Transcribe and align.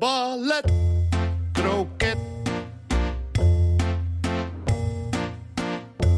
ballet, 0.00 0.64
kroket. 1.52 2.18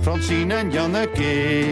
Francine 0.03 0.55
en 0.55 0.71
Janneke, 0.71 1.65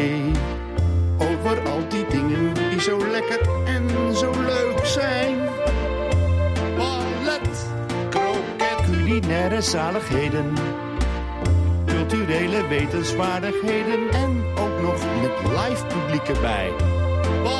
over 1.18 1.60
al 1.70 1.88
die 1.88 2.06
dingen 2.06 2.54
die 2.54 2.80
zo 2.80 2.98
lekker 3.10 3.40
en 3.64 4.16
zo 4.16 4.30
leuk 4.30 4.84
zijn. 4.84 5.38
Ballet, 6.76 7.66
kroket, 8.08 8.84
culinaire 8.84 9.60
zaligheden, 9.60 10.54
culturele 11.86 12.66
wetenswaardigheden 12.66 14.10
en 14.12 14.44
ook 14.58 14.82
nog 14.82 15.04
met 15.20 15.52
live 15.58 15.86
publiek 15.86 16.28
erbij. 16.28 16.70
Ballet, 17.42 17.59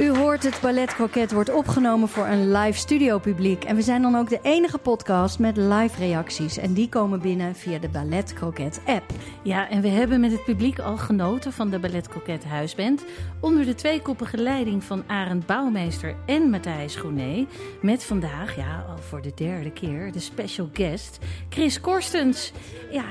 U 0.00 0.16
hoort 0.16 0.42
het 0.42 0.58
Ballet 0.60 0.94
Croquet 0.94 1.32
wordt 1.32 1.54
opgenomen 1.54 2.08
voor 2.08 2.26
een 2.26 2.52
live 2.52 2.78
studio 2.78 3.18
publiek. 3.18 3.64
En 3.64 3.76
we 3.76 3.82
zijn 3.82 4.02
dan 4.02 4.16
ook 4.16 4.28
de 4.28 4.38
enige 4.42 4.78
podcast 4.78 5.38
met 5.38 5.56
live 5.56 5.98
reacties. 5.98 6.56
En 6.56 6.72
die 6.72 6.88
komen 6.88 7.20
binnen 7.20 7.54
via 7.54 7.78
de 7.78 7.88
Ballet 7.88 8.32
Croquet 8.32 8.80
app. 8.84 9.04
Ja, 9.42 9.70
en 9.70 9.80
we 9.80 9.88
hebben 9.88 10.20
met 10.20 10.32
het 10.32 10.44
publiek 10.44 10.78
al 10.78 10.96
genoten 10.96 11.52
van 11.52 11.70
de 11.70 11.78
Ballet 11.78 12.08
Croquet 12.08 12.44
Huisband. 12.44 13.04
Onder 13.40 13.64
de 13.64 13.74
tweekoppige 13.74 14.36
leiding 14.36 14.84
van 14.84 15.04
Arend 15.06 15.46
Bouwmeester 15.46 16.14
en 16.26 16.50
Matthijs 16.50 16.96
Groené. 16.96 17.46
Met 17.82 18.04
vandaag, 18.04 18.56
ja, 18.56 18.84
al 18.88 18.98
voor 18.98 19.22
de 19.22 19.32
derde 19.34 19.70
keer, 19.70 20.12
de 20.12 20.20
special 20.20 20.68
guest, 20.72 21.18
Chris 21.48 21.80
Korstens. 21.80 22.52
Ja, 22.90 23.04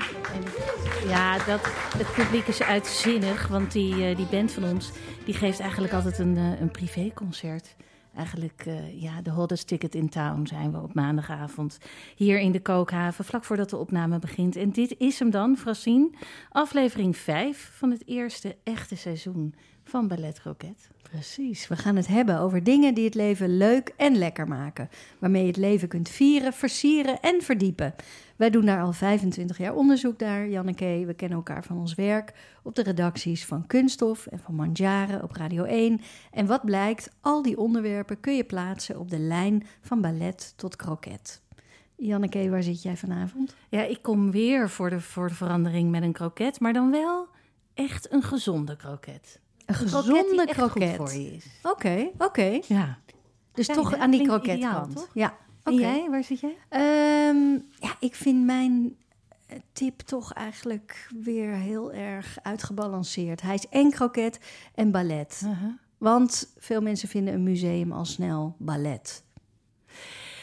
ja 1.08 1.34
dat, 1.34 1.60
het 1.96 2.12
publiek 2.14 2.46
is 2.46 2.62
uitzinnig, 2.62 3.48
want 3.48 3.72
die, 3.72 4.06
eh, 4.06 4.16
die 4.16 4.26
band 4.30 4.52
van 4.52 4.64
ons 4.64 4.92
die 5.24 5.34
geeft 5.34 5.60
eigenlijk 5.60 5.92
altijd 5.92 6.18
een, 6.18 6.36
eh, 6.36 6.60
een 6.60 6.70
privéconcert. 6.78 7.76
Eigenlijk, 8.16 8.62
eh, 8.66 9.02
ja, 9.02 9.22
de 9.22 9.30
hottest 9.30 9.66
ticket 9.66 9.94
in 9.94 10.08
town 10.08 10.46
zijn 10.46 10.72
we 10.72 10.78
op 10.78 10.94
maandagavond. 10.94 11.78
Hier 12.16 12.38
in 12.38 12.52
de 12.52 12.60
Kookhaven, 12.60 13.24
vlak 13.24 13.44
voordat 13.44 13.70
de 13.70 13.76
opname 13.76 14.18
begint. 14.18 14.56
En 14.56 14.70
dit 14.70 14.94
is 14.98 15.18
hem 15.18 15.30
dan, 15.30 15.56
Francine. 15.56 16.10
Aflevering 16.50 17.16
5 17.16 17.70
van 17.74 17.90
het 17.90 18.06
eerste 18.06 18.56
echte 18.62 18.96
seizoen 18.96 19.54
van 19.84 20.08
Ballet 20.08 20.40
Croquet. 20.40 20.88
Precies, 21.02 21.68
we 21.68 21.76
gaan 21.76 21.96
het 21.96 22.06
hebben 22.06 22.38
over 22.38 22.64
dingen 22.64 22.94
die 22.94 23.04
het 23.04 23.14
leven 23.14 23.56
leuk 23.56 23.92
en 23.96 24.16
lekker 24.16 24.48
maken. 24.48 24.88
Waarmee 25.18 25.42
je 25.42 25.48
het 25.48 25.56
leven 25.56 25.88
kunt 25.88 26.08
vieren, 26.08 26.52
versieren 26.52 27.20
en 27.20 27.42
verdiepen. 27.42 27.94
Wij 28.36 28.50
doen 28.50 28.64
daar 28.64 28.82
al 28.82 28.92
25 28.92 29.58
jaar 29.58 29.74
onderzoek 29.74 30.18
naar, 30.18 30.48
Janneke. 30.48 31.02
We 31.06 31.14
kennen 31.14 31.36
elkaar 31.38 31.64
van 31.64 31.78
ons 31.78 31.94
werk 31.94 32.32
op 32.62 32.74
de 32.74 32.82
redacties 32.82 33.44
van 33.44 33.66
Kunststof 33.66 34.26
en 34.26 34.38
van 34.38 34.54
Mandjaren 34.54 35.22
op 35.22 35.32
Radio 35.32 35.64
1. 35.64 36.00
En 36.30 36.46
wat 36.46 36.64
blijkt, 36.64 37.10
al 37.20 37.42
die 37.42 37.58
onderwerpen 37.58 38.20
kun 38.20 38.36
je 38.36 38.44
plaatsen 38.44 38.98
op 38.98 39.10
de 39.10 39.18
lijn 39.18 39.66
van 39.80 40.00
ballet 40.00 40.52
tot 40.56 40.76
kroket. 40.76 41.42
Janneke, 41.96 42.50
waar 42.50 42.62
zit 42.62 42.82
jij 42.82 42.96
vanavond? 42.96 43.56
Ja, 43.68 43.82
ik 43.82 44.02
kom 44.02 44.30
weer 44.30 44.70
voor 44.70 44.90
de, 44.90 45.00
voor 45.00 45.28
de 45.28 45.34
verandering 45.34 45.90
met 45.90 46.02
een 46.02 46.12
kroket, 46.12 46.60
maar 46.60 46.72
dan 46.72 46.90
wel 46.90 47.28
echt 47.74 48.12
een 48.12 48.22
gezonde 48.22 48.76
kroket. 48.76 49.40
Een 49.66 49.74
gezonde 49.74 50.24
goed 50.36 50.50
kroket. 50.50 50.96
voor 50.96 51.12
je 51.12 51.32
is. 51.34 51.46
Oké, 51.62 52.10
oké. 52.18 52.60
Ja. 52.68 52.98
Dus 53.52 53.66
toch 53.66 53.94
aan 53.96 54.10
die 54.10 54.22
kroketkant. 54.26 55.08
Ja, 55.14 55.36
En 55.62 55.72
oké. 55.72 55.82
jij, 55.82 56.06
waar 56.10 56.24
zit 56.24 56.40
jij? 56.40 56.56
Ehm, 56.68 57.52
ja, 57.80 57.96
ik 58.00 58.14
vind 58.14 58.44
mijn 58.44 58.96
eh, 59.46 59.58
tip 59.72 60.00
toch 60.00 60.32
eigenlijk 60.32 61.08
weer 61.22 61.50
heel 61.52 61.92
erg 61.92 62.36
uitgebalanceerd. 62.42 63.40
Hij 63.42 63.54
is 63.54 63.68
en 63.68 63.90
kroket 63.90 64.38
en 64.74 64.90
ballet. 64.90 65.40
Uh-huh. 65.44 65.72
Want 65.98 66.52
veel 66.58 66.80
mensen 66.80 67.08
vinden 67.08 67.34
een 67.34 67.42
museum 67.42 67.92
al 67.92 68.04
snel 68.04 68.56
ballet. 68.58 69.24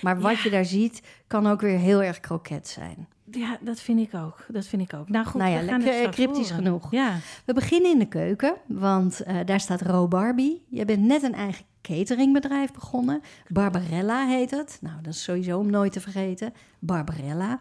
Maar 0.02 0.20
wat 0.20 0.38
Ja. 0.38 0.44
je 0.44 0.50
daar 0.50 0.66
ziet, 0.66 1.02
kan 1.28 1.48
ook 1.48 1.62
weer 1.62 1.78
heel 1.78 2.04
erg 2.04 2.20
kroket 2.20 2.68
zijn. 2.68 3.08
Ja, 3.32 3.58
dat 3.62 3.80
vind 3.80 4.00
ik 4.00 4.14
ook. 4.20 4.46
Dat 4.48 4.66
vind 4.66 4.82
ik 4.82 4.94
ook. 4.94 5.10
Nou 5.10 5.26
goed, 5.26 5.42
Nou 5.42 5.52
ja, 5.54 5.60
we 5.62 5.68
gaan 5.68 5.82
lekker, 5.84 6.02
het 6.02 6.16
cryptisch 6.16 6.50
horen. 6.50 6.66
genoeg. 6.66 6.92
Ja. 6.92 7.16
We 7.46 7.54
beginnen 7.54 7.92
in 7.92 8.00
de 8.00 8.08
keuken, 8.08 8.54
want 8.68 9.22
eh, 9.22 9.36
daar 9.46 9.60
staat 9.60 9.82
Ro 9.82 10.08
Barbie. 10.08 10.66
Je 10.70 10.86
bent 10.86 11.02
net 11.06 11.24
een 11.24 11.34
eigen 11.34 11.66
cateringbedrijf 11.82 12.72
begonnen. 12.74 13.22
Barbarella 13.48 14.28
heet 14.28 14.52
het. 14.52 14.78
Nou, 14.82 15.02
dat 15.02 15.14
is 15.14 15.24
sowieso 15.24 15.60
om 15.60 15.70
nooit 15.70 15.92
te 15.92 16.02
vergeten. 16.02 16.54
Barbarella. 16.80 17.58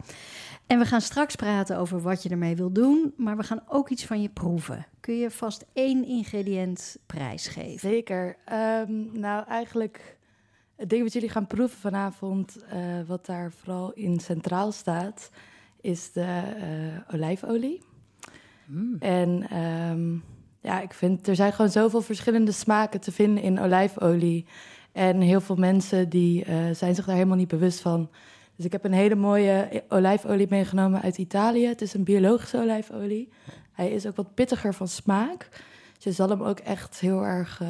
En 0.67 0.79
we 0.79 0.85
gaan 0.85 1.01
straks 1.01 1.35
praten 1.37 1.79
over 1.79 2.01
wat 2.01 2.23
je 2.23 2.29
ermee 2.29 2.57
wil 2.57 2.73
doen, 2.73 3.15
maar 3.17 3.37
we 3.37 3.43
gaan 3.43 3.63
ook 3.69 3.89
iets 3.89 4.05
van 4.05 4.23
je 4.23 4.29
proeven. 4.29 4.87
Kun 5.01 5.15
je 5.17 5.31
vast 5.31 5.65
één 5.73 6.05
ingrediënt 6.07 6.97
prijsgeven? 7.07 7.79
Zeker. 7.91 8.37
Ehm, 8.45 9.21
nou, 9.21 9.45
eigenlijk 9.47 10.19
het 10.77 10.91
ding 10.91 11.03
wat 11.03 11.13
jullie 11.13 11.29
gaan 11.29 11.47
proeven 11.47 11.79
vanavond, 11.79 12.57
eh, 12.69 12.79
wat 13.07 13.27
daar 13.27 13.53
vooral 13.53 13.93
in 13.93 14.21
centraal 14.21 14.73
staat, 14.73 15.31
is 15.81 16.13
de 16.13 16.43
eh, 16.57 17.15
olijfolie. 17.15 17.83
Mm. 18.67 18.97
En 18.99 19.47
ehm, 19.51 20.13
ja, 20.61 20.81
ik 20.81 20.93
vind 20.93 21.29
er 21.29 21.35
zijn 21.35 21.53
gewoon 21.53 21.71
zoveel 21.71 22.01
verschillende 22.01 22.53
smaken 22.53 23.01
te 23.01 23.13
vinden 23.13 23.43
in 23.43 23.61
olijfolie. 23.61 24.47
En 24.93 25.21
heel 25.21 25.41
veel 25.41 25.57
mensen 25.57 26.09
die 26.09 26.45
eh, 26.45 26.57
zijn 26.73 26.95
zich 26.95 27.05
daar 27.05 27.15
helemaal 27.15 27.37
niet 27.37 27.49
bewust 27.49 27.81
van. 27.81 28.11
Dus 28.57 28.65
ik 28.65 28.73
heb 28.73 28.85
een 28.85 28.93
hele 28.93 29.15
mooie 29.15 29.83
olijfolie 29.89 30.47
meegenomen 30.51 31.03
uit 31.03 31.19
Italië. 31.19 31.67
Het 31.67 31.83
is 31.83 31.95
een 31.95 32.05
biologische 32.05 32.59
olijfolie. 32.59 33.29
Hij 33.73 33.91
is 33.91 34.07
ook 34.07 34.17
wat 34.17 34.35
pittiger 34.35 34.75
van 34.75 34.89
smaak. 34.89 35.49
Dus 35.95 36.05
je 36.05 36.13
zal 36.13 36.29
hem 36.29 36.43
ook 36.43 36.59
echt 36.59 37.01
heel 37.01 37.25
erg 37.25 37.61
eh, 37.61 37.69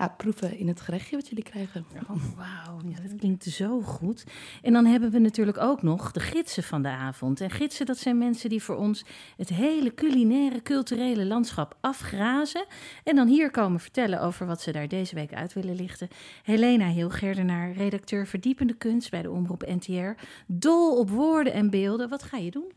ja, 0.00 0.08
proeven 0.08 0.58
in 0.58 0.68
het 0.68 0.80
gerechtje 0.80 1.16
wat 1.16 1.28
jullie 1.28 1.44
krijgen. 1.44 1.84
Oh, 2.08 2.22
wauw, 2.36 2.80
ja, 2.88 3.00
dat 3.02 3.18
klinkt 3.18 3.44
zo 3.44 3.80
goed. 3.80 4.24
En 4.62 4.72
dan 4.72 4.86
hebben 4.86 5.10
we 5.10 5.18
natuurlijk 5.18 5.58
ook 5.58 5.82
nog 5.82 6.12
de 6.12 6.20
gidsen 6.20 6.62
van 6.62 6.82
de 6.82 6.88
avond. 6.88 7.40
En 7.40 7.50
gidsen, 7.50 7.86
dat 7.86 7.98
zijn 7.98 8.18
mensen 8.18 8.48
die 8.48 8.62
voor 8.62 8.76
ons 8.76 9.04
het 9.36 9.48
hele 9.48 9.94
culinaire, 9.94 10.62
culturele 10.62 11.26
landschap 11.26 11.76
afgrazen. 11.80 12.64
En 13.04 13.16
dan 13.16 13.28
hier 13.28 13.50
komen 13.50 13.80
vertellen 13.80 14.20
over 14.20 14.46
wat 14.46 14.60
ze 14.60 14.72
daar 14.72 14.88
deze 14.88 15.14
week 15.14 15.34
uit 15.34 15.52
willen 15.52 15.74
lichten. 15.74 16.08
Helena 16.42 16.88
Hilgerdenaar, 16.88 17.72
redacteur 17.72 18.26
verdiepende 18.26 18.74
kunst 18.74 19.10
bij 19.10 19.22
de 19.22 19.30
Omroep 19.30 19.66
NTR. 19.66 20.22
Dol 20.46 20.98
op 20.98 21.10
woorden 21.10 21.52
en 21.52 21.70
beelden. 21.70 22.08
Wat 22.08 22.22
ga 22.22 22.36
je 22.36 22.50
doen? 22.50 22.72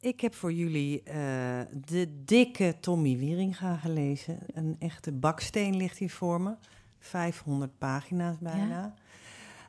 Ik 0.00 0.20
heb 0.20 0.34
voor 0.34 0.52
jullie 0.52 1.02
eh, 1.02 1.60
de 1.86 2.22
dikke 2.24 2.76
Tommy 2.80 3.16
Wieringa 3.18 3.76
gelezen. 3.76 4.38
Een 4.54 4.76
echte 4.78 5.12
baksteen 5.12 5.76
ligt 5.76 5.98
hier 5.98 6.10
voor 6.10 6.40
me. 6.40 6.54
500 6.98 7.78
pagina's 7.78 8.36
bijna. 8.38 8.94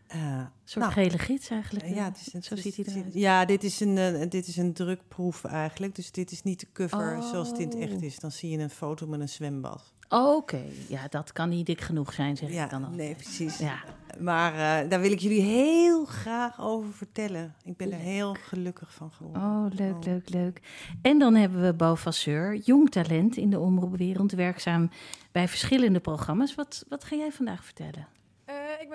Eh, 0.07 0.19
Een 0.37 0.47
soort 0.63 0.85
nou, 0.85 0.91
gele 0.97 1.17
gids 1.17 1.49
eigenlijk. 1.49 1.85
ja, 1.85 2.03
het 2.03 2.17
is, 2.25 2.33
het 2.33 2.45
Zo 2.45 2.55
ziet 2.55 2.75
hij 2.75 2.85
eruit. 2.85 3.13
Ja, 3.13 3.45
dit 3.45 3.63
is, 3.63 3.79
een, 3.79 3.97
eh, 3.97 4.29
dit 4.29 4.47
is 4.47 4.57
een 4.57 4.73
drukproef 4.73 5.43
eigenlijk. 5.43 5.95
Dus 5.95 6.11
dit 6.11 6.31
is 6.31 6.43
niet 6.43 6.59
de 6.59 6.67
cover 6.73 7.17
Oh. 7.17 7.29
zoals 7.29 7.49
het 7.49 7.75
echt 7.75 8.01
is. 8.01 8.19
Dan 8.19 8.31
zie 8.31 8.49
je 8.49 8.57
een 8.57 8.69
foto 8.69 9.07
met 9.07 9.19
een 9.19 9.29
zwembad. 9.29 9.93
Oké, 10.13 10.61
ja, 10.87 11.07
dat 11.09 11.31
kan 11.31 11.49
niet 11.49 11.65
dik 11.65 11.81
genoeg 11.81 12.13
zijn, 12.13 12.37
zeg 12.37 12.51
Ja, 12.53 12.63
ik 12.63 12.69
dan 12.69 12.83
al. 12.83 12.91
nee, 12.91 13.15
precies. 13.15 13.57
Ja, 13.57 13.79
Maar 14.19 14.51
eh, 14.53 14.89
daar 14.89 15.01
wil 15.01 15.11
ik 15.11 15.19
jullie 15.19 15.41
heel 15.41 16.05
graag 16.05 16.61
over 16.61 16.93
vertellen. 16.93 17.55
Ik 17.63 17.77
ben 17.77 17.91
er 17.91 17.97
heel 17.99 18.33
gelukkig 18.47 18.93
van 18.93 19.11
geworden. 19.11 19.41
Oh, 19.41 19.65
leuk, 19.69 19.93
Oh. 19.95 20.03
leuk, 20.03 20.29
leuk. 20.29 20.61
En 21.01 21.19
dan 21.19 21.35
hebben 21.35 21.61
we 21.61 21.73
Bo 21.73 21.95
Vasseur, 21.95 22.55
jong 22.55 22.89
talent 22.89 23.37
in 23.37 23.49
de 23.49 23.59
omroepwereld, 23.59 24.31
werkzaam 24.31 24.89
bij 25.31 25.47
verschillende 25.47 25.99
programma's. 25.99 26.55
Wat, 26.55 26.85
wat 26.89 27.03
ga 27.03 27.15
jij 27.15 27.31
vandaag 27.31 27.63
vertellen? 27.65 28.07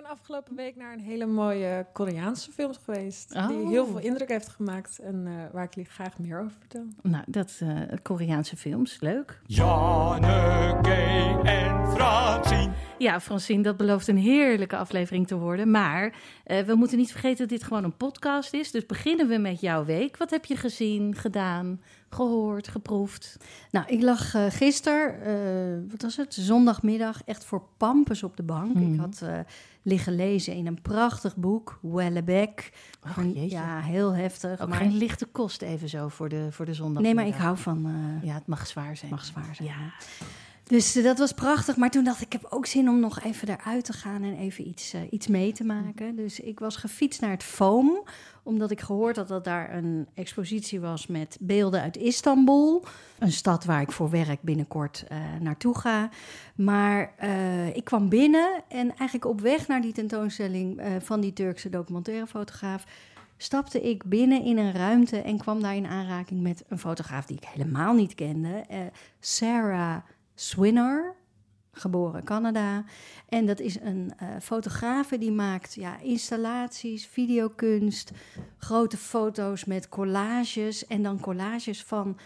Eh, 0.07 0.13
ben 0.13 0.19
afgelopen 0.19 0.57
week 0.57 0.77
naar 0.77 0.93
een 0.93 1.01
hele 1.01 1.27
mooie 1.27 1.87
Koreaanse 1.93 2.53
film 2.53 2.73
geweest. 2.85 3.33
Die 3.33 3.43
Oh. 3.43 3.69
heel 3.69 3.87
veel 3.87 3.99
indruk 3.99 4.29
heeft 4.29 4.49
gemaakt 4.49 4.99
en 4.99 5.27
eh, 5.27 5.33
waar 5.53 5.65
ik 5.65 5.75
jullie 5.75 5.91
graag 5.91 6.19
meer 6.19 6.41
over 6.41 6.57
vertel. 6.59 6.87
Nou, 7.03 7.25
dat 7.27 7.59
eh 7.63 7.99
Koreaanse 8.03 8.57
films, 8.57 9.01
leuk. 9.01 9.41
Janneke 9.47 11.41
en 11.45 11.87
Francine 11.91 12.73
Ja, 12.99 13.21
Francine, 13.21 13.63
dat 13.63 13.77
belooft 13.77 14.09
een 14.09 14.17
heerlijke 14.17 14.77
aflevering 14.77 15.27
te 15.27 15.37
worden. 15.37 15.71
Maar 15.71 16.15
uh, 16.47 16.59
we 16.61 16.75
moeten 16.75 16.99
niet 16.99 17.11
vergeten 17.11 17.39
dat 17.39 17.49
dit 17.49 17.65
gewoon 17.65 17.85
een 17.85 17.97
podcast 17.97 18.53
is. 18.55 18.71
Dus 18.71 18.87
beginnen 18.87 19.29
we 19.29 19.39
met 19.39 19.61
jouw 19.61 19.85
week. 19.85 20.17
Wat 20.17 20.31
heb 20.31 20.45
je 20.45 20.57
gezien, 20.57 21.15
gedaan, 21.15 21.81
gehoord, 22.11 22.69
geproefd? 22.69 23.37
Nou, 23.71 23.87
ik 23.87 24.03
lag 24.03 24.35
uh, 24.35 24.45
gisteren, 24.49 25.15
uh, 25.27 25.91
wat 25.91 26.03
was 26.03 26.17
het, 26.17 26.35
zondagmiddag, 26.35 27.23
echt 27.25 27.45
voor 27.45 27.63
pampus 27.77 28.23
op 28.23 28.37
de 28.37 28.43
bank. 28.43 28.75
Mm. 28.75 28.93
Ik 28.93 29.01
had 29.01 29.23
liggen 29.87 30.15
lezen 30.15 30.55
in 30.55 30.67
een 30.67 30.83
prachtig 30.83 31.37
boek, 31.37 31.79
Wellebeck. 31.83 32.73
Oh, 33.19 33.49
ja, 33.49 33.81
heel 33.81 34.15
heftig. 34.15 34.61
Ook 34.61 34.69
maar... 34.69 34.79
geen 34.79 34.97
lichte 34.97 35.27
kost 35.27 35.63
even 35.63 35.89
zo 35.89 36.09
voor 36.09 36.29
de, 36.29 36.49
voor 36.51 36.65
de 36.65 36.75
zondag. 36.75 37.03
Nee, 37.03 37.15
maar 37.15 37.27
ik 37.27 37.35
hou 37.35 37.57
van... 37.57 37.87
ja, 38.23 38.35
het 38.35 38.47
mag 38.47 38.67
zwaar 38.67 38.97
zijn. 38.97 39.11
mag 39.11 39.25
zwaar 39.25 39.55
zijn. 39.55 39.69
Ja. 39.69 39.93
Dus 40.67 40.97
uh, 40.97 41.05
dat 41.05 41.19
was 41.19 41.33
prachtig. 41.33 41.77
Maar 41.77 41.91
toen 41.91 42.05
dacht 42.05 42.21
ik, 42.21 42.27
ik 42.27 42.33
heb 42.33 42.53
ook 42.53 42.67
zin 42.67 42.89
om 42.89 43.01
nog 43.01 43.21
even 43.23 43.49
eruit 43.49 43.85
te 43.85 43.93
gaan 43.93 44.23
en 44.23 44.37
even 44.37 44.69
iets, 44.69 44.95
uh, 44.95 45.01
iets 45.11 45.27
mee 45.27 45.53
te 45.53 45.65
maken. 45.65 46.17
Dus 46.17 46.41
ik 46.41 46.59
was 46.59 46.77
gefietst 46.77 47.21
naar 47.21 47.31
het 47.31 47.43
Foam, 47.43 48.03
omdat 48.43 48.71
ik 48.71 48.81
gehoord 48.81 49.17
had 49.17 49.29
dat 49.29 49.45
daar 49.45 49.75
een 49.75 50.07
expositie 50.15 50.81
was 50.81 51.07
met 51.07 51.37
beelden 51.41 51.81
uit 51.81 51.97
Istanbul. 51.97 52.85
Een 53.19 53.33
stad 53.33 53.65
waar 53.65 53.81
ik 53.81 53.93
voor 53.93 54.11
werk 54.11 54.43
binnenkort 54.43 55.05
uh, 55.13 55.19
naartoe 55.41 55.79
ga. 55.79 56.09
Maar 56.55 57.15
ik 57.75 57.85
kwam 57.85 58.09
binnen 58.09 58.63
en 58.69 58.89
eigenlijk 58.89 59.25
op 59.25 59.41
weg 59.41 59.69
naar 59.69 59.81
die 59.81 59.93
tentoonstelling 59.93 60.83
van 60.99 61.21
die 61.21 61.33
Turkse 61.33 61.69
documentairefotograaf 61.69 62.85
stapte 63.37 63.83
ik 63.83 64.05
binnen 64.05 64.43
in 64.43 64.59
een 64.59 64.73
ruimte 64.73 65.21
en 65.21 65.39
kwam 65.39 65.63
daar 65.63 65.77
in 65.77 65.87
aanraking 65.87 66.43
met 66.43 66.65
een 66.69 66.79
fotograaf 66.79 67.27
die 67.27 67.37
ik 67.37 67.45
helemaal 67.45 67.95
niet 67.95 68.15
kende, 68.15 68.65
Sarah 69.21 69.97
Swinner, 70.39 71.15
geboren 71.73 72.25
Canada. 72.25 72.85
En 73.29 73.47
dat 73.47 73.61
is 73.61 73.81
een 73.81 74.13
uh, 74.23 74.29
fotografe 74.43 75.19
die 75.19 75.33
maakt 75.33 75.75
ja, 75.75 75.99
installaties, 75.99 77.07
videokunst, 77.07 78.11
grote 78.59 78.97
foto's 78.97 79.65
met 79.65 79.89
collages 79.89 80.87
en 80.87 81.03
dan 81.03 81.21
collages 81.21 81.85
van 81.85 82.19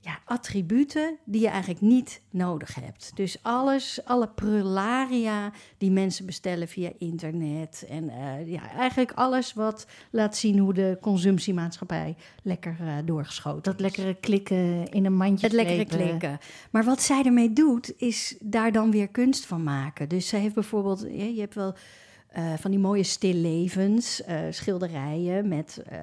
ja, 0.00 0.18
attributen 0.24 1.18
die 1.24 1.40
je 1.40 1.48
eigenlijk 1.48 1.80
niet 1.80 2.20
nodig 2.30 2.74
hebt. 2.74 3.10
Dus 3.14 3.38
alles, 3.42 4.00
alle 4.04 4.28
prularia 4.28 5.52
die 5.78 5.90
mensen 5.90 6.26
bestellen 6.26 6.68
via 6.68 6.90
internet. 6.98 7.86
En 7.88 8.04
uh, 8.04 8.48
ja, 8.48 8.70
eigenlijk 8.72 9.12
alles 9.12 9.52
wat 9.52 9.86
laat 10.10 10.36
zien 10.36 10.58
hoe 10.58 10.74
de 10.74 10.98
consumptiemaatschappij 11.00 12.16
lekker 12.42 12.76
uh, 12.80 12.92
doorgeschoten 13.04 13.62
Dat 13.62 13.80
lekkere 13.80 14.14
klikken 14.14 14.88
in 14.88 15.04
een 15.04 15.16
mandje 15.16 15.46
Het 15.46 15.54
lekkere 15.54 15.84
klikken. 15.84 16.38
Maar 16.70 16.84
wat 16.84 17.02
zij 17.02 17.22
ermee 17.24 17.52
doet, 17.52 17.92
is 17.96 18.36
daar 18.40 18.72
dan 18.72 18.90
weer 18.90 19.08
kunst 19.08 19.46
van 19.46 19.62
maken. 19.62 20.08
Dus 20.08 20.28
ze 20.28 20.36
heeft 20.36 20.54
bijvoorbeeld, 20.54 21.00
je 21.00 21.40
hebt 21.40 21.54
wel... 21.54 21.74
Uh, 22.36 22.52
van 22.58 22.70
die 22.70 22.80
mooie 22.80 23.02
stillevens, 23.02 24.22
uh, 24.28 24.40
schilderijen 24.50 25.48
met 25.48 25.82
uh, 25.92 25.98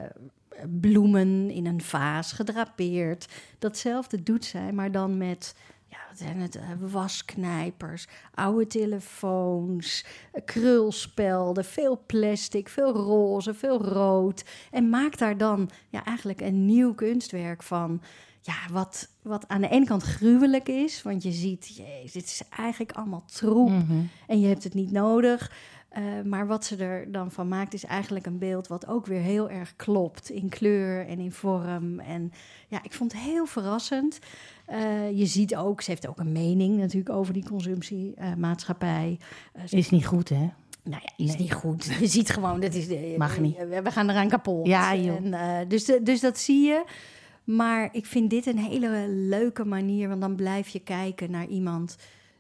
bloemen 0.80 1.50
in 1.50 1.66
een 1.66 1.82
vaas 1.82 2.32
gedrapeerd. 2.32 3.28
Datzelfde 3.60 4.24
doet 4.24 4.46
zij, 4.46 4.72
maar 4.72 4.92
dan 4.92 5.18
met 5.18 5.56
ja, 5.90 5.98
wat 6.10 6.18
zijn 6.18 6.40
het? 6.40 6.56
Uh, 6.56 6.62
wasknijpers, 6.92 8.08
oude 8.34 8.68
telefoons, 8.68 10.06
krulspelden, 10.46 11.66
veel 11.66 12.04
plastic, 12.06 12.70
veel 12.70 12.94
roze, 12.94 13.54
veel 13.54 13.82
rood. 13.82 14.46
En 14.72 14.90
maakt 14.90 15.20
daar 15.20 15.38
dan 15.38 15.70
ja, 15.90 16.06
eigenlijk 16.06 16.42
een 16.42 16.66
nieuw 16.66 16.94
kunstwerk 16.94 17.64
van. 17.64 18.02
Ja, 18.42 18.74
wat, 18.74 19.10
wat 19.22 19.48
aan 19.48 19.62
de 19.62 19.70
ene 19.70 19.86
kant 19.86 20.04
gruwelijk 20.04 20.70
is, 20.70 21.02
want 21.02 21.24
je 21.24 21.32
ziet, 21.32 21.76
jezus, 21.76 22.12
dit 22.12 22.24
is 22.24 22.42
eigenlijk 22.50 22.92
allemaal 22.92 23.24
troep 23.26 23.70
mm 23.70 23.86
-hmm. 23.88 24.10
en 24.28 24.40
je 24.40 24.48
hebt 24.48 24.64
het 24.64 24.74
niet 24.74 24.92
nodig. 24.92 25.52
Uh, 25.98 26.04
maar 26.24 26.48
wat 26.48 26.66
ze 26.66 26.76
er 26.76 27.12
dan 27.12 27.32
van 27.32 27.48
maakt, 27.48 27.74
is 27.74 27.86
eigenlijk 27.86 28.26
een 28.26 28.38
beeld 28.38 28.68
wat 28.68 28.88
ook 28.88 29.06
weer 29.06 29.22
heel 29.22 29.50
erg 29.50 29.76
klopt 29.76 30.30
in 30.30 30.50
kleur 30.50 31.08
en 31.08 31.20
in 31.20 31.32
vorm. 31.32 32.00
En 32.00 32.32
ja, 32.68 32.84
ik 32.84 32.94
vond 32.94 33.12
het 33.12 33.22
heel 33.22 33.46
verrassend. 33.46 34.20
Uh, 34.72 35.18
je 35.18 35.26
ziet 35.26 35.56
ook, 35.56 35.82
ze 35.82 35.90
heeft 35.90 36.08
ook 36.08 36.20
een 36.20 36.32
mening 36.32 36.78
natuurlijk 36.78 37.16
over 37.16 37.34
die 37.34 37.46
consumptiemaatschappij. 37.46 39.20
Uh, 39.56 39.64
is 39.70 39.90
niet 39.90 40.06
goed, 40.06 40.30
hè? 40.30 40.50
Nou 40.84 41.02
ja, 41.04 41.26
is 41.26 41.28
nee. 41.28 41.38
niet 41.38 41.54
goed. 41.54 41.86
Je 42.00 42.08
ziet 42.08 42.30
gewoon, 42.30 42.60
dat 42.60 42.74
is 42.74 42.88
de, 42.88 43.16
Mag 43.18 43.40
niet. 43.40 43.58
We, 43.58 43.82
we 43.82 43.92
gaan 43.92 44.10
eraan 44.10 44.30
kapot. 44.30 44.68
Ja, 44.68 44.96
joh. 44.96 45.34
En, 45.34 45.68
dus, 45.68 45.86
dus 46.04 46.20
dat 46.20 46.38
zie 46.38 46.66
je. 46.66 46.84
Maar 47.44 47.90
ik 47.92 48.06
vind 48.06 48.30
dit 48.30 48.46
een 48.46 48.58
hele 48.58 49.08
leuke 49.08 49.66
manier, 49.66 50.08
want 50.08 50.22
dan 50.22 50.36
blijf 50.36 50.68
je 50.68 50.80
kijken 50.80 51.32
naar 51.32 51.48
iemand 51.48 51.98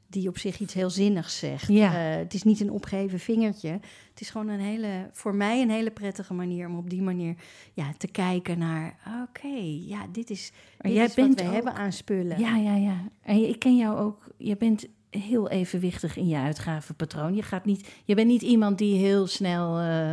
die 0.09 0.27
op 0.27 0.37
zich 0.37 0.59
iets 0.59 0.73
heel 0.73 0.89
zinnigs 0.89 1.37
zegt. 1.37 1.67
Ja. 1.67 2.11
Uh, 2.11 2.17
het 2.17 2.33
is 2.33 2.43
niet 2.43 2.59
een 2.59 2.71
opgeven 2.71 3.19
vingertje. 3.19 3.69
Het 4.09 4.21
is 4.21 4.29
gewoon 4.29 4.47
een 4.47 4.59
hele, 4.59 5.09
voor 5.11 5.35
mij 5.35 5.61
een 5.61 5.69
hele 5.69 5.91
prettige 5.91 6.33
manier 6.33 6.67
om 6.67 6.77
op 6.77 6.89
die 6.89 7.01
manier 7.01 7.35
ja, 7.73 7.93
te 7.97 8.07
kijken 8.07 8.57
naar... 8.57 8.97
oké, 9.07 9.45
okay, 9.47 9.83
ja, 9.87 10.05
dit 10.11 10.29
is, 10.29 10.51
dit 10.77 10.93
jij 10.93 11.05
is 11.05 11.13
bent 11.13 11.27
wat 11.27 11.41
we 11.41 11.47
ook, 11.47 11.53
hebben 11.53 11.73
aan 11.73 11.91
spullen. 11.91 12.39
Ja, 12.39 12.55
ja, 12.55 12.75
ja. 12.75 12.97
En 13.21 13.49
ik 13.49 13.59
ken 13.59 13.77
jou 13.77 13.97
ook, 13.97 14.27
je 14.37 14.57
bent 14.57 14.85
heel 15.09 15.49
evenwichtig 15.49 16.17
in 16.17 16.27
je 16.27 16.37
uitgavenpatroon. 16.37 17.35
Je, 17.35 17.43
gaat 17.43 17.65
niet, 17.65 17.89
je 18.05 18.15
bent 18.15 18.27
niet 18.27 18.41
iemand 18.41 18.77
die 18.77 18.97
heel 18.97 19.27
snel... 19.27 19.81
Uh, 19.81 20.11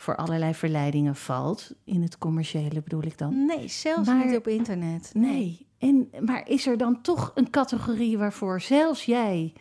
voor 0.00 0.16
allerlei 0.16 0.54
verleidingen 0.54 1.16
valt. 1.16 1.74
In 1.84 2.02
het 2.02 2.18
commerciële 2.18 2.82
bedoel 2.82 3.02
ik 3.02 3.18
dan. 3.18 3.46
Nee, 3.46 3.68
zelfs 3.68 4.08
maar, 4.08 4.26
niet 4.26 4.36
op 4.36 4.48
internet. 4.48 5.10
Nee. 5.14 5.32
nee. 5.32 5.67
En, 5.78 6.08
maar 6.20 6.48
is 6.48 6.66
er 6.66 6.76
dan 6.76 7.00
toch 7.02 7.32
een 7.34 7.50
categorie 7.50 8.18
waarvoor 8.18 8.60
zelfs 8.60 9.04
jij 9.04 9.52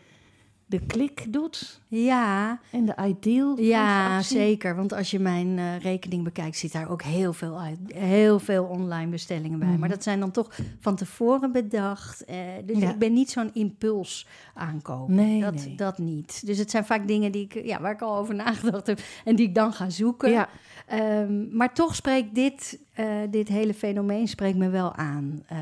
de 0.68 0.80
klik 0.86 1.34
doet? 1.34 1.82
Ja. 1.88 2.60
En 2.72 2.86
de 2.86 2.96
ideal? 3.08 3.60
Ja, 3.60 4.22
zeker. 4.22 4.76
Want 4.76 4.94
als 4.94 5.12
je 5.12 5.20
mijn 5.20 5.58
uh, 5.58 5.80
rekening 5.80 6.24
bekijkt, 6.24 6.58
zit 6.58 6.72
daar 6.72 6.90
ook 6.90 7.02
heel 7.02 7.34
veel, 7.34 7.60
uit, 7.60 7.80
heel 7.94 8.40
veel 8.40 8.64
online 8.64 9.12
bestellingen 9.12 9.60
bij. 9.60 9.68
Mm. 9.68 9.80
Maar 9.80 9.90
dat 9.90 10.04
zijn 10.04 10.20
dan 10.20 10.32
toch 10.32 10.56
van 10.80 10.96
tevoren 10.96 11.52
bedacht. 11.52 12.24
Uh, 12.30 12.36
dus 12.66 12.78
ja. 12.78 12.90
ik 12.90 13.00
ben 13.00 13.14
niet 13.14 13.32
zo'n 13.32 13.54
impuls 13.54 14.28
aankopen. 14.54 15.16
Nee, 15.16 15.42
dat, 15.42 15.54
nee. 15.54 15.76
dat 15.76 15.98
niet. 15.98 16.46
Dus 16.46 16.58
het 16.58 16.72
zijn 16.72 16.86
vaak 16.86 17.08
dingen 17.08 17.32
die 17.32 17.44
ik, 17.44 17.66
ja, 17.66 17.82
waar 17.82 17.94
ik 17.94 18.02
al 18.02 18.18
over 18.18 18.36
nagedacht 18.36 18.88
heb 18.88 19.00
en 19.26 19.36
die 19.36 19.48
ik 19.48 19.56
dan 19.56 19.74
ga 19.74 19.90
zoeken. 19.90 20.30
Ja. 20.32 20.50
Um, 20.94 21.50
maar 21.52 21.74
toch 21.74 21.96
spreekt 21.96 22.36
dit, 22.36 22.80
uh, 23.00 23.16
dit 23.30 23.48
hele 23.48 23.74
fenomeen 23.74 24.28
spreekt 24.28 24.58
me 24.58 24.70
wel 24.70 24.94
aan. 24.94 25.44
Uh, 25.52 25.58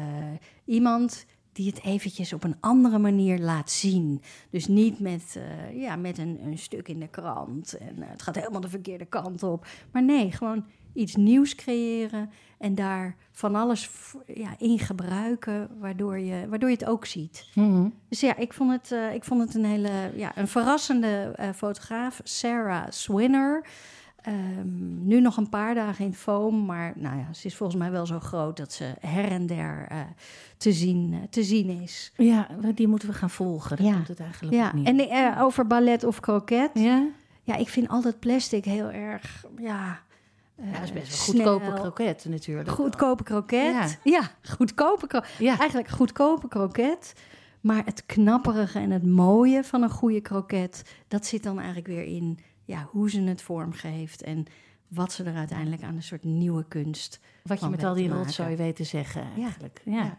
iemand 0.65 1.25
die 1.51 1.69
het 1.69 1.83
eventjes 1.83 2.33
op 2.33 2.43
een 2.43 2.55
andere 2.59 2.97
manier 2.97 3.39
laat 3.39 3.71
zien. 3.71 4.21
Dus 4.49 4.67
niet 4.67 4.99
met, 4.99 5.35
uh, 5.37 5.81
ja, 5.81 5.95
met 5.95 6.17
een, 6.17 6.39
een, 6.43 6.57
stuk 6.57 6.87
in 6.87 6.99
de 6.99 7.07
krant 7.07 7.77
en 7.77 7.95
het 7.97 8.21
gaat 8.21 8.35
helemaal 8.35 8.61
de 8.61 8.69
verkeerde 8.69 9.05
kant 9.05 9.43
op. 9.43 9.67
Maar 9.91 10.03
nee, 10.03 10.31
gewoon 10.31 10.65
iets 10.93 11.15
nieuws 11.15 11.55
creëren 11.55 12.29
en 12.57 12.75
daar 12.75 13.15
van 13.31 13.55
alles 13.55 13.89
ja, 14.33 14.55
in 14.57 14.79
gebruiken, 14.79 15.69
waardoor 15.79 16.19
je, 16.19 16.47
waardoor 16.49 16.69
je 16.69 16.75
het 16.75 16.85
ook 16.85 17.05
ziet. 17.05 17.49
Mm 17.53 17.73
-hmm. 17.73 17.93
Dus 18.09 18.19
ja, 18.19 18.37
ik 18.37 18.53
vond 18.53 18.71
het, 18.71 19.13
ik 19.13 19.23
vond 19.23 19.41
het 19.41 19.55
een 19.55 19.65
hele 19.65 20.11
ja, 20.15 20.37
een 20.37 20.47
verrassende 20.47 21.35
fotograaf, 21.55 22.21
Sarah 22.23 22.85
Swinner. 22.89 23.65
Um, 24.27 25.07
nu 25.07 25.21
nog 25.21 25.37
een 25.37 25.49
paar 25.49 25.75
dagen 25.75 26.05
in 26.05 26.13
foam, 26.13 26.65
maar 26.65 26.93
nou 26.95 27.17
ja, 27.17 27.33
ze 27.33 27.47
is 27.47 27.55
volgens 27.55 27.79
mij 27.79 27.91
wel 27.91 28.05
zo 28.05 28.19
groot 28.19 28.57
dat 28.57 28.73
ze 28.73 28.93
her 28.99 29.31
en 29.31 29.45
der 29.45 29.87
uh, 29.91 29.99
te, 30.57 30.71
zien, 30.71 31.13
uh, 31.13 31.19
te 31.29 31.43
zien 31.43 31.81
is. 31.81 32.11
Ja, 32.15 32.47
die 32.75 32.87
moeten 32.87 33.07
we 33.07 33.13
gaan 33.13 33.29
volgen. 33.29 33.77
Daar 33.77 33.85
ja. 33.85 33.93
komt 33.93 34.07
het 34.07 34.19
eigenlijk 34.19 34.53
ja. 34.53 34.73
niet. 34.73 34.87
En 34.87 34.99
uh, 34.99 35.41
over 35.41 35.67
ballet 35.67 36.03
of 36.03 36.19
kroket. 36.19 36.69
Ja? 36.73 37.07
ja, 37.43 37.55
ik 37.55 37.69
vind 37.69 37.87
altijd 37.87 38.19
plastic 38.19 38.65
heel 38.65 38.91
erg, 38.91 39.45
ja... 39.57 40.03
Ja, 40.61 40.71
dat 40.71 40.83
is 40.83 40.93
best 40.93 41.33
wel 41.33 41.35
goedkope 41.35 41.73
kroket 41.73 42.25
natuurlijk. 42.29 42.69
Goedkope 42.69 43.23
kroket. 43.23 43.73
Ja, 43.73 43.87
ja 44.03 44.31
goedkope 44.41 45.07
kroket. 45.07 45.29
Ja. 45.37 45.57
Eigenlijk 45.57 45.89
goedkope 45.89 46.47
kroket. 46.47 47.13
Maar 47.61 47.85
het 47.85 48.05
knapperige 48.05 48.79
en 48.79 48.91
het 48.91 49.05
mooie 49.05 49.63
van 49.63 49.81
een 49.81 49.89
goede 49.89 50.21
kroket, 50.21 50.83
dat 51.07 51.25
zit 51.25 51.43
dan 51.43 51.57
eigenlijk 51.57 51.87
weer 51.87 52.03
in 52.03 52.39
ja, 52.65 52.87
hoe 52.91 53.09
ze 53.09 53.21
het 53.21 53.41
vormgeeft 53.41 54.21
en 54.21 54.45
wat 54.87 55.13
ze 55.13 55.23
er 55.23 55.35
uiteindelijk 55.35 55.83
aan 55.83 55.95
een 55.95 56.03
soort 56.03 56.23
nieuwe 56.23 56.65
kunst. 56.67 57.19
Wat 57.43 57.59
je 57.59 57.69
met 57.69 57.83
al 57.83 57.93
die 57.93 58.09
rotzooi 58.09 58.55
weet 58.55 58.75
te 58.75 58.83
zeggen 58.83 59.27
eigenlijk. 59.37 59.81
Ja. 59.85 59.93
ja. 59.93 60.17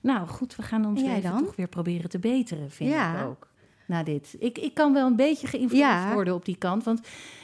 Nou 0.00 0.28
goed, 0.28 0.56
we 0.56 0.62
gaan 0.62 0.86
ons 0.86 1.00
leven 1.00 1.30
dan? 1.30 1.44
toch 1.44 1.56
weer 1.56 1.68
proberen 1.68 2.10
te 2.10 2.18
beteren, 2.18 2.70
vind 2.70 2.90
ja. 2.90 3.20
ik 3.20 3.26
ook. 3.26 3.48
Na 3.86 4.02
dit. 4.02 4.36
Ik, 4.38 4.58
ik 4.58 4.74
kan 4.74 4.92
wel 4.92 5.06
een 5.06 5.16
beetje 5.16 5.46
geïnfluenced 5.46 5.88
ja. 5.88 6.12
worden 6.12 6.34
op 6.34 6.44
die 6.44 6.56
kant. 6.56 6.84
Want 6.84 7.00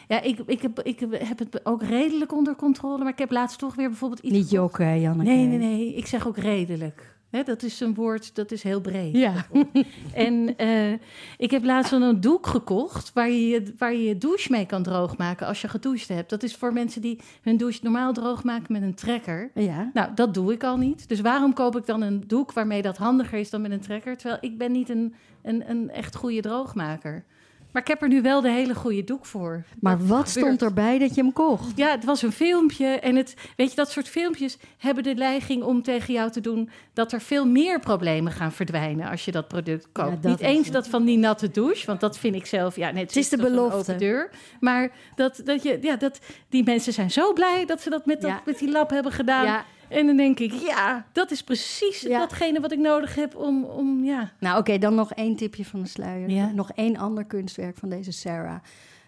ja, 0.08 0.20
ik, 0.20 0.38
ik, 0.46 0.62
heb, 0.62 0.80
ik 0.80 1.00
heb 1.00 1.38
het 1.38 1.66
ook 1.66 1.82
redelijk 1.82 2.32
onder 2.32 2.56
controle. 2.56 2.98
Maar 2.98 3.12
ik 3.12 3.18
heb 3.18 3.30
laatst 3.30 3.58
toch 3.58 3.74
weer 3.74 3.88
bijvoorbeeld 3.88 4.20
iets... 4.20 4.34
Niet 4.34 4.50
jokken, 4.50 5.00
Janneke. 5.00 5.30
Nee, 5.30 5.46
nee, 5.46 5.58
nee. 5.58 5.94
Ik 5.94 6.06
zeg 6.06 6.26
ook 6.26 6.36
redelijk. 6.36 7.11
He, 7.32 7.42
dat 7.42 7.62
is 7.62 7.80
een 7.80 7.94
woord, 7.94 8.34
dat 8.34 8.50
is 8.50 8.62
heel 8.62 8.80
breed. 8.80 9.16
Ja. 9.16 9.46
en 10.14 10.54
uh, 10.60 10.92
ik 11.38 11.50
heb 11.50 11.64
laatst 11.64 11.92
een 11.92 12.20
doek 12.20 12.46
gekocht 12.46 13.12
waar 13.12 13.30
je, 13.30 13.74
waar 13.78 13.92
je 13.92 14.02
je 14.02 14.18
douche 14.18 14.50
mee 14.50 14.66
kan 14.66 14.82
droogmaken 14.82 15.46
als 15.46 15.60
je 15.60 15.68
gedoucht 15.68 16.08
hebt. 16.08 16.30
Dat 16.30 16.42
is 16.42 16.56
voor 16.56 16.72
mensen 16.72 17.00
die 17.00 17.20
hun 17.42 17.56
douche 17.56 17.80
normaal 17.82 18.12
droogmaken 18.12 18.72
met 18.72 18.82
een 18.82 18.94
trekker. 18.94 19.50
Ja. 19.54 19.90
Nou, 19.92 20.14
dat 20.14 20.34
doe 20.34 20.52
ik 20.52 20.64
al 20.64 20.76
niet. 20.76 21.08
Dus 21.08 21.20
waarom 21.20 21.52
koop 21.52 21.76
ik 21.76 21.86
dan 21.86 22.02
een 22.02 22.24
doek 22.26 22.52
waarmee 22.52 22.82
dat 22.82 22.96
handiger 22.96 23.38
is 23.38 23.50
dan 23.50 23.60
met 23.60 23.70
een 23.70 23.80
trekker? 23.80 24.16
Terwijl 24.16 24.38
ik 24.40 24.58
ben 24.58 24.72
niet 24.72 24.88
een, 24.88 25.14
een, 25.42 25.70
een 25.70 25.90
echt 25.90 26.14
goede 26.14 26.40
droogmaker. 26.40 27.24
Maar 27.72 27.82
ik 27.82 27.88
heb 27.88 28.02
er 28.02 28.08
nu 28.08 28.22
wel 28.22 28.40
de 28.40 28.50
hele 28.50 28.74
goede 28.74 29.04
doek 29.04 29.26
voor. 29.26 29.64
Maar 29.80 29.98
Dat 29.98 30.06
wat 30.06 30.28
gebeurt. 30.28 30.28
stond 30.46 30.62
erbij 30.62 30.98
dat 30.98 31.14
je 31.14 31.22
hem 31.22 31.32
kocht? 31.32 31.72
Ja, 31.76 31.90
het 31.90 32.04
was 32.04 32.22
een 32.22 32.32
filmpje. 32.32 32.86
En 32.86 33.16
het, 33.16 33.34
weet 33.56 33.70
je, 33.70 33.76
dat 33.76 33.90
soort 33.90 34.08
filmpjes 34.08 34.58
hebben 34.78 35.02
de 35.04 35.14
neiging 35.14 35.62
om 35.62 35.82
tegen 35.82 36.14
jou 36.14 36.30
te 36.30 36.40
doen 36.40 36.70
dat 36.92 37.12
er 37.12 37.20
veel 37.20 37.46
meer 37.46 37.80
problemen 37.80 38.32
gaan 38.32 38.52
verdwijnen 38.52 39.10
als 39.10 39.24
je 39.24 39.30
dat 39.32 39.48
product 39.48 39.88
koopt. 39.92 40.08
Ja, 40.10 40.16
dat 40.20 40.30
Niet 40.30 40.40
eens 40.40 40.64
het. 40.64 40.72
dat 40.74 40.88
van 40.88 41.04
die 41.04 41.18
natte 41.18 41.50
douche, 41.50 41.86
want 41.86 42.00
dat 42.00 42.18
vind 42.18 42.34
ik 42.34 42.46
zelf, 42.46 42.76
ja, 42.76 42.90
net 42.90 43.02
Het 43.02 43.16
is 43.16 43.28
de 43.28 43.36
belofte. 43.36 43.76
open 43.78 43.98
deur. 43.98 44.30
Maar 44.60 44.90
dat, 45.14 45.40
dat 45.44 45.62
je, 45.62 45.78
ja, 45.80 45.96
dat 45.96 46.18
die 46.48 46.64
mensen 46.64 46.92
zijn 46.92 47.10
zo 47.10 47.32
blij 47.32 47.64
dat 47.66 47.80
ze 47.80 47.90
dat 47.90 48.06
met, 48.06 48.20
dat, 48.20 48.30
Ja. 48.30 48.42
met 48.44 48.58
die 48.58 48.70
lab 48.70 48.90
hebben 48.90 49.12
gedaan. 49.12 49.44
Ja. 49.44 49.64
En 49.92 50.06
dan 50.06 50.16
denk 50.16 50.38
ik, 50.38 50.52
ja, 50.52 51.06
dat 51.12 51.30
is 51.30 51.42
precies 51.42 52.00
Ja. 52.00 52.18
datgene 52.18 52.60
wat 52.60 52.72
ik 52.72 52.78
nodig 52.78 53.14
heb 53.14 53.36
om, 53.36 53.64
om 53.64 54.04
ja. 54.04 54.32
Nou, 54.40 54.58
oké, 54.58 54.78
dan 54.78 54.94
nog 54.94 55.12
één 55.12 55.36
tipje 55.36 55.64
van 55.64 55.82
de 55.82 55.88
sluier. 55.88 56.30
Ja. 56.30 56.50
Nog 56.50 56.70
één 56.74 56.96
ander 56.96 57.24
kunstwerk 57.24 57.76
van 57.76 57.88
deze 57.88 58.12
Sarah. 58.12 58.58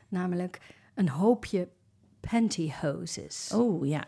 Namelijk 0.08 0.58
een 0.94 1.08
hoopje 1.08 1.68
pantyhoses. 2.48 3.50
Oh 3.54 3.86
ja. 3.86 4.04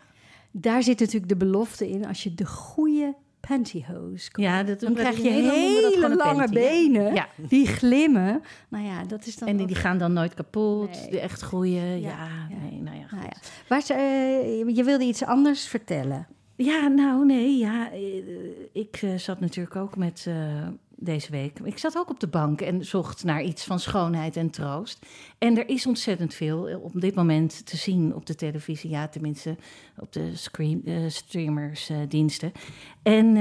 Daar 0.50 0.82
zit 0.82 0.98
natuurlijk 1.00 1.28
de 1.28 1.36
belofte 1.36 1.88
in 1.90 2.06
als 2.06 2.22
je 2.22 2.34
de 2.34 2.46
goede 2.46 3.14
pantyhose 3.40 4.30
koopt. 4.30 4.48
Ja, 4.48 4.62
dat 4.62 4.80
dan 4.80 4.94
krijg 4.94 5.16
je 5.16 5.28
hele 5.30 6.16
lange 6.16 6.36
panty, 6.36 6.52
benen 6.54 7.14
Ja. 7.14 7.26
die 7.36 7.66
glimmen. 7.66 8.42
Nou 8.68 8.84
ja, 8.84 9.04
dat 9.04 9.26
is 9.26 9.36
dan. 9.36 9.48
En 9.48 9.54
die, 9.56 9.62
ook- 9.66 9.72
die 9.72 9.80
gaan 9.80 9.98
dan 9.98 10.12
nooit 10.12 10.34
kapot. 10.34 10.90
Nee. 10.90 11.10
De 11.10 11.20
echt 11.20 11.42
goede. 11.42 11.70
Ja, 11.70 11.96
Ja, 11.96 12.28
ja. 12.50 12.56
nee, 12.70 12.80
nou 12.82 12.96
ja. 12.96 13.06
Nou 13.10 13.22
goed. 13.22 13.34
ja. 13.42 13.50
Waar 13.68 13.82
ze, 13.82 13.92
eh, 13.94 14.76
je 14.76 14.84
wilde 14.84 15.04
iets 15.04 15.22
anders 15.24 15.66
vertellen. 15.66 16.26
Ja, 16.56 16.86
nou 16.88 17.26
nee, 17.26 17.56
ja. 17.58 17.92
eh, 17.92 18.16
Ik 18.72 18.98
eh, 19.02 19.14
zat 19.14 19.40
natuurlijk 19.40 19.76
ook 19.76 19.96
met 19.96 20.24
eh, 20.28 20.68
deze 20.88 21.30
week. 21.30 21.58
Ik 21.58 21.78
zat 21.78 21.96
ook 21.98 22.10
op 22.10 22.20
de 22.20 22.26
bank 22.26 22.60
en 22.60 22.84
zocht 22.84 23.24
naar 23.24 23.42
iets 23.42 23.64
van 23.64 23.78
schoonheid 23.80 24.36
en 24.36 24.50
troost. 24.50 25.06
En 25.38 25.58
er 25.58 25.68
is 25.68 25.86
ontzettend 25.86 26.34
veel 26.34 26.80
op 26.82 27.00
dit 27.00 27.14
moment 27.14 27.66
te 27.66 27.76
zien 27.76 28.14
op 28.14 28.26
de 28.26 28.34
televisie. 28.34 28.90
Ja, 28.90 29.08
tenminste 29.08 29.56
op 29.98 30.12
de 30.12 30.36
screen, 30.36 30.82
eh, 30.84 30.96
streamersdiensten. 31.08 32.52
en 33.02 33.36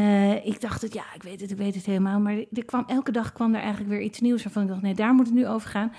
ik 0.46 0.62
dacht, 0.62 0.82
het, 0.82 0.94
ja, 0.94 1.14
ik 1.16 1.24
weet 1.24 1.42
het, 1.42 1.52
ik 1.52 1.58
weet 1.58 1.76
het 1.76 1.86
helemaal. 1.86 2.20
Maar 2.20 2.38
er 2.54 2.66
kwam, 2.66 2.84
elke 2.88 3.12
dag 3.12 3.34
kwam 3.34 3.54
er 3.54 3.62
eigenlijk 3.62 3.90
weer 3.90 4.02
iets 4.02 4.20
nieuws 4.20 4.44
waarvan 4.44 4.62
ik 4.64 4.68
dacht, 4.70 4.82
nee, 4.82 4.96
daar 4.96 5.14
moet 5.14 5.26
het 5.26 5.36
nu 5.36 5.48
over 5.48 5.70
gaan. 5.70 5.92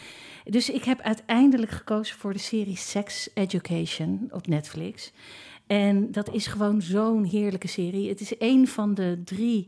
Dus 0.45 0.71
ik 0.71 0.85
heb 0.85 1.01
uiteindelijk 1.01 1.71
gekozen 1.73 2.17
voor 2.17 2.33
de 2.33 2.39
serie 2.39 2.77
Sex 2.77 3.31
Education 3.35 4.29
op 4.31 4.47
Netflix. 4.47 5.13
En 5.67 6.13
dat 6.13 6.33
is 6.33 6.47
gewoon 6.47 6.83
zo'n 6.83 7.25
heerlijke 7.25 7.69
serie. 7.69 8.09
Het 8.09 8.21
is 8.21 8.35
een 8.39 8.69
van 8.69 8.95
de 8.95 9.21
drie 9.25 9.67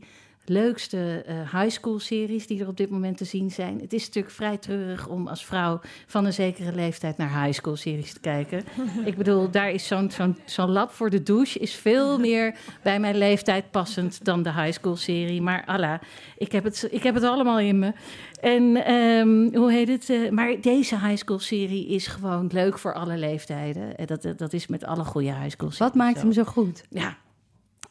leukste 0.49 1.23
eh 1.25 1.59
high 1.61 1.69
school 1.69 1.99
series 1.99 2.47
die 2.47 2.61
er 2.61 2.67
op 2.67 2.77
dit 2.77 2.89
moment 2.89 3.17
te 3.17 3.25
zien 3.25 3.51
zijn. 3.51 3.79
Het 3.79 3.93
is 3.93 4.05
natuurlijk 4.05 4.33
vrij 4.33 4.57
treurig 4.57 5.07
om 5.07 5.27
als 5.27 5.45
vrouw 5.45 5.79
van 6.07 6.25
een 6.25 6.33
zekere 6.33 6.73
leeftijd 6.75 7.17
naar 7.17 7.43
high 7.43 7.59
school 7.59 7.75
series 7.75 8.13
te 8.13 8.19
kijken. 8.19 8.63
Ik 9.05 9.17
bedoel, 9.17 9.51
daar 9.51 9.71
is 9.71 9.87
zo'n 9.87 10.11
zo'n 10.11 10.37
zo'n 10.45 10.69
lab 10.71 10.91
voor 10.91 11.09
de 11.09 11.23
douche 11.23 11.59
is 11.59 11.73
veel 11.75 12.19
meer 12.19 12.55
bij 12.83 12.99
mijn 12.99 13.17
leeftijd 13.17 13.71
passend 13.71 14.25
dan 14.25 14.43
de 14.43 14.53
high 14.53 14.71
school 14.71 14.95
serie. 14.95 15.41
Maar 15.41 15.63
Allah, 15.65 15.99
ik 16.37 16.51
heb 16.51 16.63
het, 16.63 16.87
ik 16.91 17.03
heb 17.03 17.13
het 17.13 17.23
allemaal 17.23 17.59
in 17.59 17.79
me. 17.79 17.93
En 18.41 18.85
ehm, 18.85 19.55
hoe 19.57 19.71
heet 19.71 19.87
het? 19.87 20.09
eh, 20.09 20.29
maar 20.29 20.61
deze 20.61 20.99
high 20.99 21.17
school 21.17 21.39
serie 21.39 21.87
is 21.87 22.07
gewoon 22.07 22.49
leuk 22.53 22.77
voor 22.77 22.93
alle 22.93 23.17
leeftijden. 23.17 23.97
En 23.97 24.05
dat, 24.05 24.21
dat, 24.21 24.37
dat 24.37 24.53
is 24.53 24.67
met 24.67 24.83
alle 24.83 25.03
goede 25.03 25.33
high 25.33 25.49
school 25.49 25.71
series. 25.71 25.77
Wat 25.77 25.95
maakt 25.95 26.17
zo. 26.17 26.23
hem 26.23 26.33
zo 26.33 26.43
goed? 26.43 26.83
Ja. 26.89 27.17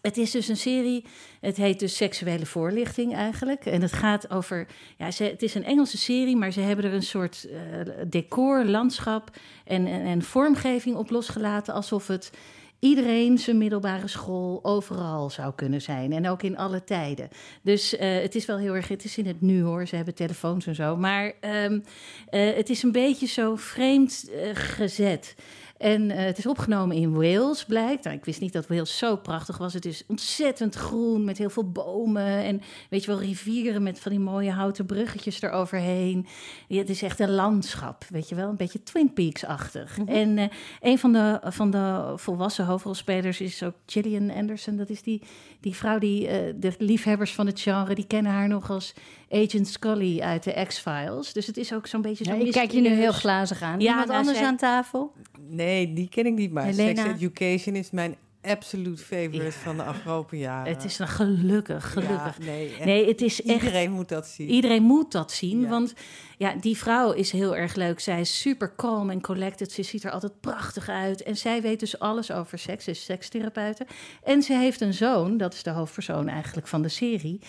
Het 0.01 0.17
is 0.17 0.31
dus 0.31 0.49
een 0.49 0.57
serie, 0.57 1.05
het 1.41 1.57
heet 1.57 1.79
dus 1.79 1.97
Seksuele 1.97 2.47
Voorlichting 2.47 3.15
eigenlijk. 3.15 3.67
En 3.67 3.83
het 3.83 3.93
gaat 3.93 4.31
over, 4.31 4.67
ja, 4.97 5.07
het 5.25 5.43
is 5.43 5.55
een 5.55 5.65
Engelse 5.65 5.99
serie, 5.99 6.37
maar 6.37 6.53
ze 6.53 6.61
hebben 6.61 6.85
er 6.85 6.93
een 6.93 7.03
soort 7.03 7.49
eh, 7.51 7.61
decor, 8.07 8.65
landschap 8.65 9.31
en, 9.65 9.87
en, 9.87 10.23
vormgeving 10.23 10.97
op 10.97 11.11
losgelaten. 11.11 11.75
Alsof 11.75 12.07
het 12.07 12.31
iedereen 12.79 13.39
zijn 13.39 13.59
middelbare 13.59 14.09
school 14.09 14.61
overal 14.63 15.31
zou 15.31 15.55
kunnen 15.55 15.83
zijn. 15.83 16.13
En 16.13 16.29
ook 16.29 16.43
in 16.43 16.57
alle 16.57 16.85
tijden. 16.85 17.29
Dus 17.63 17.97
eh, 17.97 18.21
het 18.21 18.35
is 18.35 18.47
wel 18.47 18.59
heel 18.59 18.75
erg, 18.75 18.89
het 18.89 19.05
is 19.05 19.19
in 19.19 19.27
het 19.27 19.41
nu 19.41 19.63
hoor, 19.63 19.87
ze 19.87 19.97
hebben 19.97 20.15
telefoons 20.15 20.67
en 20.67 20.75
zo. 20.75 20.97
Maar 20.97 21.33
ehm, 21.41 21.81
eh, 22.29 22.55
het 22.55 22.71
is 22.71 22.83
een 22.83 22.93
beetje 22.93 23.27
zo 23.27 23.57
vreemd 23.57 24.31
gezet. 24.53 25.35
En 25.79 26.11
eh, 26.11 26.25
het 26.25 26.39
is 26.39 26.47
opgenomen 26.47 26.97
in 26.97 27.13
Wales, 27.13 27.65
blijkt. 27.65 28.05
Nou, 28.05 28.17
ik 28.17 28.25
wist 28.25 28.41
niet 28.41 28.53
dat 28.53 28.67
Wales 28.67 28.99
zo 28.99 29.17
prachtig 29.17 29.59
was. 29.59 29.75
Het 29.75 29.85
is 29.85 30.05
ontzettend 30.07 30.75
groen 30.75 31.25
met 31.25 31.39
heel 31.39 31.51
veel 31.51 31.71
bomen. 31.71 32.27
En 32.27 32.61
weet 32.91 33.05
je 33.05 33.11
wel, 33.11 33.21
rivieren 33.21 33.83
met 33.83 34.01
van 34.01 34.11
die 34.11 34.21
mooie 34.21 34.51
houten 34.51 34.87
bruggetjes 34.87 35.43
eroverheen. 35.43 36.27
Ja, 36.69 36.79
het 36.79 36.89
is 36.89 37.03
echt 37.03 37.21
een 37.21 37.35
landschap, 37.35 38.05
weet 38.09 38.29
je 38.29 38.35
wel. 38.35 38.49
Een 38.49 38.57
beetje 38.57 38.83
Twin 38.83 39.13
Peaks-achtig. 39.13 39.99
En 40.07 40.39
eh, 40.39 40.47
een 40.81 40.99
van 40.99 41.13
de, 41.13 41.41
van 41.45 41.71
de 41.71 42.13
volwassen 42.17 42.65
hoofdrolspelers 42.65 43.41
is 43.41 43.63
ook 43.63 43.75
Gillian 43.87 44.31
Anderson. 44.31 44.77
Dat 44.77 44.89
is 44.89 45.03
die, 45.03 45.23
die 45.61 45.75
vrouw 45.75 45.99
die 45.99 46.29
eh, 46.29 46.55
de 46.57 46.73
liefhebbers 46.79 47.35
van 47.35 47.47
het 47.47 47.61
genre... 47.61 47.95
die 47.95 48.07
kennen 48.07 48.33
haar 48.33 48.49
nog 48.49 48.71
als 48.71 48.95
Agent 49.31 49.69
Scully 49.69 50.21
uit 50.21 50.43
de 50.43 50.65
X-Files. 50.67 51.33
Dus 51.33 51.47
het 51.47 51.57
is 51.57 51.73
ook 51.75 51.87
zo'n 51.87 52.03
beetje 52.03 52.25
Ja, 52.25 52.31
zo'n 52.31 52.47
ik 52.47 52.53
kijk 52.53 52.71
je 52.71 52.81
nu 52.81 52.89
heel 52.89 53.13
glazig 53.13 53.63
aan. 53.63 53.81
Ja, 53.81 53.89
Iemand 53.91 54.07
nou, 54.07 54.19
anders 54.19 54.39
zij- 54.39 54.47
aan 54.47 54.57
tafel? 54.57 55.13
Nee, 55.49 55.93
die 55.93 56.09
ken 56.09 56.27
ik 56.27 56.35
niet, 56.35 56.53
maar 56.53 56.65
Helena? 56.65 57.03
Sex 57.03 57.15
Education 57.15 57.75
is 57.75 57.91
mijn 57.91 58.17
absolute 58.43 59.03
favorite 59.03 59.53
van 59.59 59.77
de 59.77 59.83
afgelopen 59.83 60.39
jaren. 60.39 60.73
Het 60.73 60.85
is 60.85 60.99
een 60.99 61.09
gelukkig, 61.09 61.93
gelukkig. 61.93 62.39
Ja, 62.39 62.85
nee, 62.85 63.07
het 63.07 63.21
is 63.21 63.43
echt... 63.43 63.63
Iedereen 63.63 63.91
moet 63.93 64.09
dat 64.09 64.27
zien. 64.27 64.49
Iedereen 64.49 64.83
moet 64.83 65.13
dat 65.13 65.33
zien, 65.33 65.61
Ja. 65.61 65.69
want 65.69 65.93
ja, 66.37 66.55
die 66.55 66.77
vrouw 66.77 67.13
is 67.13 67.31
heel 67.31 67.57
erg 67.57 67.75
leuk. 67.75 68.01
Zij 68.01 68.21
is 68.21 68.41
super 68.41 68.73
calm 68.77 69.11
en 69.11 69.21
collected. 69.21 69.73
Ze 69.73 69.83
ziet 69.83 70.05
er 70.05 70.11
altijd 70.11 70.41
prachtig 70.41 70.89
uit. 70.89 71.23
En 71.23 71.37
zij 71.37 71.63
weet 71.63 71.81
dus 71.81 71.99
alles 71.99 72.33
over 72.33 72.59
seks. 72.59 72.85
Ze 72.85 72.91
is 72.91 73.05
sekstherapeute. 73.05 73.87
En 74.23 74.43
ze 74.43 74.53
heeft 74.53 74.81
een 74.81 74.95
zoon, 74.95 75.37
dat 75.37 75.55
is 75.55 75.63
de 75.63 75.71
hoofdpersoon 75.71 76.29
eigenlijk 76.29 76.67
van 76.67 76.83
de 76.83 76.89
serie. 76.89 77.41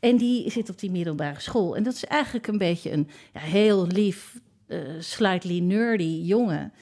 En 0.00 0.16
die 0.16 0.50
zit 0.50 0.70
op 0.70 0.78
die 0.78 0.90
middelbare 0.90 1.40
school. 1.40 1.76
En 1.76 1.82
dat 1.82 1.94
is 1.94 2.04
eigenlijk 2.04 2.46
een 2.46 2.58
beetje 2.58 2.92
een 2.92 3.08
ja, 3.32 3.40
heel 3.40 3.86
lief, 3.86 4.40
eh, 4.66 4.78
slightly 4.98 5.58
nerdy 5.58 6.20
jongen. 6.24 6.72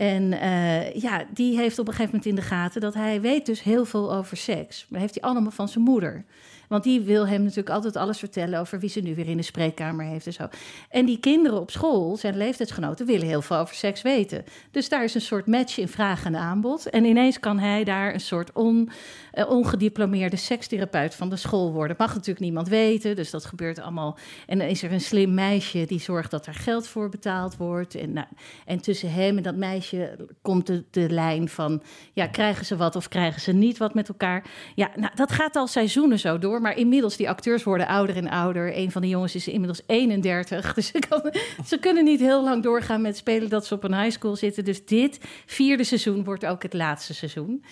En 0.00 0.32
eh, 0.32 0.94
ja, 0.94 1.24
die 1.32 1.56
heeft 1.56 1.78
op 1.78 1.86
een 1.86 1.92
gegeven 1.92 2.14
moment 2.14 2.30
in 2.30 2.34
de 2.34 2.48
gaten 2.48 2.80
dat 2.80 2.94
hij 2.94 3.20
weet 3.20 3.46
dus 3.46 3.62
heel 3.62 3.84
veel 3.84 4.14
over 4.14 4.36
seks. 4.36 4.86
Maar 4.88 5.00
heeft 5.00 5.14
hij 5.20 5.30
allemaal 5.30 5.50
van 5.50 5.68
zijn 5.68 5.84
moeder. 5.84 6.24
Want 6.70 6.84
die 6.84 7.00
wil 7.00 7.26
hem 7.26 7.42
natuurlijk 7.42 7.70
altijd 7.70 7.96
alles 7.96 8.18
vertellen 8.18 8.60
over 8.60 8.78
wie 8.80 8.90
ze 8.90 9.00
nu 9.00 9.14
weer 9.14 9.28
in 9.28 9.36
de 9.36 9.42
spreekkamer 9.42 10.04
heeft 10.04 10.26
en 10.26 10.32
zo. 10.32 10.48
En 10.90 11.06
die 11.06 11.18
kinderen 11.18 11.60
op 11.60 11.70
school, 11.70 12.16
zijn 12.16 12.36
leeftijdsgenoten, 12.36 13.06
willen 13.06 13.26
heel 13.26 13.42
veel 13.42 13.56
over 13.56 13.74
seks 13.74 14.02
weten. 14.02 14.44
Dus 14.70 14.88
daar 14.88 15.04
is 15.04 15.14
een 15.14 15.20
soort 15.20 15.46
match 15.46 15.78
in 15.78 15.88
vraag 15.88 16.24
en 16.24 16.36
aanbod. 16.36 16.90
En 16.90 17.04
ineens 17.04 17.40
kan 17.40 17.58
hij 17.58 17.84
daar 17.84 18.14
een 18.14 18.20
soort 18.20 18.52
on, 18.52 18.90
eh, 19.32 19.50
ongediplomeerde 19.50 20.36
sekstherapeut 20.36 21.14
van 21.14 21.28
de 21.28 21.36
school 21.36 21.72
worden. 21.72 21.96
Mag 21.98 22.14
natuurlijk 22.14 22.40
niemand 22.40 22.68
weten, 22.68 23.16
dus 23.16 23.30
dat 23.30 23.44
gebeurt 23.44 23.78
allemaal. 23.78 24.18
En 24.46 24.58
dan 24.58 24.68
is 24.68 24.82
er 24.82 24.92
een 24.92 25.00
slim 25.00 25.34
meisje 25.34 25.84
die 25.86 26.00
zorgt 26.00 26.30
dat 26.30 26.46
er 26.46 26.54
geld 26.54 26.86
voor 26.86 27.08
betaald 27.08 27.56
wordt. 27.56 27.94
En, 27.94 28.12
nou, 28.12 28.26
en 28.66 28.80
tussen 28.80 29.12
hem 29.12 29.36
en 29.36 29.42
dat 29.42 29.56
meisje 29.56 30.16
komt 30.42 30.66
de, 30.66 30.84
de 30.90 31.10
lijn 31.10 31.48
van... 31.48 31.82
ja, 32.12 32.26
krijgen 32.26 32.66
ze 32.66 32.76
wat 32.76 32.96
of 32.96 33.08
krijgen 33.08 33.40
ze 33.40 33.52
niet 33.52 33.78
wat 33.78 33.94
met 33.94 34.08
elkaar? 34.08 34.44
Ja, 34.74 34.90
nou, 34.94 35.12
dat 35.14 35.32
gaat 35.32 35.56
al 35.56 35.66
seizoenen 35.66 36.18
zo 36.18 36.38
door. 36.38 36.58
Maar 36.60 36.76
inmiddels, 36.76 37.16
die 37.16 37.28
acteurs 37.28 37.62
worden 37.62 37.86
ouder 37.86 38.16
en 38.16 38.28
ouder. 38.28 38.76
Een 38.76 38.90
van 38.90 39.02
de 39.02 39.08
jongens 39.08 39.34
is 39.34 39.48
inmiddels 39.48 39.82
31. 39.86 40.74
Dus 40.80 40.86
ze, 40.86 41.32
ze 41.66 41.78
kunnen 41.78 42.04
niet 42.04 42.20
heel 42.20 42.44
lang 42.44 42.62
doorgaan 42.62 43.00
met 43.00 43.16
spelen 43.16 43.48
dat 43.48 43.66
ze 43.66 43.74
op 43.74 43.84
een 43.84 44.00
high 44.00 44.10
school 44.16 44.36
zitten. 44.36 44.64
Dus 44.64 44.84
dit 44.84 45.20
vierde 45.46 45.84
seizoen 45.84 46.24
wordt 46.24 46.46
ook 46.46 46.62
het 46.62 46.74
laatste 46.74 47.14
seizoen. 47.14 47.64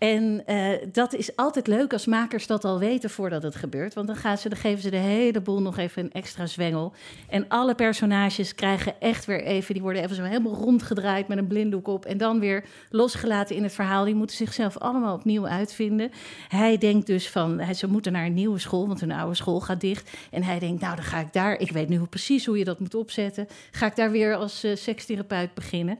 En 0.00 0.42
eh, 0.46 0.72
dat 0.92 1.14
is 1.14 1.36
altijd 1.36 1.66
leuk 1.66 1.92
als 1.92 2.06
makers 2.06 2.46
dat 2.46 2.64
al 2.64 2.78
weten 2.78 3.10
voordat 3.10 3.42
het 3.42 3.54
gebeurt. 3.54 3.94
Want 3.94 4.06
dan, 4.06 4.16
gaan 4.16 4.38
ze, 4.38 4.48
dan 4.48 4.58
geven 4.58 4.82
ze 4.82 4.90
de 4.90 4.96
hele 4.96 5.40
boel 5.40 5.62
nog 5.62 5.78
even 5.78 6.02
een 6.02 6.12
extra 6.12 6.46
zwengel. 6.46 6.92
En 7.28 7.48
alle 7.48 7.74
personages 7.74 8.54
krijgen 8.54 9.00
echt 9.00 9.24
weer 9.24 9.42
even... 9.42 9.74
die 9.74 9.82
worden 9.82 10.02
even 10.02 10.16
zo 10.16 10.22
helemaal 10.22 10.54
rondgedraaid 10.54 11.28
met 11.28 11.38
een 11.38 11.46
blinddoek 11.46 11.88
op... 11.88 12.04
en 12.04 12.18
dan 12.18 12.40
weer 12.40 12.64
losgelaten 12.90 13.56
in 13.56 13.62
het 13.62 13.72
verhaal. 13.72 14.04
Die 14.04 14.14
moeten 14.14 14.36
zichzelf 14.36 14.78
allemaal 14.78 15.14
opnieuw 15.14 15.46
uitvinden. 15.46 16.10
Hij 16.48 16.78
denkt 16.78 17.06
dus 17.06 17.28
van... 17.28 17.74
Ze 17.74 17.86
moeten 17.86 18.12
naar 18.12 18.26
een 18.26 18.34
nieuwe 18.34 18.58
school, 18.58 18.86
want 18.86 19.00
hun 19.00 19.12
oude 19.12 19.34
school 19.34 19.60
gaat 19.60 19.80
dicht. 19.80 20.10
En 20.30 20.42
hij 20.42 20.58
denkt, 20.58 20.80
nou, 20.80 20.96
dan 20.96 21.04
ga 21.04 21.20
ik 21.20 21.32
daar... 21.32 21.58
Ik 21.58 21.70
weet 21.70 21.88
nu 21.88 22.00
precies 22.00 22.46
hoe 22.46 22.58
je 22.58 22.64
dat 22.64 22.80
moet 22.80 22.94
opzetten. 22.94 23.48
Ga 23.70 23.86
ik 23.86 23.96
daar 23.96 24.10
weer 24.10 24.34
als 24.34 24.64
eh, 24.64 24.76
sekstherapeut 24.76 25.54
beginnen. 25.54 25.98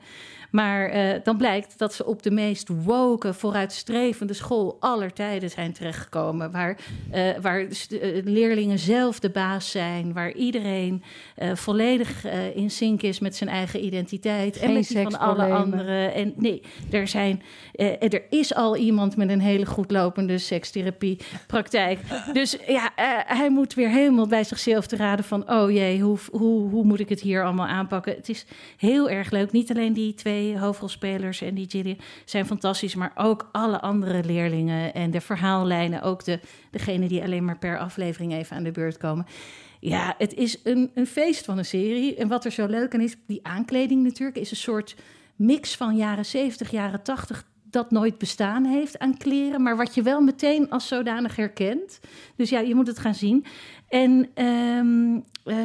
Maar 0.51 0.89
eh, 0.89 1.21
dan 1.23 1.37
blijkt 1.37 1.79
dat 1.79 1.95
ze 1.95 2.07
op 2.07 2.23
de 2.23 2.31
meest 2.31 2.69
woke, 2.85 3.35
vooruitstrevende 3.35 4.33
school 4.33 4.77
aller 4.81 5.13
tijden 5.13 5.51
zijn 5.51 5.73
terechtgekomen. 5.73 6.51
Waar, 6.51 6.79
eh, 7.11 7.29
waar 7.41 7.61
eh, 7.61 7.69
leerlingen 8.25 8.79
zelf 8.79 9.21
de 9.21 9.31
baas 9.31 9.71
zijn. 9.71 10.13
Waar 10.13 10.33
iedereen 10.33 11.03
volledig 11.55 12.27
in 12.55 12.71
sync 12.71 13.03
is 13.03 13.19
met 13.19 13.37
zijn 13.37 13.51
eigen 13.51 13.85
identiteit. 13.85 14.57
en 14.57 14.73
met 14.73 14.89
die 14.89 15.03
van 15.03 15.19
alle 15.19 15.45
anderen. 15.45 16.15
En 16.15 16.33
nee, 16.37 16.63
er, 16.91 17.09
zijn, 17.09 17.43
er 17.99 18.23
is 18.31 18.55
al 18.55 18.77
iemand 18.77 19.17
met 19.17 19.31
een 19.31 19.41
hele 19.41 19.67
goed 19.67 19.91
lopende 19.91 20.39
sekstherapiepraktijk. 20.39 21.99
Dus 22.33 22.57
ja, 22.67 22.91
hij 23.27 23.51
moet 23.51 23.75
weer 23.75 23.89
helemaal 23.89 24.27
bij 24.27 24.45
zichzelf 24.45 24.87
te 24.87 24.97
raden 24.97 25.25
van... 25.25 25.51
oh 25.51 25.71
jee, 25.71 26.01
hoe, 26.01 26.19
hoe, 26.33 26.71
hoe 26.71 26.85
moet 26.85 27.01
ik 27.01 27.09
het 27.09 27.21
hier 27.21 27.45
allemaal 27.45 27.67
aanpakken? 27.67 28.15
Het 28.15 28.29
is 28.29 28.45
heel 28.77 29.11
erg 29.11 29.31
leuk. 29.31 29.53
Niet 29.53 29.71
alleen 29.71 29.93
die 29.93 30.15
twee 30.15 30.40
hoofdrolspelers 30.59 31.41
en 31.41 31.55
die 31.55 31.71
Gillian 31.71 31.99
zijn 32.25 32.47
fantastisch... 32.47 32.95
maar 32.95 33.13
ook 33.15 33.49
alle 33.53 33.81
andere 33.81 34.25
leerlingen 34.25 34.95
en 34.95 35.11
de 35.11 35.21
verhaallijnen. 35.21 36.03
Ook 36.03 36.25
de, 36.25 36.41
degene 36.71 37.09
die 37.09 37.23
alleen 37.23 37.45
maar 37.45 37.59
per 37.59 37.79
aflevering 37.79 38.33
even 38.33 38.57
aan 38.57 38.63
de 38.65 38.71
beurt 38.71 38.97
komen. 38.97 39.27
Ja, 39.81 40.15
het 40.19 40.35
is 40.35 40.61
een, 40.65 40.91
een 40.95 41.07
feest 41.07 41.45
van 41.45 41.59
een 41.59 41.65
serie. 41.65 42.15
En 42.15 42.29
wat 42.29 42.45
er 42.45 42.53
zo 42.53 42.67
leuk 42.67 42.95
aan 42.95 43.01
is, 43.01 43.17
die 43.27 43.41
aankleding 43.43 44.03
natuurlijk... 44.03 44.39
is 44.39 44.51
een 44.51 44.57
soort 44.57 44.97
mix 45.37 45.77
van 45.77 45.97
jaren 45.97 46.25
70, 46.25 46.71
jaren 46.71 47.03
80 47.03 47.49
dat 47.71 47.91
nooit 47.91 48.19
bestaan 48.19 48.65
heeft 48.65 48.99
aan 48.99 49.17
kleren, 49.17 49.63
maar 49.63 49.77
wat 49.77 49.95
je 49.95 50.03
wel 50.03 50.21
meteen 50.21 50.71
als 50.71 50.89
zodanig 50.89 51.37
herkent. 51.37 52.01
Dus 52.37 52.51
ja, 52.51 52.61
je 52.61 52.75
moet 52.75 52.87
het 52.87 52.99
gaan 52.99 53.15
zien. 53.15 53.45
En 53.89 54.29
ehm, 54.35 55.21
eh, 55.51 55.57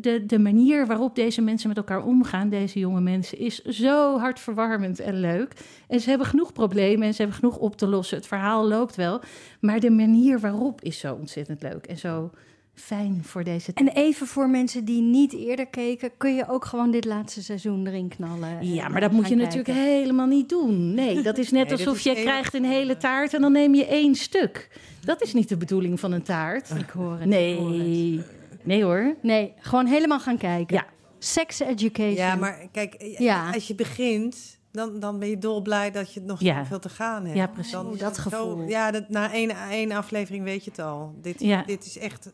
de, 0.00 0.26
de 0.26 0.38
manier 0.38 0.86
waarop 0.86 1.14
deze 1.14 1.42
mensen 1.42 1.68
met 1.68 1.76
elkaar 1.76 2.04
omgaan, 2.04 2.48
deze 2.48 2.78
jonge 2.78 3.00
mensen, 3.00 3.38
is 3.38 3.62
zo 3.62 4.18
hartverwarmend 4.18 5.00
en 5.00 5.20
leuk. 5.20 5.52
En 5.88 6.00
ze 6.00 6.08
hebben 6.08 6.26
genoeg 6.26 6.52
problemen 6.52 7.06
en 7.06 7.14
ze 7.14 7.22
hebben 7.22 7.38
genoeg 7.38 7.56
op 7.56 7.76
te 7.76 7.86
lossen. 7.86 8.16
Het 8.16 8.26
verhaal 8.26 8.68
loopt 8.68 8.96
wel, 8.96 9.20
maar 9.60 9.80
de 9.80 9.90
manier 9.90 10.40
waarop 10.40 10.82
is 10.82 10.98
zo 10.98 11.14
ontzettend 11.14 11.62
leuk 11.62 11.86
en 11.86 11.98
zo 11.98 12.30
fijn 12.74 13.20
voor 13.24 13.44
deze 13.44 13.70
En 13.74 13.88
even 13.88 14.26
voor 14.26 14.48
mensen 14.48 14.84
die 14.84 15.02
niet 15.02 15.32
eerder 15.32 15.66
keken, 15.66 16.10
kun 16.16 16.34
je 16.34 16.48
ook 16.48 16.64
gewoon 16.64 16.90
dit 16.90 17.04
laatste 17.04 17.42
seizoen 17.42 17.86
erin 17.86 18.08
knallen. 18.08 18.58
en 18.58 18.74
Ja, 18.74 18.88
maar 18.88 19.00
dat 19.00 19.12
moet 19.12 19.28
je 19.28 19.34
natuurlijk 19.36 19.78
helemaal 19.78 20.26
niet 20.26 20.48
doen. 20.48 20.94
Nee, 20.94 21.22
dat 21.22 21.38
is 21.38 21.50
net 21.50 21.68
Nee, 21.68 21.72
alsof 21.72 21.96
is 21.96 22.02
je 22.02 22.14
krijgt 22.14 22.54
een 22.54 22.64
hele 22.64 22.96
taart 22.96 23.34
en 23.34 23.40
dan 23.40 23.52
neem 23.52 23.74
je 23.74 23.86
één 23.86 24.14
stuk. 24.14 24.68
Dat 25.04 25.22
is 25.22 25.34
niet 25.34 25.48
de 25.48 25.56
bedoeling 25.56 26.00
van 26.00 26.12
een 26.12 26.22
taart. 26.22 26.70
Ik 26.70 26.90
hoor 26.90 27.18
het. 27.18 27.32
ik 27.32 27.58
hoor 27.58 27.70
het. 27.70 28.34
Nee, 28.64 28.84
hoor. 28.84 29.14
Nee, 29.22 29.52
gewoon 29.58 29.86
helemaal 29.86 30.20
gaan 30.20 30.36
kijken. 30.38 30.76
Ja. 30.76 30.84
Sex 31.18 31.60
education. 31.60 32.14
Ja, 32.14 32.34
maar 32.34 32.68
kijk, 32.72 32.94
eh, 32.94 33.18
Ja. 33.18 33.50
als 33.54 33.66
je 33.66 33.74
begint, 33.74 34.58
dan, 34.72 35.00
dan 35.00 35.18
ben 35.18 35.28
je 35.28 35.38
dolblij 35.38 35.90
dat 35.90 36.12
je 36.14 36.20
nog 36.20 36.40
Ja. 36.40 36.64
veel 36.66 36.78
te 36.78 36.88
gaan 36.88 37.24
hebt. 37.24 37.36
Ja, 37.36 37.46
precies. 37.46 37.72
Dan 37.72 37.92
is 37.92 37.98
Dat 37.98 38.16
zo- 38.16 38.22
gevoel. 38.22 38.62
ja, 38.68 38.90
dat, 38.90 39.08
na 39.08 39.32
één, 39.32 39.50
één 39.70 39.92
aflevering 39.92 40.44
weet 40.44 40.64
je 40.64 40.70
het 40.70 40.80
al. 40.80 41.14
Dit, 41.22 41.40
Ja. 41.40 41.62
dit 41.66 41.84
is 41.86 41.98
echt... 41.98 42.32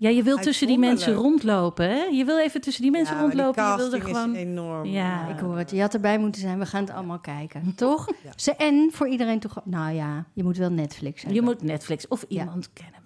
Ja, 0.00 0.08
je 0.08 0.22
wilt 0.22 0.42
tussen 0.42 0.66
die 0.66 0.78
mensen 0.78 1.12
rondlopen, 1.14 1.90
hè? 1.90 2.02
Je 2.04 2.24
wil 2.24 2.38
even 2.38 2.60
tussen 2.60 2.82
die 2.82 2.90
mensen 2.90 3.14
ja, 3.16 3.20
maar 3.22 3.30
die 3.30 3.40
rondlopen. 3.42 3.70
Je 3.70 3.76
wil 3.76 3.84
er 3.84 3.90
casting 3.98 4.16
gewoon... 4.16 4.34
is 4.36 4.42
enorm. 4.42 4.84
Ja. 4.86 5.28
Ik 5.28 5.38
hoor 5.38 5.58
het. 5.58 5.70
Je 5.70 5.80
had 5.80 5.94
erbij 5.94 6.18
moeten 6.18 6.40
zijn. 6.40 6.58
We 6.58 6.66
gaan 6.66 6.80
het 6.84 6.92
allemaal 6.92 7.18
kijken. 7.18 7.72
Toch? 7.76 8.06
Ja. 8.24 8.30
Ze, 8.36 8.54
en 8.54 8.88
voor 8.92 9.08
iedereen 9.08 9.38
toch... 9.40 9.60
Nou 9.64 9.92
ja, 9.94 10.24
je 10.32 10.44
moet 10.44 10.56
wel 10.56 10.70
Netflix 10.70 11.22
hebben. 11.22 11.40
Je 11.40 11.46
moet 11.46 11.62
Netflix 11.62 12.08
of 12.08 12.24
Ja. 12.28 12.40
iemand 12.40 12.72
kennen 12.72 12.97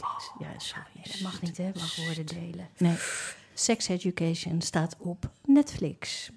Netflix. 0.00 0.32
Ja, 0.38 0.58
sorry. 0.58 1.10
Dat 1.12 1.20
mag 1.20 1.42
niet, 1.42 1.56
hè? 1.56 1.70
Mag 1.74 1.96
woorden 1.96 2.26
delen. 2.26 2.68
Nee. 2.78 2.96
Sex 3.54 3.88
education 3.88 4.60
staat 4.62 4.96
op 4.98 5.30
Netflix. 5.44 6.30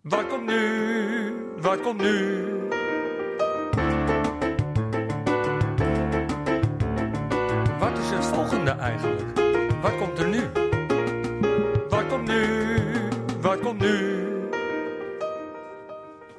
Wat 0.00 0.26
komt 0.26 0.46
nu? 0.46 1.32
Wat 1.60 1.80
komt 1.80 2.00
nu? 2.00 2.44
Wat 7.78 7.98
is 7.98 8.10
het 8.10 8.24
volgende 8.24 8.70
eigenlijk? 8.70 9.38
Wat 9.82 9.96
komt 9.98 10.18
er 10.18 10.28
nu? 10.28 10.42
Wat 11.88 12.06
komt 12.08 12.26
nu? 12.28 12.46
Wat 13.40 13.60
komt 13.60 13.78
nu? 13.80 14.17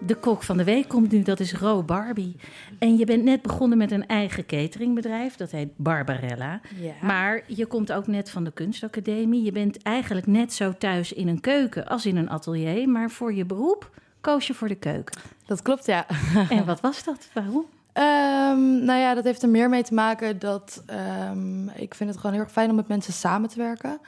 De 0.10 0.16
kok 0.16 0.44
van 0.44 0.58
de 0.58 0.64
week 0.64 0.88
komt 0.88 1.12
nu, 1.12 1.22
dat 1.22 1.40
is 1.40 1.54
Ro 1.54 1.84
Barbie. 1.84 2.36
En 2.80 2.98
je 2.98 3.06
bent 3.06 3.24
net 3.24 3.42
begonnen 3.42 3.78
met 3.78 3.92
een 3.92 4.08
eigen 4.08 4.46
cateringbedrijf, 4.46 5.36
dat 5.36 5.52
heet 5.52 5.70
Barbarella. 5.76 6.62
Ja. 6.80 6.94
Maar 7.02 7.44
je 7.48 7.66
komt 7.66 7.92
ook 7.92 8.08
net 8.08 8.30
van 8.30 8.44
de 8.44 8.52
kunstacademie. 8.52 9.44
Je 9.44 9.52
bent 9.52 9.82
eigenlijk 9.82 10.28
net 10.28 10.54
zo 10.54 10.74
thuis 10.78 11.14
in 11.14 11.28
een 11.28 11.40
keuken 11.40 11.88
als 11.88 12.06
in 12.06 12.18
een 12.18 12.30
atelier. 12.30 12.90
Maar 12.90 13.12
voor 13.12 13.34
je 13.34 13.46
beroep 13.46 13.92
koos 14.22 14.48
je 14.48 14.54
voor 14.54 14.68
de 14.68 14.76
keuken. 14.76 15.22
Dat 15.46 15.62
klopt, 15.62 15.86
ja. 15.86 16.06
En 16.50 16.66
wat 16.66 16.82
was 16.82 17.04
dat? 17.04 17.30
Waarom? 17.34 17.66
Ehm, 17.94 18.86
nou 18.86 19.00
ja, 19.00 19.14
dat 19.14 19.24
heeft 19.24 19.42
er 19.42 19.50
meer 19.50 19.70
mee 19.70 19.84
te 19.84 19.94
maken 19.94 20.40
dat 20.40 20.84
ehm, 20.86 21.68
ik 21.68 21.96
vind 21.96 22.10
het 22.10 22.20
gewoon 22.20 22.36
heel 22.36 22.44
erg 22.44 22.52
fijn 22.52 22.70
om 22.70 22.76
met 22.76 22.88
mensen 22.88 23.14
samen 23.14 23.50
te 23.50 23.58
werken. 23.58 24.00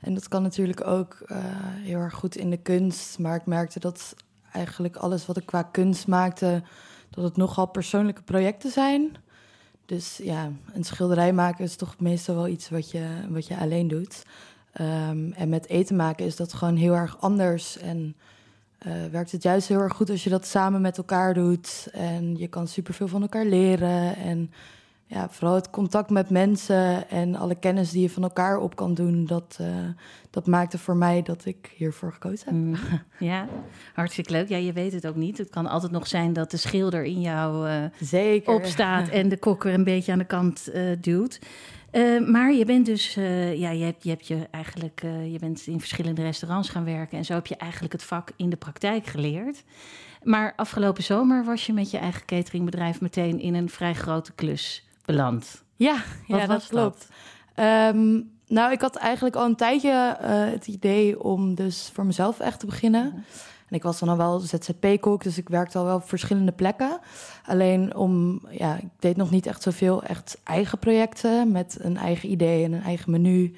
En 0.00 0.14
dat 0.14 0.28
kan 0.28 0.42
natuurlijk 0.42 0.86
ook 0.86 1.18
eh, 1.26 1.36
heel 1.60 1.98
erg 1.98 2.14
goed 2.14 2.36
in 2.36 2.50
de 2.50 2.62
kunst. 2.62 3.18
Maar 3.18 3.34
ik 3.34 3.46
merkte 3.46 3.80
dat 3.80 4.14
eigenlijk 4.52 4.96
alles 4.96 5.26
wat 5.26 5.36
ik 5.36 5.46
qua 5.46 5.62
kunst 5.62 6.06
maakte, 6.06 6.62
dat 7.10 7.24
het 7.24 7.36
nogal 7.36 7.66
persoonlijke 7.66 8.22
projecten 8.22 8.70
zijn. 8.70 9.16
Dus 9.86 10.16
ja, 10.22 10.52
een 10.72 10.84
schilderij 10.84 11.32
maken 11.32 11.64
is 11.64 11.76
toch 11.76 11.94
meestal 11.98 12.34
wel 12.34 12.48
iets 12.48 12.68
wat 12.68 12.90
je, 12.90 13.06
wat 13.28 13.46
je 13.46 13.56
alleen 13.56 13.88
doet. 13.88 14.22
Ehm, 14.72 15.32
en 15.32 15.48
met 15.48 15.68
eten 15.68 15.96
maken 15.96 16.26
is 16.26 16.36
dat 16.36 16.52
gewoon 16.52 16.76
heel 16.76 16.94
erg 16.94 17.20
anders. 17.20 17.78
En 17.78 18.16
eh, 18.78 18.92
werkt 19.10 19.32
het 19.32 19.42
juist 19.42 19.68
heel 19.68 19.80
erg 19.80 19.94
goed 19.94 20.10
als 20.10 20.24
je 20.24 20.30
dat 20.30 20.46
samen 20.46 20.80
met 20.80 20.96
elkaar 20.96 21.34
doet. 21.34 21.88
En 21.92 22.36
je 22.36 22.48
kan 22.48 22.68
superveel 22.68 23.08
van 23.08 23.22
elkaar 23.22 23.44
leren. 23.44 24.16
En 24.16 24.50
ja, 25.08 25.28
vooral 25.30 25.54
het 25.54 25.70
contact 25.70 26.10
met 26.10 26.30
mensen 26.30 27.10
en 27.10 27.34
alle 27.34 27.54
kennis 27.54 27.90
die 27.90 28.02
je 28.02 28.10
van 28.10 28.22
elkaar 28.22 28.58
op 28.58 28.76
kan 28.76 28.94
doen, 28.94 29.26
dat, 29.26 29.56
eh, 29.60 29.66
dat 30.30 30.46
maakte 30.46 30.78
voor 30.78 30.96
mij 30.96 31.22
dat 31.22 31.44
ik 31.44 31.72
hiervoor 31.76 32.12
gekozen 32.12 32.46
heb. 32.46 32.54
Mm, 32.54 32.76
ja, 33.28 33.48
hartstikke 33.94 34.30
leuk. 34.32 34.48
Ja, 34.48 34.56
je 34.56 34.72
weet 34.72 34.92
het 34.92 35.06
ook 35.06 35.16
niet. 35.16 35.38
Het 35.38 35.50
kan 35.50 35.66
altijd 35.66 35.92
nog 35.92 36.06
zijn 36.06 36.32
dat 36.32 36.50
de 36.50 36.56
schilder 36.56 37.04
in 37.04 37.20
jou 37.20 37.68
Zeker. 38.00 38.54
opstaat 38.54 39.08
en 39.18 39.28
de 39.28 39.38
kokker 39.38 39.74
een 39.74 39.84
beetje 39.84 40.12
aan 40.12 40.18
de 40.18 40.24
kant 40.24 40.68
eh, 40.68 40.82
duwt. 41.00 41.38
Maar 42.26 42.52
je 42.52 42.64
bent 42.64 42.86
dus, 42.86 43.14
ja, 43.54 43.70
je 43.70 43.84
hebt, 43.84 44.02
je 44.02 44.08
hebt 44.08 44.26
je 44.26 44.48
eigenlijk, 44.50 45.00
je 45.30 45.38
bent 45.40 45.66
in 45.66 45.78
verschillende 45.78 46.22
restaurants 46.22 46.68
gaan 46.68 46.84
werken 46.84 47.18
en 47.18 47.24
zo 47.24 47.34
heb 47.34 47.46
je 47.46 47.56
eigenlijk 47.56 47.92
het 47.92 48.02
vak 48.02 48.30
in 48.36 48.50
de 48.50 48.56
praktijk 48.56 49.06
geleerd. 49.06 49.62
Maar 50.22 50.52
afgelopen 50.56 51.02
zomer 51.02 51.44
was 51.44 51.66
je 51.66 51.72
met 51.72 51.90
je 51.90 51.98
eigen 51.98 52.24
cateringbedrijf 52.24 53.00
meteen 53.00 53.40
in 53.40 53.54
een 53.54 53.68
vrij 53.68 53.94
grote 53.94 54.32
klus 54.32 54.85
beland. 55.06 55.64
Ja, 55.76 55.96
Wat 56.26 56.40
ja 56.40 56.46
dat 56.46 56.66
klopt. 56.66 57.08
Ehm, 57.54 58.20
nou, 58.46 58.72
ik 58.72 58.80
had 58.80 58.96
eigenlijk 58.96 59.36
al 59.36 59.44
een 59.44 59.56
tijdje 59.56 60.16
eh, 60.20 60.28
het 60.28 60.66
idee 60.66 61.22
om 61.22 61.54
dus 61.54 61.90
voor 61.92 62.06
mezelf 62.06 62.40
echt 62.40 62.60
te 62.60 62.66
beginnen. 62.66 63.24
En 63.68 63.76
ik 63.76 63.82
was 63.82 63.98
dan 63.98 64.08
al 64.08 64.16
wel 64.16 64.38
ZZP-kok, 64.38 65.22
dus 65.22 65.38
ik 65.38 65.48
werkte 65.48 65.78
al 65.78 65.84
wel 65.84 65.96
op 65.96 66.08
verschillende 66.08 66.52
plekken. 66.52 66.98
Alleen 67.46 67.96
om, 67.96 68.40
ja, 68.50 68.76
ik 68.76 68.88
deed 68.98 69.16
nog 69.16 69.30
niet 69.30 69.46
echt 69.46 69.62
zoveel 69.62 70.02
echt 70.02 70.40
eigen 70.44 70.78
projecten 70.78 71.52
met 71.52 71.78
een 71.80 71.96
eigen 71.96 72.30
idee 72.30 72.64
en 72.64 72.72
een 72.72 72.82
eigen 72.82 73.10
menu. 73.10 73.54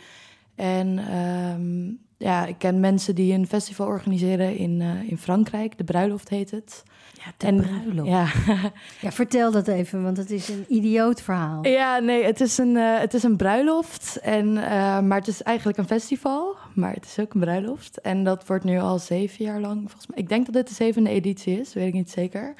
En 0.54 0.98
ehm, 0.98 1.92
ja, 2.16 2.46
ik 2.46 2.58
ken 2.58 2.80
mensen 2.80 3.14
die 3.14 3.34
een 3.34 3.46
festival 3.46 3.86
organiseren 3.86 4.56
in, 4.56 4.80
eh, 4.80 5.10
in 5.10 5.18
Frankrijk. 5.18 5.78
De 5.78 5.84
Bruiloft 5.84 6.28
heet 6.28 6.50
het. 6.50 6.82
Ja, 7.24 7.32
de 7.36 7.46
en, 7.46 7.56
bruiloft. 7.56 8.08
Ja, 8.08 8.26
Ja, 9.00 9.12
vertel 9.12 9.50
dat 9.50 9.68
even, 9.68 10.02
want 10.02 10.16
het 10.16 10.30
is 10.30 10.48
een 10.48 10.64
idioot 10.68 11.22
verhaal. 11.22 11.66
Ja, 11.66 11.98
nee, 11.98 12.24
het 12.24 12.40
is 12.40 12.58
een, 12.58 12.76
eh, 12.76 12.98
het 12.98 13.14
is 13.14 13.22
een 13.22 13.36
bruiloft. 13.36 14.18
En, 14.22 14.56
eh, 14.56 15.00
maar 15.00 15.18
het 15.18 15.28
is 15.28 15.42
eigenlijk 15.42 15.78
een 15.78 15.86
festival. 15.86 16.56
Maar 16.74 16.92
het 16.92 17.04
is 17.04 17.18
ook 17.18 17.34
een 17.34 17.40
bruiloft. 17.40 18.00
En 18.00 18.24
dat 18.24 18.46
wordt 18.46 18.64
nu 18.64 18.78
al 18.78 18.98
zeven 18.98 19.44
jaar 19.44 19.60
lang. 19.60 19.80
Volgens 19.80 20.06
mij. 20.06 20.18
Ik 20.18 20.28
denk 20.28 20.44
dat 20.44 20.54
dit 20.54 20.68
de 20.68 20.74
zevende 20.74 21.10
editie 21.10 21.60
is, 21.60 21.74
weet 21.74 21.86
ik 21.86 21.94
niet 21.94 22.10
zeker. 22.10 22.54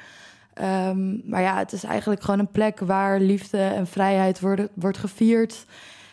Ehm, 0.53 1.29
maar 1.29 1.41
ja, 1.41 1.57
het 1.57 1.71
is 1.71 1.83
eigenlijk 1.83 2.21
gewoon 2.21 2.39
een 2.39 2.51
plek 2.51 2.79
waar 2.79 3.19
liefde 3.19 3.61
en 3.61 3.87
vrijheid 3.87 4.39
worden, 4.39 4.69
wordt 4.73 4.97
gevierd. 4.97 5.65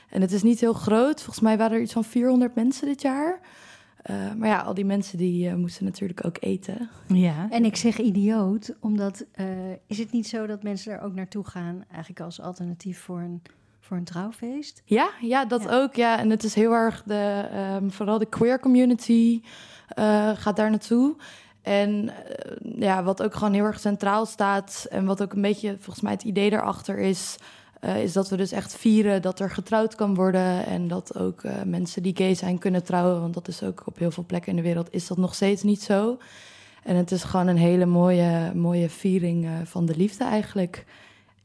En 0.09 0.21
het 0.21 0.33
is 0.33 0.43
niet 0.43 0.61
heel 0.61 0.73
groot. 0.73 1.23
Volgens 1.23 1.41
mij 1.45 1.57
waren 1.57 1.77
er 1.77 1.83
iets 1.83 1.93
van 1.93 2.05
400 2.05 2.55
mensen 2.55 2.87
dit 2.87 3.03
jaar. 3.03 3.41
Eh, 4.07 4.33
maar 4.39 4.49
ja, 4.49 4.61
al 4.61 4.75
die 4.75 4.85
mensen 4.85 5.19
die 5.19 5.49
eh, 5.49 5.55
moesten 5.55 5.85
natuurlijk 5.85 6.27
ook 6.27 6.37
eten. 6.41 6.89
Ja. 7.07 7.47
En 7.51 7.65
ik 7.65 7.77
zeg 7.77 7.99
idioot, 7.99 8.75
omdat 8.81 9.25
eh, 9.33 9.47
is 9.87 9.99
het 9.99 10.13
niet 10.13 10.27
zo 10.29 10.47
dat 10.47 10.63
mensen 10.63 10.93
er 10.93 11.01
ook 11.01 11.15
naartoe 11.15 11.45
gaan, 11.45 11.85
eigenlijk 11.91 12.21
als 12.21 12.41
alternatief 12.41 12.99
voor 13.01 13.21
een, 13.21 13.43
voor 13.81 13.97
een 13.97 14.05
trouwfeest? 14.05 14.83
Ja, 14.85 15.11
ja 15.21 15.45
dat 15.45 15.63
Ja. 15.63 15.83
ook. 15.83 15.95
Ja, 15.95 16.19
en 16.19 16.31
het 16.31 16.45
is 16.45 16.55
heel 16.55 16.73
erg 16.73 17.03
de, 17.03 17.49
ehm, 17.53 17.89
vooral 17.89 18.19
de 18.19 18.27
queer 18.27 18.61
community 18.61 19.41
eh, 19.89 20.31
gaat 20.35 20.57
daar 20.57 20.71
naartoe. 20.71 21.17
En 21.63 22.11
ja, 22.79 23.03
wat 23.03 23.23
ook 23.23 23.35
gewoon 23.35 23.53
heel 23.53 23.65
erg 23.65 23.81
centraal 23.81 24.27
staat 24.27 24.87
en 24.91 25.05
wat 25.05 25.23
ook 25.23 25.33
een 25.33 25.43
beetje 25.43 25.77
volgens 25.79 26.01
mij 26.01 26.13
het 26.13 26.23
idee 26.23 26.51
daarachter 26.51 26.99
is, 26.99 27.37
eh, 27.81 28.03
is 28.03 28.13
dat 28.13 28.29
we 28.29 28.37
dus 28.37 28.53
echt 28.53 28.77
vieren 28.77 29.23
dat 29.23 29.41
er 29.41 29.51
getrouwd 29.51 29.95
kan 29.95 30.15
worden 30.15 30.67
en 30.67 30.89
dat 30.89 31.19
ook 31.19 31.43
eh, 31.43 31.53
mensen 31.65 32.03
die 32.03 32.17
gay 32.17 32.35
zijn 32.35 32.59
kunnen 32.59 32.85
trouwen, 32.85 33.21
want 33.21 33.35
dat 33.35 33.49
is 33.49 33.63
ook 33.63 33.83
op 33.85 33.99
heel 33.99 34.11
veel 34.11 34.25
plekken 34.27 34.51
in 34.51 34.57
de 34.57 34.63
wereld 34.63 34.89
is 34.91 35.07
dat 35.07 35.17
nog 35.17 35.35
steeds 35.35 35.63
niet 35.63 35.83
zo. 35.83 36.19
En 36.85 36.97
het 36.97 37.11
is 37.11 37.25
gewoon 37.25 37.47
een 37.47 37.57
hele 37.57 37.87
mooie, 37.87 38.53
mooie 38.55 38.91
viering 38.91 39.45
eh, 39.45 39.51
van 39.65 39.87
de 39.87 39.97
liefde 39.97 40.25
eigenlijk. 40.25 40.85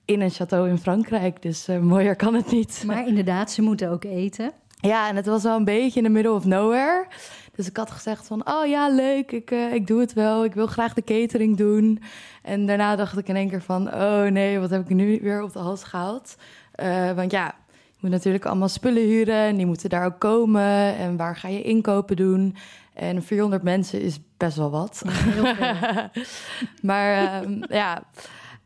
In 0.06 0.22
een 0.22 0.32
château 0.32 0.70
in 0.70 0.78
Frankrijk, 0.78 1.42
dus 1.42 1.68
mooier 1.82 2.16
kan 2.16 2.34
het 2.34 2.52
niet. 2.52 2.84
Maar 2.86 3.08
inderdaad, 3.08 3.52
ze 3.52 3.62
moeten 3.62 3.90
ook 3.90 4.04
eten. 4.04 4.52
Ja, 4.82 5.10
en 5.10 5.16
het 5.16 5.26
was 5.26 5.44
wel 5.44 5.56
een 5.56 5.64
beetje 5.64 6.00
in 6.00 6.06
the 6.06 6.12
middle 6.12 6.34
of 6.34 6.46
nowhere. 6.46 7.08
Dus 7.56 7.68
ik 7.68 7.78
had 7.78 7.92
gezegd 7.92 8.28
van, 8.28 8.48
oh 8.48 8.66
ja, 8.68 8.90
leuk, 8.90 9.32
ik, 9.32 9.52
eh, 9.52 9.74
ik 9.74 9.88
doe 9.88 10.00
het 10.00 10.14
wel. 10.14 10.44
Ik 10.44 10.54
wil 10.54 10.68
graag 10.68 10.94
de 10.94 11.04
catering 11.04 11.58
doen. 11.58 12.02
En 12.42 12.66
daarna 12.66 12.96
dacht 12.96 13.18
ik 13.18 13.28
in 13.28 13.36
één 13.36 13.50
keer 13.50 13.62
van, 13.62 13.94
oh 13.94 14.24
nee, 14.24 14.60
wat 14.60 14.70
heb 14.70 14.90
ik 14.90 14.96
nu 14.96 15.20
weer 15.22 15.44
op 15.44 15.54
de 15.54 15.60
hals 15.60 15.84
gehaald? 15.84 16.36
Eh, 16.72 17.12
want 17.12 17.32
ja, 17.32 17.56
je 17.72 17.98
moet 18.00 18.12
natuurlijk 18.12 18.46
allemaal 18.46 18.68
spullen 18.68 19.04
huren 19.04 19.36
en 19.36 19.56
die 19.58 19.66
moeten 19.66 19.90
daar 19.90 20.06
ook 20.06 20.20
komen. 20.20 20.96
En 20.98 21.18
waar 21.18 21.36
ga 21.36 21.48
je 21.48 21.62
inkopen 21.62 22.16
doen? 22.16 22.56
En 22.94 23.24
400 23.24 23.64
mensen 23.64 24.02
is 24.02 24.20
best 24.38 24.58
wel 24.58 24.70
wat. 24.70 25.04
Heel 25.08 25.54
maar 26.90 27.14
ehm, 27.14 27.64
ja, 27.70 28.04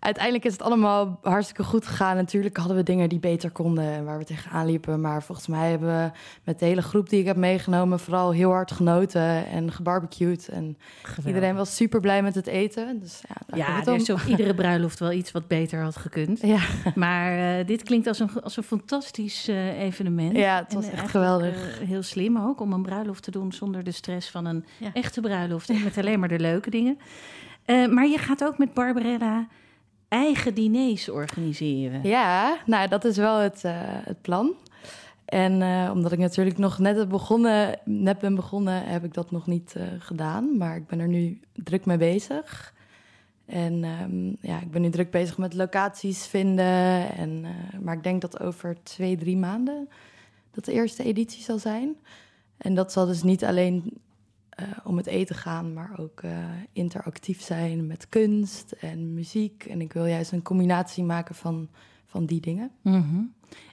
uiteindelijk 0.05 0.45
is 0.45 0.51
het 0.51 0.61
allemaal 0.61 1.19
hartstikke 1.21 1.63
goed 1.63 1.87
gegaan. 1.87 2.15
Natuurlijk 2.15 2.57
hadden 2.57 2.75
we 2.77 2.83
dingen 2.83 3.09
die 3.09 3.19
beter 3.19 3.51
konden 3.51 3.83
en 3.85 4.05
waar 4.05 4.17
we 4.17 4.23
tegenaan 4.25 4.65
liepen. 4.65 5.01
Maar 5.01 5.23
volgens 5.23 5.47
mij 5.47 5.69
hebben 5.69 5.87
we 5.87 6.11
met 6.43 6.59
de 6.59 6.65
hele 6.65 6.81
groep 6.81 7.09
die 7.09 7.19
ik 7.19 7.25
heb 7.25 7.35
meegenomen... 7.37 7.99
vooral 7.99 8.31
heel 8.31 8.49
hard 8.51 8.71
genoten 8.71 9.45
en 9.47 9.71
gebarbecued. 9.71 10.47
En 10.47 10.77
iedereen 11.25 11.55
was 11.55 11.75
super 11.75 11.99
blij 11.99 12.21
met 12.23 12.35
het 12.35 12.47
eten. 12.47 12.99
Dus 12.99 13.21
ja, 13.47 13.57
Ja, 13.57 13.75
het 13.75 13.87
er 13.87 13.95
is 13.95 14.09
op 14.09 14.21
iedere 14.33 14.53
bruiloft 14.55 14.99
wel 14.99 15.11
iets 15.11 15.31
wat 15.31 15.47
beter 15.47 15.81
had 15.81 15.95
gekund. 15.97 16.41
Ja, 16.41 16.59
Maar 16.95 17.57
eh, 17.59 17.65
dit 17.67 17.83
klinkt 17.83 18.07
als 18.07 18.19
een, 18.19 18.29
als 18.43 18.57
een 18.57 18.63
fantastisch 18.63 19.47
eh, 19.47 19.79
evenement. 19.81 20.35
Ja, 20.37 20.57
het 20.63 20.73
was 20.73 20.85
En 20.85 20.91
echt 20.97 21.09
geweldig. 21.09 21.79
eh, 21.79 21.87
heel 21.87 22.03
slim 22.03 22.37
ook 22.37 22.59
om 22.61 22.73
een 22.73 22.81
bruiloft 22.81 23.23
te 23.23 23.31
doen 23.31 23.51
zonder 23.53 23.83
de 23.83 23.91
stress 23.91 24.29
van 24.29 24.45
een 24.45 24.65
Ja. 24.79 24.89
echte 24.93 25.21
bruiloft. 25.21 25.69
En 25.69 25.83
met 25.83 25.97
alleen 25.97 26.19
maar 26.19 26.29
de 26.29 26.39
leuke 26.39 26.69
dingen. 26.69 26.97
Eh, 27.65 27.87
maar 27.87 28.07
je 28.07 28.17
gaat 28.17 28.43
ook 28.43 28.57
met 28.57 28.73
Barbarella 28.73 29.47
eigen 30.07 30.53
diners 30.53 31.09
organiseren. 31.09 32.03
ja 32.03 32.57
nou, 32.65 32.87
dat 32.87 33.05
is 33.05 33.17
wel 33.17 33.37
het, 33.37 33.63
eh, 33.63 33.73
het 33.81 34.21
plan. 34.21 34.53
En 35.25 35.61
eh, 35.61 35.91
omdat 35.93 36.11
ik 36.11 36.19
natuurlijk 36.19 36.57
nog 36.57 36.79
net, 36.79 37.09
begonnen, 37.09 37.79
net 37.83 38.19
ben 38.19 38.35
begonnen, 38.35 38.83
heb 38.83 39.03
ik 39.03 39.13
dat 39.13 39.31
nog 39.31 39.47
niet 39.47 39.75
eh, 39.75 39.83
gedaan. 39.99 40.57
Maar 40.57 40.75
ik 40.75 40.87
ben 40.87 40.99
er 40.99 41.07
nu 41.07 41.39
druk 41.53 41.85
mee 41.85 41.97
bezig. 41.97 42.73
En 43.45 43.83
ehm, 43.83 44.49
ja, 44.51 44.61
ik 44.61 44.71
ben 44.71 44.81
nu 44.81 44.89
druk 44.89 45.11
bezig 45.11 45.37
met 45.37 45.53
locaties 45.53 46.27
vinden. 46.27 47.11
En, 47.15 47.45
maar 47.81 47.95
ik 47.95 48.03
denk 48.03 48.21
dat 48.21 48.39
over 48.39 48.83
twee, 48.83 49.17
drie 49.17 49.37
maanden 49.37 49.89
dat 50.51 50.65
de 50.65 50.71
eerste 50.71 51.03
editie 51.03 51.43
zal 51.43 51.59
zijn. 51.59 51.95
En 52.57 52.75
dat 52.75 52.91
zal 52.91 53.05
dus 53.05 53.23
niet 53.23 53.45
alleen 53.45 53.97
eh, 54.55 54.67
om 54.83 54.97
het 54.97 55.05
eten 55.05 55.35
gaan, 55.35 55.73
maar 55.73 55.99
ook 55.99 56.21
eh, 56.21 56.31
interactief 56.71 57.41
zijn 57.41 57.87
met 57.87 58.09
kunst 58.09 58.71
en 58.71 59.13
muziek. 59.13 59.65
En 59.65 59.81
ik 59.81 59.93
wil 59.93 60.05
juist 60.05 60.31
een 60.31 60.41
combinatie 60.41 61.03
maken 61.03 61.35
van, 61.35 61.69
van 62.05 62.25
die 62.25 62.41
dingen. 62.41 62.71
Mhm. 62.81 63.21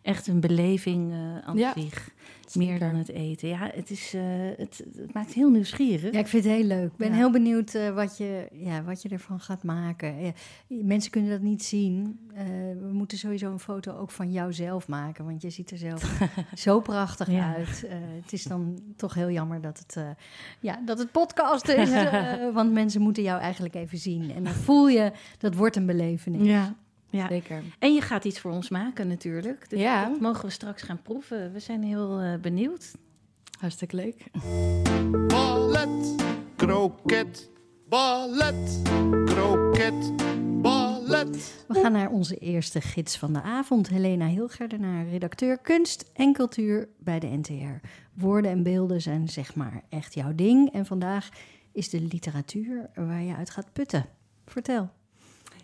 Echt 0.02 0.26
een 0.26 0.40
beleving 0.40 1.12
eh 1.12 1.38
aan 1.38 1.56
Ja, 1.56 1.72
zich. 1.76 2.10
Meer 2.54 2.78
dan 2.78 2.94
het 2.94 3.08
eten. 3.08 3.48
Ja, 3.48 3.70
het, 3.74 3.90
is, 3.90 4.14
eh, 4.14 4.22
het, 4.56 4.84
het 4.96 5.14
maakt 5.14 5.32
heel 5.32 5.50
nieuwsgierig. 5.50 6.12
Ja, 6.12 6.18
ik 6.18 6.26
vind 6.26 6.44
het 6.44 6.52
heel 6.52 6.64
leuk. 6.64 6.90
Ik 6.90 6.96
ben 6.96 7.08
Ja. 7.08 7.14
heel 7.14 7.30
benieuwd 7.30 7.74
eh, 7.74 7.94
wat, 7.94 8.16
je, 8.18 8.48
ja, 8.52 8.82
wat 8.82 9.02
je 9.02 9.08
ervan 9.08 9.40
gaat 9.40 9.62
maken. 9.62 10.20
Ja, 10.24 10.32
mensen 10.66 11.10
kunnen 11.10 11.30
dat 11.30 11.40
niet 11.40 11.62
zien. 11.64 12.20
We 12.80 12.90
moeten 12.92 13.18
sowieso 13.18 13.52
een 13.52 13.58
foto 13.58 13.96
ook 13.96 14.10
van 14.10 14.32
jouzelf 14.32 14.88
maken. 14.88 15.24
Want 15.24 15.42
je 15.42 15.50
ziet 15.50 15.70
er 15.70 15.78
zelf 15.78 16.18
zo 16.54 16.80
prachtig 16.80 17.28
uit. 17.28 17.84
Het 18.22 18.32
is 18.32 18.42
dan 18.42 18.78
toch 18.96 19.14
heel 19.14 19.30
jammer 19.30 19.60
dat 19.60 19.78
het, 19.86 20.16
ja, 20.60 20.80
dat 20.84 20.98
het 20.98 21.12
podcast 21.12 21.68
is. 21.68 21.90
want 22.54 22.72
mensen 22.72 23.00
moeten 23.00 23.22
jou 23.22 23.40
eigenlijk 23.40 23.74
even 23.74 23.98
zien. 23.98 24.30
En 24.34 24.44
dan 24.44 24.52
voel 24.52 24.88
je, 24.88 25.12
dat 25.38 25.54
wordt 25.54 25.76
een 25.76 25.86
belevenis. 25.86 26.46
Ja. 26.46 26.74
Ja. 27.12 27.28
Zeker. 27.28 27.62
En 27.78 27.94
je 27.94 28.00
gaat 28.00 28.24
iets 28.24 28.40
voor 28.40 28.50
ons 28.52 28.68
maken 28.68 29.08
natuurlijk. 29.08 29.70
Dus 29.70 29.80
Ja. 29.80 30.08
dat 30.08 30.20
mogen 30.20 30.44
we 30.44 30.50
straks 30.50 30.82
gaan 30.82 31.02
proeven. 31.02 31.52
We 31.52 31.58
zijn 31.60 31.82
heel 31.82 32.18
eh, 32.20 32.40
benieuwd. 32.40 32.92
Hartstikke 33.60 33.96
leuk. 33.96 34.24
Ballet, 35.28 36.14
kroket, 36.56 37.50
ballet, 37.88 38.80
kroket, 39.24 40.12
ballet. 40.62 41.64
We 41.68 41.80
gaan 41.80 41.92
naar 41.92 42.10
onze 42.10 42.36
eerste 42.36 42.80
gids 42.80 43.16
van 43.18 43.32
de 43.32 43.42
avond. 43.42 43.88
Helena 43.88 44.26
Hilgerdenaar, 44.26 45.06
redacteur 45.08 45.58
kunst 45.58 46.10
en 46.14 46.32
cultuur 46.32 46.88
bij 46.98 47.18
de 47.18 47.26
NTR. 47.26 47.86
Woorden 48.14 48.50
en 48.50 48.62
beelden 48.62 49.00
zijn 49.02 49.28
zeg 49.28 49.54
maar 49.54 49.82
echt 49.88 50.14
jouw 50.14 50.34
ding. 50.34 50.72
En 50.72 50.86
vandaag 50.86 51.28
is 51.72 51.88
de 51.88 52.00
literatuur 52.00 52.90
waar 52.94 53.22
je 53.22 53.34
uit 53.36 53.50
gaat 53.50 53.72
putten. 53.72 54.06
Vertel. 54.46 54.90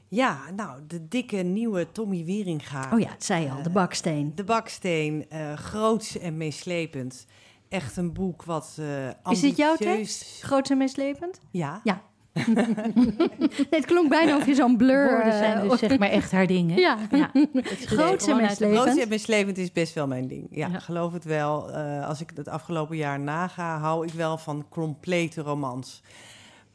Ja, 0.09 0.38
nou, 0.57 0.81
de 0.87 1.09
dikke 1.09 1.37
nieuwe 1.37 1.92
Tommy 1.92 2.25
Wieringa. 2.25 2.90
Oh 2.92 3.01
ja, 3.01 3.09
het 3.11 3.25
zei 3.25 3.44
je 3.44 3.51
al, 3.51 3.62
de 3.62 3.71
baksteen. 3.71 4.33
De 4.35 4.44
baksteen, 4.44 5.27
eh 5.29 5.53
groots 5.53 6.18
en 6.18 6.37
meeslepend. 6.37 7.27
Echt 7.68 7.97
een 7.97 8.12
boek 8.12 8.44
wat 8.44 8.77
eh 8.81 9.33
Is 9.33 9.40
dit 9.40 9.57
jouw 9.57 9.71
ambitieus- 9.71 10.38
Groots 10.42 10.71
en 10.71 10.79
meeslepend? 10.79 11.40
Ja. 11.51 11.81
Ja. 11.85 12.03
nee, 12.55 13.66
het 13.71 13.85
klonk 13.87 14.09
bijna 14.09 14.37
of 14.37 14.47
je 14.47 14.55
zo'n 14.55 14.77
blur... 14.77 15.11
Woorden 15.11 15.33
zijn 15.33 15.57
eh, 15.59 15.71
dus 15.71 15.79
zeg 15.79 15.99
maar 15.99 16.09
echt 16.09 16.33
haar 16.33 16.47
ding. 16.47 16.71
hè? 16.71 16.77
Ja. 16.77 16.99
ja. 17.11 17.31
Groots 17.87 18.27
en 18.27 18.37
meeslepend. 18.37 18.81
Groots 18.81 19.01
en 19.03 19.09
meeslepend 19.09 19.59
is 19.59 19.73
best 19.73 19.94
wel 19.94 20.07
mijn 20.07 20.29
ding. 20.29 20.47
Ja, 20.51 20.68
Ja. 20.68 20.79
geloof 20.79 21.12
het 21.12 21.25
wel. 21.25 21.73
Eh, 21.73 22.07
als 22.09 22.21
ik 22.21 22.31
het 22.35 22.49
afgelopen 22.49 22.97
jaar 22.97 23.21
naga, 23.21 23.79
hou 23.79 24.07
ik 24.07 24.12
wel 24.12 24.38
van 24.38 24.64
complete 24.68 25.42
romans. 25.42 26.03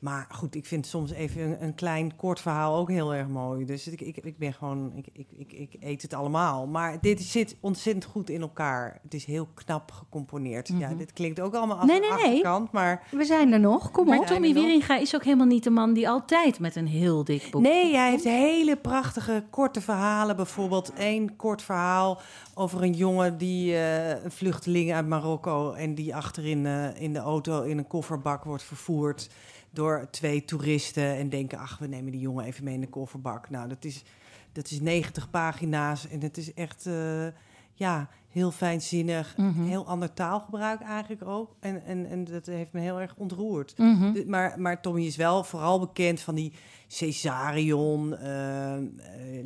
Maar 0.03 0.27
goed, 0.31 0.55
ik 0.55 0.65
vind 0.65 0.85
soms 0.87 1.11
even 1.11 1.41
een, 1.41 1.63
een 1.63 1.75
klein 1.75 2.15
kort 2.15 2.39
verhaal 2.39 2.75
ook 2.75 2.89
heel 2.89 3.13
erg 3.13 3.27
mooi. 3.27 3.65
Dus 3.65 3.87
ik, 3.87 4.01
ik, 4.01 4.17
ik 4.17 4.37
ben 4.37 4.53
gewoon, 4.53 4.91
ik, 4.95 5.07
ik, 5.13 5.27
ik, 5.37 5.51
ik 5.53 5.75
eet 5.79 6.01
het 6.01 6.13
allemaal. 6.13 6.67
Maar 6.67 6.97
dit 7.01 7.21
zit 7.21 7.55
ontzettend 7.59 8.05
goed 8.05 8.29
in 8.29 8.41
elkaar. 8.41 8.99
Het 9.03 9.13
is 9.13 9.25
heel 9.25 9.47
knap 9.53 9.91
gecomponeerd. 9.91 10.67
Ja, 10.67 10.87
Mhm. 10.87 10.97
dit 10.97 11.13
klinkt 11.13 11.39
ook 11.39 11.53
allemaal 11.55 11.77
af 11.77 11.85
Nee, 11.85 11.99
de 12.01 12.07
nee, 12.07 12.15
nee. 12.17 12.25
achterkant, 12.25 12.71
maar... 12.71 13.03
We 13.11 13.23
zijn 13.25 13.51
er 13.53 13.59
nog, 13.59 13.91
kom 13.91 14.05
Maar 14.07 14.19
op. 14.19 14.25
Tommy. 14.25 14.53
Wieringa 14.53 14.97
is 14.97 15.15
ook 15.15 15.23
helemaal 15.23 15.45
niet 15.47 15.63
de 15.63 15.69
man 15.69 15.93
die 15.93 16.09
altijd 16.09 16.59
met 16.59 16.75
een 16.75 16.87
heel 16.87 17.23
dik 17.23 17.47
boek... 17.51 17.61
Nee, 17.61 17.95
hij 17.95 18.09
heeft 18.09 18.23
hele 18.23 18.75
prachtige 18.77 19.43
korte 19.49 19.81
verhalen. 19.81 20.35
Bijvoorbeeld 20.35 20.93
één 20.93 21.35
kort 21.35 21.61
verhaal 21.61 22.21
over 22.53 22.81
een 22.83 22.93
jongen 22.93 23.37
die 23.37 23.75
eh, 23.75 24.23
een 24.23 24.31
vluchteling 24.31 24.93
uit 24.93 25.07
Marokko 25.07 25.71
en 25.73 25.95
die 25.95 26.15
achterin 26.15 26.65
eh, 26.65 27.01
in 27.01 27.13
de 27.13 27.19
auto 27.19 27.61
in 27.61 27.77
een 27.77 27.87
kofferbak 27.87 28.43
wordt 28.43 28.63
vervoerd 28.63 29.29
door 29.73 30.07
twee 30.11 30.45
toeristen 30.45 31.15
en 31.17 31.29
denken, 31.29 31.57
ach, 31.57 31.77
we 31.77 31.87
nemen 31.87 32.11
die 32.11 32.21
jongen 32.21 32.45
even 32.45 32.63
mee 32.63 32.73
in 32.73 32.81
de 32.81 32.89
kofferbak. 32.89 33.49
Nou, 33.49 33.67
dat 33.69 33.85
is, 33.85 34.03
dat 34.51 34.71
is 34.71 34.79
90 34.81 35.29
pagina's 35.29 36.07
en 36.07 36.21
het 36.21 36.37
is 36.37 36.53
echt, 36.53 36.85
eh, 36.85 37.27
ja, 37.73 38.09
heel 38.29 38.51
fijnzinnig. 38.51 39.37
Mhm. 39.37 39.63
Heel 39.63 39.85
ander 39.87 40.13
taalgebruik 40.13 40.81
eigenlijk 40.81 41.25
ook. 41.25 41.55
En, 41.59 41.83
en, 41.85 42.05
en 42.09 42.23
dat 42.23 42.45
heeft 42.45 42.71
me 42.71 42.79
heel 42.79 43.01
erg 43.01 43.15
ontroerd. 43.17 43.77
Mhm. 43.77 44.11
De- 44.13 44.25
Maar, 44.27 44.59
maar 44.59 44.81
Tommy 44.81 45.01
is 45.05 45.15
wel 45.15 45.43
vooral 45.43 45.79
bekend 45.79 46.19
van 46.19 46.35
die 46.35 46.53
Cesarion, 46.87 48.15
eh, 48.17 48.75
eh, 48.77 48.83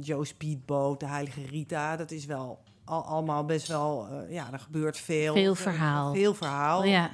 Joe 0.02 0.26
Speedboat, 0.26 1.00
de 1.00 1.08
Heilige 1.08 1.42
Rita. 1.46 1.96
Dat 1.96 2.12
is 2.12 2.26
wel 2.26 2.60
al, 2.88 3.04
allemaal 3.04 3.46
best 3.46 3.68
wel, 3.68 4.08
eh, 4.08 4.34
ja, 4.34 4.52
er 4.52 4.60
gebeurt 4.60 4.98
veel. 4.98 5.34
Veel 5.34 5.56
verhaal. 5.56 6.14
Veel 6.14 6.34
verhaal. 6.34 6.84
Ja. 6.84 7.10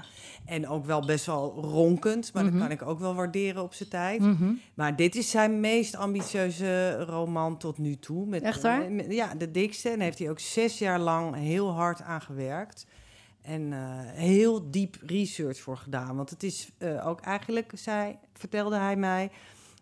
En 0.45 0.67
ook 0.67 0.85
wel 0.85 1.05
best 1.05 1.25
wel 1.25 1.53
ronkend, 1.61 2.33
maar 2.33 2.43
Mhm. 2.43 2.51
dat 2.53 2.61
kan 2.61 2.71
ik 2.71 2.81
ook 2.81 2.99
wel 2.99 3.15
waarderen 3.15 3.63
op 3.63 3.73
zijn 3.73 3.89
tijd. 3.89 4.19
Mhm. 4.21 4.51
Maar 4.73 4.95
dit 4.95 5.15
is 5.15 5.29
zijn 5.29 5.59
meest 5.59 5.95
ambitieuze 5.95 6.95
roman 7.05 7.57
tot 7.57 7.77
nu 7.77 7.95
toe. 7.99 8.25
Met, 8.25 8.41
Echt 8.41 8.61
waar? 8.61 8.91
met- 8.91 9.05
ja, 9.13 9.35
de 9.35 9.51
dikste. 9.51 9.89
En 9.89 9.99
heeft 9.99 10.19
hij 10.19 10.29
ook 10.29 10.39
zes 10.39 10.77
jaar 10.77 10.99
lang 10.99 11.35
heel 11.35 11.71
hard 11.71 12.01
aan 12.01 12.21
gewerkt. 12.21 12.85
En 13.41 13.73
eh, 13.73 13.79
heel 14.13 14.71
diep 14.71 14.95
research 15.05 15.59
voor 15.59 15.77
gedaan. 15.77 16.15
Want 16.15 16.29
het 16.29 16.43
is 16.43 16.69
eh, 16.77 17.07
ook 17.07 17.19
eigenlijk, 17.21 17.71
zei, 17.75 18.15
vertelde 18.33 18.75
hij 18.77 18.95
mij, 18.95 19.31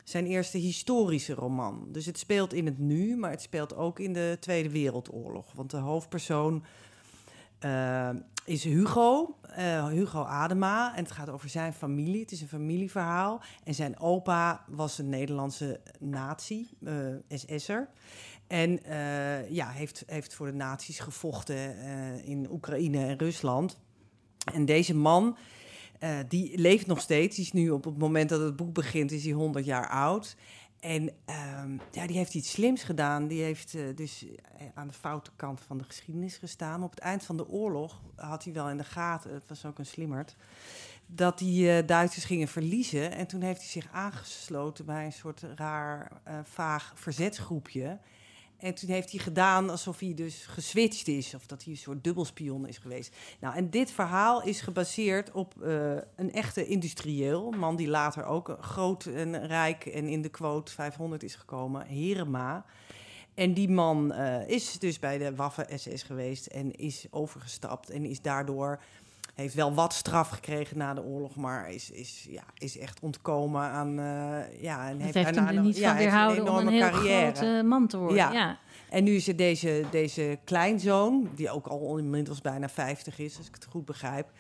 zijn 0.04 0.26
eerste 0.26 0.58
historische 0.58 1.34
roman. 1.34 1.88
Dus 1.92 2.06
het 2.06 2.18
speelt 2.18 2.54
in 2.54 2.66
het 2.66 2.78
nu, 2.78 3.18
maar 3.18 3.32
het 3.32 3.42
speelt 3.42 3.76
ook 3.76 4.00
in 4.00 4.14
de 4.14 4.38
Tweede 4.40 4.70
Wereldoorlog. 4.70 5.52
Want 5.54 5.72
de 5.72 5.78
hoofdpersoon 5.78 6.64
eh, 7.60 8.10
is 8.46 8.64
Hugo, 8.64 9.38
eh, 9.42 9.88
Hugo 9.88 10.24
Adema. 10.24 10.96
En 10.96 11.04
het 11.04 11.12
gaat 11.12 11.30
over 11.30 11.50
zijn 11.50 11.74
familie. 11.74 12.22
Het 12.22 12.32
is 12.32 12.42
een 12.42 12.48
familieverhaal. 12.48 13.42
En 13.64 13.74
zijn 13.74 14.00
opa 14.00 14.66
was 14.68 14.98
een 14.98 15.10
Nederlandse 15.10 15.80
nazi, 16.00 16.70
eh 16.84 16.96
SS'er. 17.30 17.90
En 18.48 18.80
ja, 19.50 19.70
heeft, 19.70 20.04
heeft 20.08 20.34
voor 20.34 20.46
de 20.46 20.54
nazi's 20.54 21.00
gevochten 21.00 21.78
in 22.24 22.52
Oekraïne 22.52 23.06
en 23.06 23.18
Rusland. 23.18 23.80
En 24.54 24.66
deze 24.66 24.96
man, 24.96 25.38
eh, 26.02 26.18
die 26.28 26.58
leeft 26.58 26.88
nog 26.88 27.02
steeds. 27.02 27.36
Die 27.36 27.46
is 27.46 27.52
nu 27.52 27.70
op 27.70 27.84
het 27.84 27.98
moment 27.98 28.30
dat 28.30 28.42
het 28.42 28.56
boek 28.56 28.74
begint, 28.74 29.12
is 29.12 29.24
hij 29.24 29.34
100 29.34 29.66
jaar 29.66 29.90
oud. 29.90 30.36
En 30.80 31.12
ehm, 31.26 31.78
ja, 31.92 32.08
die 32.08 32.18
heeft 32.18 32.34
iets 32.34 32.52
slims 32.52 32.84
gedaan. 32.84 33.28
Die 33.28 33.42
heeft 33.42 33.76
eh, 33.76 33.84
dus 33.96 34.26
eh, 34.26 34.66
aan 34.74 34.88
de 34.88 34.94
foute 34.94 35.32
kant 35.36 35.62
van 35.62 35.78
de 35.78 35.84
geschiedenis 35.84 36.38
gestaan. 36.38 36.84
Op 36.84 36.90
het 36.90 37.00
eind 37.00 37.24
van 37.24 37.38
de 37.38 37.48
oorlog 37.48 38.02
had 38.16 38.44
hij 38.44 38.54
wel 38.54 38.70
in 38.70 38.78
de 38.78 38.84
gaten, 38.84 39.34
het 39.34 39.44
was 39.48 39.66
ook 39.66 39.80
een 39.80 39.86
slimmerd, 39.86 40.36
dat 41.06 41.38
die 41.38 41.86
Duitsers 41.86 42.26
gingen 42.26 42.48
verliezen. 42.48 43.12
En 43.12 43.28
toen 43.28 43.42
heeft 43.42 43.60
hij 43.60 43.70
zich 43.70 43.88
aangesloten 43.92 44.86
bij 44.86 45.06
een 45.06 45.14
soort 45.14 45.46
raar, 45.56 46.22
vaag 46.44 46.94
verzetsgroepje. 46.96 48.00
En 48.62 48.74
toen 48.74 48.90
heeft 48.90 49.12
hij 49.12 49.20
gedaan 49.20 49.70
alsof 49.70 50.00
hij 50.00 50.14
dus 50.14 50.46
geswitcht 50.46 51.08
is. 51.08 51.34
Of 51.34 51.46
dat 51.46 51.64
hij 51.64 51.74
een 51.74 51.80
soort 51.80 52.04
dubbelspion 52.04 52.68
is 52.68 52.78
geweest. 52.78 53.16
Nou, 53.40 53.56
en 53.56 53.70
dit 53.70 53.92
verhaal 53.92 54.44
is 54.44 54.62
gebaseerd 54.62 55.32
op 55.32 55.62
eh, 55.62 55.92
een 56.16 56.32
echte 56.32 56.66
industrieel. 56.66 57.52
Man 57.52 57.76
die 57.76 57.88
later 57.88 58.26
ook 58.26 58.58
groot 58.62 59.06
en 59.06 59.48
rijk 59.48 59.86
en 59.86 60.08
in 60.08 60.22
de 60.22 60.30
quote 60.30 60.72
500 60.72 61.24
is 61.24 61.36
gekomen. 61.36 61.86
Herema. 61.86 62.66
En 63.34 63.54
die 63.54 63.70
man 63.70 64.12
eh, 64.12 64.48
is 64.48 64.80
dus 64.80 65.00
bij 65.00 65.18
de 65.18 65.36
Waffen-SS 65.36 66.04
geweest 66.04 66.46
en 66.46 66.72
is 66.72 67.06
overgestapt. 67.10 67.90
En 67.90 68.06
is 68.06 68.22
daardoor 68.22 68.82
heeft 69.42 69.54
wel 69.56 69.74
wat 69.74 69.94
straf 69.94 70.30
gekregen 70.30 70.78
na 70.78 70.94
de 70.94 71.04
oorlog, 71.04 71.36
maar 71.36 71.72
is, 71.72 71.92
is, 71.92 72.28
ja, 72.30 72.44
is 72.58 72.78
echt 72.78 73.00
ontkomen 73.00 73.62
aan. 73.62 74.00
eh, 74.00 74.62
ja, 74.62 74.90
en 74.90 75.00
Het 75.00 75.14
heeft 75.14 75.36
hem 75.36 75.62
niet 75.62 75.78
ja, 75.78 75.94
heeft 75.94 76.04
weerhouden 76.04 76.50
om 76.50 76.58
een 76.58 76.68
heel 76.68 76.90
carrière. 76.90 77.32
grote 77.36 77.64
man 77.66 77.88
te 77.88 77.98
worden. 77.98 78.18
Ja. 78.18 78.32
Ja. 78.32 78.58
En 78.90 79.04
nu 79.04 79.12
is 79.16 79.28
er 79.28 79.36
deze, 79.36 79.84
deze 79.92 80.40
kleinzoon, 80.44 81.30
die 81.36 81.50
ook 81.52 81.68
al 81.68 81.98
inmiddels 81.98 82.42
bijna 82.42 82.70
50 82.70 83.20
is, 83.20 83.38
als 83.38 83.48
ik 83.48 83.54
het 83.54 83.66
goed 83.66 83.86
begrijp. 83.86 84.32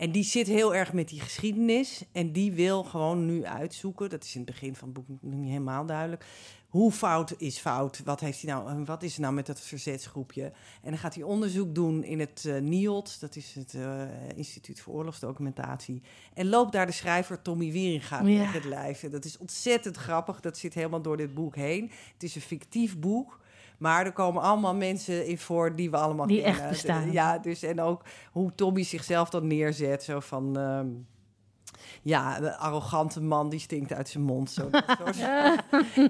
En 0.00 0.12
die 0.12 0.24
zit 0.24 0.46
heel 0.46 0.74
erg 0.74 0.92
met 0.92 1.08
die 1.08 1.20
geschiedenis. 1.20 2.04
En 2.12 2.32
die 2.32 2.52
wil 2.52 2.84
gewoon 2.84 3.26
nu 3.26 3.44
uitzoeken, 3.44 4.10
dat 4.10 4.24
is 4.24 4.34
in 4.34 4.40
het 4.40 4.50
begin 4.50 4.74
van 4.76 4.88
het 4.88 4.96
boek 4.96 5.06
niet 5.20 5.48
helemaal 5.48 5.86
duidelijk. 5.86 6.24
Hoe 6.68 6.92
fout 6.92 7.34
is 7.38 7.58
fout? 7.58 8.00
Wat, 8.04 8.20
heeft 8.20 8.42
hij 8.42 8.52
nou, 8.52 8.84
wat 8.84 9.02
is 9.02 9.14
er 9.14 9.20
nou 9.20 9.34
met 9.34 9.46
dat 9.46 9.60
verzetsgroepje? 9.60 10.42
En 10.82 10.90
dan 10.90 10.98
gaat 10.98 11.14
hij 11.14 11.22
onderzoek 11.24 11.74
doen 11.74 12.04
in 12.04 12.20
het 12.20 12.44
eh 12.46 12.60
NIOD, 12.60 13.20
dat 13.20 13.36
is 13.36 13.54
het 13.54 13.74
eh, 13.74 14.02
Instituut 14.36 14.80
voor 14.80 14.94
Oorlogsdocumentatie. 14.94 16.02
En 16.34 16.48
loopt 16.48 16.72
daar 16.72 16.86
de 16.86 16.92
schrijver 16.92 17.42
Tommy 17.42 17.72
Wieringa 17.72 18.22
Ja. 18.22 18.38
tegen 18.38 18.52
het 18.52 18.64
lijf. 18.64 19.02
En 19.02 19.10
Dat 19.10 19.24
is 19.24 19.38
ontzettend 19.38 19.96
grappig, 19.96 20.40
dat 20.40 20.58
zit 20.58 20.74
helemaal 20.74 21.02
door 21.02 21.16
dit 21.16 21.34
boek 21.34 21.56
heen. 21.56 21.90
Het 22.12 22.22
is 22.22 22.34
een 22.34 22.40
fictief 22.40 22.98
boek. 22.98 23.40
Maar 23.80 24.04
er 24.06 24.12
komen 24.12 24.42
allemaal 24.42 24.74
mensen 24.74 25.26
in 25.26 25.38
voor 25.38 25.76
die 25.76 25.90
we 25.90 25.96
allemaal 25.96 26.26
Die 26.26 26.42
kennen. 26.42 26.60
echt 26.60 26.70
bestaan. 26.70 27.12
Ja, 27.12 27.38
dus 27.38 27.62
en 27.62 27.80
ook 27.80 28.02
hoe 28.32 28.54
Tommy 28.54 28.82
zichzelf 28.82 29.30
dan 29.30 29.46
neerzet. 29.46 30.02
Zo 30.02 30.20
van, 30.20 30.58
ehm, 30.58 30.86
ja, 32.02 32.40
de 32.40 32.56
arrogante 32.56 33.20
man 33.20 33.48
die 33.48 33.60
stinkt 33.60 33.92
uit 33.92 34.08
zijn 34.08 34.24
mond. 34.24 34.50
Zo, 34.50 34.68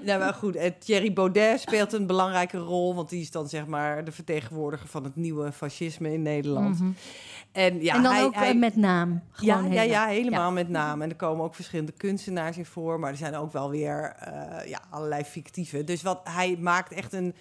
nou, 0.03 0.19
maar 0.23 0.33
goed, 0.33 0.55
en 0.55 0.77
Thierry 0.79 1.13
Baudet 1.13 1.59
speelt 1.59 1.93
een 1.93 2.07
belangrijke 2.07 2.57
rol. 2.57 2.95
Want 2.95 3.09
die 3.09 3.21
is 3.21 3.31
dan 3.31 3.49
zeg 3.49 3.65
maar 3.67 4.03
de 4.03 4.11
vertegenwoordiger 4.11 4.87
van 4.87 5.03
het 5.03 5.15
nieuwe 5.15 5.51
fascisme 5.51 6.13
in 6.13 6.21
Nederland. 6.21 6.79
Mhm. 6.79 6.91
En, 7.51 7.81
ja, 7.83 7.95
en 7.95 8.01
dan 8.03 8.13
hij, 8.13 8.23
ook 8.23 8.33
eh, 8.33 8.39
hij- 8.39 8.55
met 8.55 8.75
naam. 8.75 9.21
ja, 9.39 9.55
Gewoon 9.57 9.71
ja, 9.71 9.81
ja, 9.81 10.05
helemaal 10.05 10.51
met 10.51 10.69
name. 10.69 11.03
En 11.03 11.09
er 11.09 11.15
komen 11.15 11.45
ook 11.45 11.55
verschillende 11.55 11.91
kunstenaars 11.91 12.57
in 12.57 12.65
voor, 12.65 12.99
maar 12.99 13.11
er 13.11 13.17
zijn 13.17 13.35
ook 13.35 13.51
wel 13.51 13.69
weer 13.69 14.15
eh, 14.19 14.69
ja, 14.69 14.79
allerlei 14.89 15.23
fictieve. 15.23 15.83
Dus 15.83 16.01
wat, 16.01 16.19
hij 16.23 16.57
maakt 16.59 16.91
echt 16.93 17.13
een, 17.13 17.35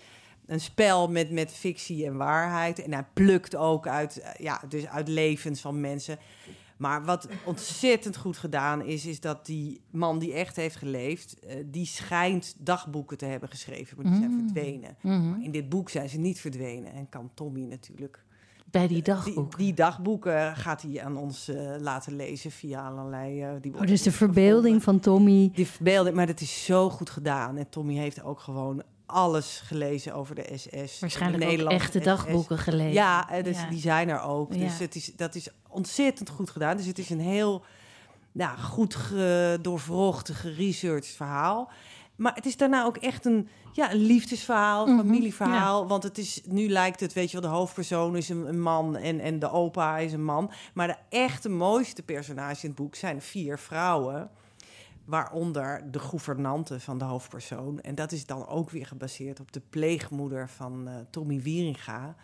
een 0.51 0.61
spel 0.61 1.09
met, 1.09 1.31
met 1.31 1.53
fictie 1.53 2.07
en 2.07 2.17
waarheid. 2.17 2.83
En 2.83 2.93
hij 2.93 3.05
plukt 3.13 3.57
ook 3.57 3.87
uit, 3.87 4.21
eh, 4.21 4.31
ja, 4.45 4.61
dus 4.69 4.87
uit 4.87 5.09
levens 5.09 5.61
van 5.61 5.81
mensen. 5.81 6.19
Maar 6.77 7.05
wat 7.05 7.29
ontzettend 7.45 8.17
goed 8.17 8.37
gedaan 8.39 8.83
is, 8.85 9.07
is 9.07 9.21
dat 9.21 9.47
die 9.47 9.81
man 9.91 10.19
die 10.19 10.33
echt 10.33 10.57
heeft 10.57 10.77
geleefd, 10.77 11.39
eh, 11.39 11.57
die 11.67 11.87
schijnt 11.87 12.55
dagboeken 12.59 13.19
te 13.19 13.25
hebben 13.25 13.49
geschreven, 13.49 13.97
maar 13.97 14.07
die 14.13 14.21
zijn 14.21 14.31
Mm. 14.31 14.39
verdwenen. 14.45 14.97
Mhm. 15.01 15.31
Maar 15.31 15.43
in 15.43 15.51
dit 15.51 15.69
boek 15.69 15.89
zijn 15.91 16.09
ze 16.09 16.19
niet 16.19 16.41
verdwenen 16.41 16.93
en 16.93 17.09
kan 17.09 17.31
Tommy 17.35 17.61
natuurlijk 17.61 18.25
Bij 18.71 18.81
die 18.87 18.95
die, 18.95 19.03
dagboek. 19.03 19.59
die 19.59 19.75
dagboeken 19.75 20.57
gaat 20.57 20.83
hij 20.83 21.03
aan 21.05 21.17
ons 21.17 21.49
eh, 21.49 21.75
laten 21.79 22.17
lezen 22.17 22.51
via 22.51 22.89
allerlei... 22.89 23.43
eh, 23.43 23.51
die 23.61 23.75
Oh, 23.75 23.87
dus 23.87 24.03
de 24.03 24.13
verbeelding 24.13 24.83
van 24.83 25.01
Tommy. 25.01 25.51
Die 25.55 25.67
verbeelding, 25.67 26.17
maar 26.17 26.27
dat 26.27 26.41
is 26.41 26.65
zo 26.65 26.91
goed 26.91 27.11
gedaan. 27.11 27.57
En 27.57 27.69
Tommy 27.69 27.95
heeft 27.95 28.23
ook 28.23 28.41
gewoon 28.41 28.83
alles 29.11 29.61
gelezen 29.65 30.15
over 30.15 30.35
de 30.35 30.53
SS. 30.57 31.01
Waarschijnlijk 31.01 31.43
de 31.43 31.45
ook 31.45 31.51
Nederlandse 31.51 31.85
echte 31.85 31.99
SS. 31.99 32.05
dagboeken 32.05 32.59
gelezen. 32.59 32.93
Ja, 32.93 33.31
eh, 33.31 33.45
dus 33.45 33.57
Ja. 33.61 33.69
die 33.69 33.81
zijn 33.81 34.09
er 34.09 34.21
ook. 34.23 34.53
Dus 34.53 34.79
Ja. 34.79 34.85
het 34.85 34.95
is, 34.95 35.13
dat 35.17 35.35
is 35.35 35.49
ontzettend 35.69 36.29
goed 36.29 36.51
gedaan. 36.51 36.77
Dus 36.77 36.87
het 36.87 36.99
is 36.99 37.11
een 37.11 37.21
heel 37.21 37.65
ja, 38.33 38.57
goed 38.57 38.95
ge, 38.95 39.59
doorvrocht, 39.63 40.31
geresearched 40.31 41.17
verhaal. 41.17 41.71
Maar 42.17 42.35
het 42.35 42.47
is 42.47 42.57
daarna 42.57 42.85
ook 42.85 42.97
echt 42.97 43.25
een, 43.27 43.49
ja, 43.73 43.93
een 43.93 43.99
liefdesverhaal, 44.07 44.87
Mhm, 44.87 44.97
familieverhaal. 44.99 45.87
Want 45.89 46.03
het 46.03 46.19
is, 46.19 46.41
nu 46.45 46.69
lijkt 46.69 47.01
het, 47.01 47.13
weet 47.13 47.31
je 47.31 47.41
wel, 47.41 47.51
de 47.51 47.57
hoofdpersoon 47.57 48.17
is 48.17 48.29
een, 48.29 48.47
een 48.49 48.61
man 48.61 48.97
en, 48.97 49.21
en 49.21 49.39
de 49.39 49.51
opa 49.51 49.99
is 49.99 50.13
een 50.13 50.25
man. 50.25 50.51
Maar 50.75 50.87
de 50.87 50.97
echte 51.09 51.49
mooiste 51.49 52.03
personages 52.03 52.63
in 52.63 52.69
het 52.69 52.79
boek 52.79 52.95
zijn 52.95 53.23
vier 53.23 53.59
vrouwen. 53.59 54.31
Waaronder 55.11 55.91
de 55.91 55.99
gouvernante 55.99 56.81
van 56.81 56.99
de 56.99 57.05
hoofdpersoon. 57.05 57.81
En 57.81 57.95
dat 57.95 58.13
is 58.13 58.27
dan 58.27 58.47
ook 58.47 58.71
weer 58.71 58.87
gebaseerd 58.87 59.41
op 59.41 59.53
de 59.53 59.61
pleegmoeder 59.71 60.49
van 60.49 60.89
eh, 60.89 60.95
Tommy 61.11 61.41
Wieringa. 61.41 62.17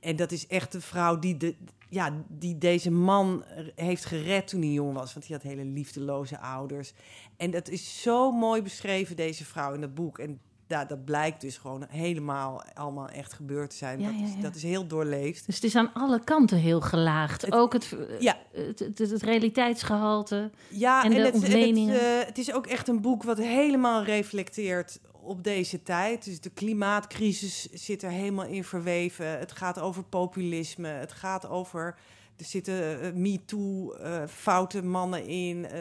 En 0.00 0.16
dat 0.16 0.32
is 0.32 0.46
echt 0.46 0.72
de 0.72 0.80
vrouw 0.80 1.18
die, 1.18 1.36
de, 1.36 1.56
ja, 1.88 2.24
die 2.28 2.58
deze 2.58 2.90
man 2.90 3.44
heeft 3.74 4.04
gered 4.04 4.48
toen 4.48 4.60
hij 4.60 4.70
jong 4.70 4.94
was. 4.94 5.12
Want 5.12 5.26
hij 5.26 5.36
had 5.36 5.44
hele 5.44 5.64
liefdeloze 5.64 6.38
ouders. 6.38 6.92
En 7.36 7.50
dat 7.50 7.68
is 7.68 8.02
zo 8.02 8.30
mooi 8.30 8.62
beschreven, 8.62 9.16
deze 9.16 9.44
vrouw 9.44 9.74
in 9.74 9.80
dat 9.80 9.94
boek. 9.94 10.18
En 10.18 10.40
ja, 10.72 10.84
dat 10.84 11.04
blijkt 11.04 11.40
dus 11.40 11.56
gewoon 11.56 11.84
helemaal 11.88 12.62
allemaal 12.74 13.08
echt 13.08 13.32
gebeurd 13.32 13.70
te 13.70 13.76
zijn. 13.76 14.00
Ja, 14.00 14.06
dat, 14.12 14.20
is, 14.28 14.34
ja. 14.34 14.40
dat 14.40 14.54
is 14.54 14.62
heel 14.62 14.86
doorleefd. 14.86 15.46
Dus 15.46 15.54
het 15.54 15.64
is 15.64 15.76
aan 15.76 15.92
alle 15.94 16.24
kanten 16.24 16.58
heel 16.58 16.80
gelaagd. 16.80 17.42
Het- 17.42 17.52
ook 17.52 17.72
het, 17.72 17.96
Ja. 18.18 18.36
het, 18.52 18.78
het, 18.78 18.98
het 18.98 19.22
realiteitsgehalte. 19.22 20.50
Ja, 20.68 21.04
En 21.04 21.10
de 21.10 21.16
het, 21.16 21.24
en 21.26 21.32
het, 21.32 21.42
ontleningen. 21.42 22.00
eh, 22.00 22.26
het 22.26 22.38
is 22.38 22.52
ook 22.52 22.66
echt 22.66 22.88
een 22.88 23.00
boek 23.00 23.22
wat 23.22 23.38
helemaal 23.38 24.04
reflecteert 24.04 25.00
op 25.12 25.44
deze 25.44 25.82
tijd. 25.82 26.24
Dus 26.24 26.40
de 26.40 26.50
klimaatcrisis 26.50 27.68
zit 27.72 28.02
er 28.02 28.10
helemaal 28.10 28.46
in 28.46 28.64
verweven. 28.64 29.38
Het 29.38 29.52
gaat 29.52 29.78
over 29.80 30.02
populisme. 30.04 30.88
Het 30.88 31.12
gaat 31.12 31.48
over... 31.48 31.94
Er 32.36 32.44
zitten 32.48 33.00
eh, 33.00 33.12
MeToo, 33.12 33.92
eh 33.92 34.22
foute 34.28 34.82
mannen 34.82 35.26
in. 35.26 35.66
eh, 35.66 35.80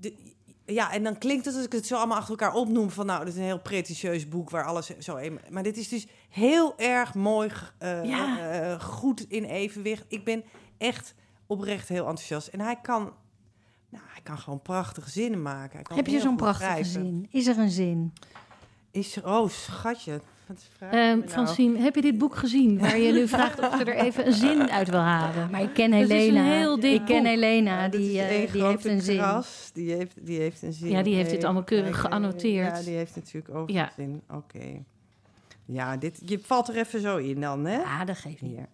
de, 0.00 0.14
ja, 0.66 0.92
en 0.92 1.02
dan 1.02 1.18
klinkt 1.18 1.44
het 1.44 1.54
als 1.54 1.64
ik 1.64 1.72
het 1.72 1.86
zo 1.86 1.96
allemaal 1.96 2.16
achter 2.16 2.30
elkaar 2.30 2.54
opnoem... 2.54 2.90
van 2.90 3.06
nou, 3.06 3.24
dit 3.24 3.32
is 3.34 3.38
een 3.38 3.44
heel 3.46 3.60
pretentieus 3.60 4.28
boek 4.28 4.50
waar 4.50 4.64
alles 4.64 4.86
zo... 4.98 5.16
een- 5.16 5.40
Maar 5.50 5.62
dit 5.62 5.76
is 5.76 5.88
dus 5.88 6.06
heel 6.28 6.78
erg 6.78 7.14
mooi, 7.14 7.50
eh, 7.78 8.04
Ja. 8.04 8.50
eh, 8.50 8.80
goed 8.80 9.20
in 9.28 9.44
evenwicht. 9.44 10.04
Ik 10.08 10.24
ben 10.24 10.44
echt 10.78 11.14
oprecht 11.46 11.88
heel 11.88 12.06
enthousiast. 12.06 12.46
En 12.48 12.60
hij 12.60 12.76
kan 12.82 13.12
nou, 13.88 14.04
hij 14.12 14.20
kan 14.22 14.38
gewoon 14.38 14.62
prachtige 14.62 15.10
zinnen 15.10 15.42
maken. 15.42 15.72
Hij 15.74 15.82
kan 15.82 15.96
Heb 15.96 16.06
je 16.06 16.20
zo'n 16.20 16.36
prachtige 16.36 16.84
zin? 16.84 17.26
Is 17.30 17.46
er 17.46 17.58
een 17.58 17.70
zin? 17.70 18.12
Is 18.90 19.16
er, 19.16 19.26
oh, 19.28 19.48
schatje. 19.48 20.20
Wat 20.46 20.64
vraag 20.76 20.90
je 20.92 20.96
Ehm 20.98 21.18
nou? 21.18 21.28
Francine, 21.30 21.78
heb 21.78 21.94
je 21.94 22.00
dit 22.00 22.18
boek 22.18 22.34
gezien? 22.36 22.78
Waar 22.78 22.98
je 22.98 23.12
nu 23.12 23.28
vraagt 23.36 23.58
of 23.60 23.76
ze 23.76 23.84
er 23.84 23.96
even 23.96 24.26
een 24.26 24.32
zin 24.32 24.70
uit 24.70 24.88
wil 24.90 25.00
halen. 25.00 25.50
Maar 25.50 25.62
ik 25.62 25.74
ken 25.74 25.92
Het 25.92 26.02
is 26.02 26.10
een 26.10 26.16
Helena. 26.16 26.42
heel 26.44 26.80
dik 26.80 27.00
ik 27.00 27.06
ken 27.06 27.16
boek. 27.22 27.26
Helena, 27.26 27.82
Ja, 27.82 27.88
die, 27.88 28.20
eh, 28.20 28.52
die 28.52 28.64
heeft 28.64 28.84
een 28.84 29.00
zin. 29.00 29.16
kras. 29.16 29.70
Die 29.74 29.92
heeft, 29.92 30.26
die 30.26 30.38
heeft 30.40 30.62
een 30.62 30.72
zin. 30.72 30.90
Ja, 30.90 31.02
die 31.02 31.14
heeft 31.14 31.30
dit 31.30 31.44
allemaal 31.44 31.64
keurig 31.64 32.00
geannoteerd. 32.00 32.76
Ja, 32.78 32.82
die 32.84 32.94
heeft 32.96 33.14
natuurlijk 33.16 33.54
ook 33.54 33.70
Ja. 33.70 33.84
een 33.84 33.90
zin. 33.96 34.22
Oké. 34.36 34.82
Ja, 35.64 35.96
dit, 35.96 36.20
je 36.24 36.38
valt 36.38 36.68
er 36.68 36.76
even 36.76 37.00
zo 37.00 37.16
in 37.16 37.40
dan, 37.40 37.64
hè? 37.64 37.76
Ja, 37.76 38.04
dat 38.04 38.16
geeft 38.18 38.40
niet. 38.42 38.50
Hier. 38.56 38.66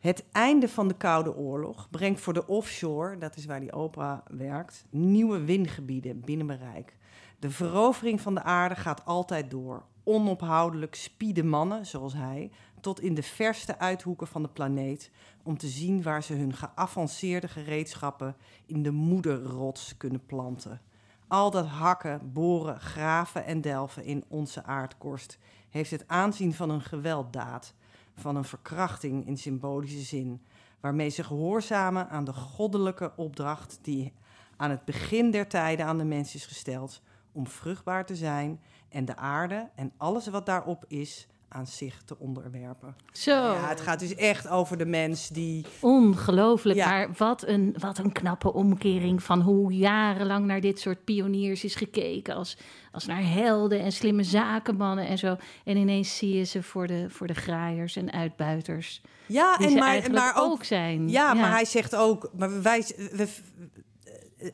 Het 0.00 0.24
einde 0.32 0.68
van 0.68 0.88
de 0.88 0.94
Koude 0.94 1.36
Oorlog 1.36 1.88
brengt 1.90 2.20
voor 2.20 2.32
de 2.32 2.46
offshore, 2.46 3.18
dat 3.18 3.36
is 3.36 3.46
waar 3.46 3.60
die 3.60 3.72
opera 3.72 4.22
werkt, 4.30 4.84
nieuwe 4.90 5.44
windgebieden 5.44 6.20
binnen 6.20 6.46
bereik. 6.46 6.96
De 7.38 7.50
verovering 7.50 8.20
van 8.20 8.34
de 8.34 8.42
aarde 8.42 8.74
gaat 8.74 9.04
altijd 9.04 9.50
door. 9.50 9.82
Onophoudelijk 10.04 10.94
spieden 10.94 11.48
mannen, 11.48 11.86
zoals 11.86 12.12
hij, 12.12 12.50
tot 12.80 13.00
in 13.00 13.14
de 13.14 13.22
verste 13.22 13.78
uithoeken 13.78 14.26
van 14.26 14.42
de 14.42 14.48
planeet 14.48 15.10
om 15.42 15.58
te 15.58 15.66
zien 15.68 16.02
waar 16.02 16.22
ze 16.22 16.34
hun 16.34 16.52
geavanceerde 16.52 17.48
gereedschappen 17.48 18.36
in 18.66 18.82
de 18.82 18.90
moederrots 18.90 19.96
kunnen 19.96 20.26
planten. 20.26 20.80
Al 21.28 21.50
dat 21.50 21.66
hakken, 21.66 22.32
boren, 22.32 22.80
graven 22.80 23.44
en 23.44 23.60
delven 23.60 24.04
in 24.04 24.24
onze 24.28 24.64
aardkorst 24.64 25.38
heeft 25.70 25.90
het 25.90 26.04
aanzien 26.06 26.54
van 26.54 26.70
een 26.70 26.82
gewelddaad, 26.82 27.74
van 28.14 28.36
een 28.36 28.44
verkrachting 28.44 29.26
in 29.26 29.38
symbolische 29.38 30.00
zin, 30.00 30.42
waarmee 30.80 31.08
ze 31.08 31.24
gehoorzamen 31.24 32.08
aan 32.08 32.24
de 32.24 32.32
goddelijke 32.32 33.12
opdracht 33.16 33.78
die 33.82 34.12
aan 34.56 34.70
het 34.70 34.84
begin 34.84 35.30
der 35.30 35.48
tijden 35.48 35.86
aan 35.86 35.98
de 35.98 36.04
mens 36.04 36.34
is 36.34 36.46
gesteld 36.46 37.02
om 37.32 37.46
vruchtbaar 37.46 38.06
te 38.06 38.16
zijn 38.16 38.60
en 38.92 39.04
de 39.04 39.16
aarde 39.16 39.70
en 39.74 39.92
alles 39.96 40.26
wat 40.26 40.46
daarop 40.46 40.84
is 40.88 41.26
aan 41.52 41.66
zich 41.66 42.02
te 42.04 42.18
onderwerpen. 42.18 42.96
Zo, 43.12 43.30
Ja, 43.30 43.68
het 43.68 43.80
gaat 43.80 43.98
dus 43.98 44.14
echt 44.14 44.48
over 44.48 44.78
de 44.78 44.86
mens 44.86 45.28
die 45.28 45.66
ongelooflijk. 45.80 46.78
Ja. 46.78 46.88
Maar 46.88 47.08
wat 47.16 47.46
een, 47.46 47.74
wat 47.78 47.98
een 47.98 48.12
knappe 48.12 48.52
omkering 48.52 49.22
van 49.22 49.40
hoe 49.40 49.72
jarenlang 49.72 50.46
naar 50.46 50.60
dit 50.60 50.80
soort 50.80 51.04
pioniers 51.04 51.64
is 51.64 51.74
gekeken. 51.74 52.34
Als, 52.34 52.56
als 52.92 53.06
naar 53.06 53.22
helden 53.22 53.80
en 53.80 53.92
slimme 53.92 54.22
zakenmannen 54.22 55.06
en 55.06 55.18
zo. 55.18 55.36
En 55.64 55.76
ineens 55.76 56.16
zie 56.16 56.36
je 56.36 56.44
ze 56.44 56.62
voor 56.62 56.86
de, 56.86 57.10
voor 57.10 57.26
de 57.26 57.34
graaiers 57.34 57.96
en 57.96 58.12
uitbuiters. 58.12 59.02
ja 59.26 59.58
en 59.58 59.74
maar, 59.74 60.10
maar 60.10 60.34
ook 60.36 60.64
zijn. 60.64 61.08
Ja, 61.08 61.34
maar 61.34 61.50
hij 61.50 61.64
zegt 61.64 61.96
ook, 61.96 62.30
maar 62.36 62.62
wij, 62.62 62.84
we, 62.96 63.28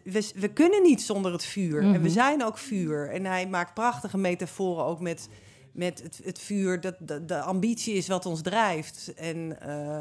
we, 0.03 0.31
we 0.35 0.49
kunnen 0.49 0.83
niet 0.83 1.03
zonder 1.03 1.33
het 1.33 1.45
vuur. 1.45 1.83
En 1.83 1.93
we 1.93 1.99
Mhm. 1.99 2.09
zijn 2.09 2.45
ook 2.45 2.59
vuur. 2.59 3.11
En 3.11 3.25
hij 3.25 3.49
maakt 3.49 3.75
prachtige 3.75 4.19
metaforen 4.19 4.85
ook 4.85 5.01
met, 5.01 5.29
met 5.73 6.03
het, 6.03 6.21
het 6.25 6.39
vuur. 6.39 6.81
Dat 6.81 6.95
de, 6.99 7.25
de 7.25 7.41
ambitie 7.41 7.95
is 7.95 8.09
wat 8.09 8.27
ons 8.27 8.43
drijft. 8.43 9.13
En 9.17 9.61
eh, 9.61 10.01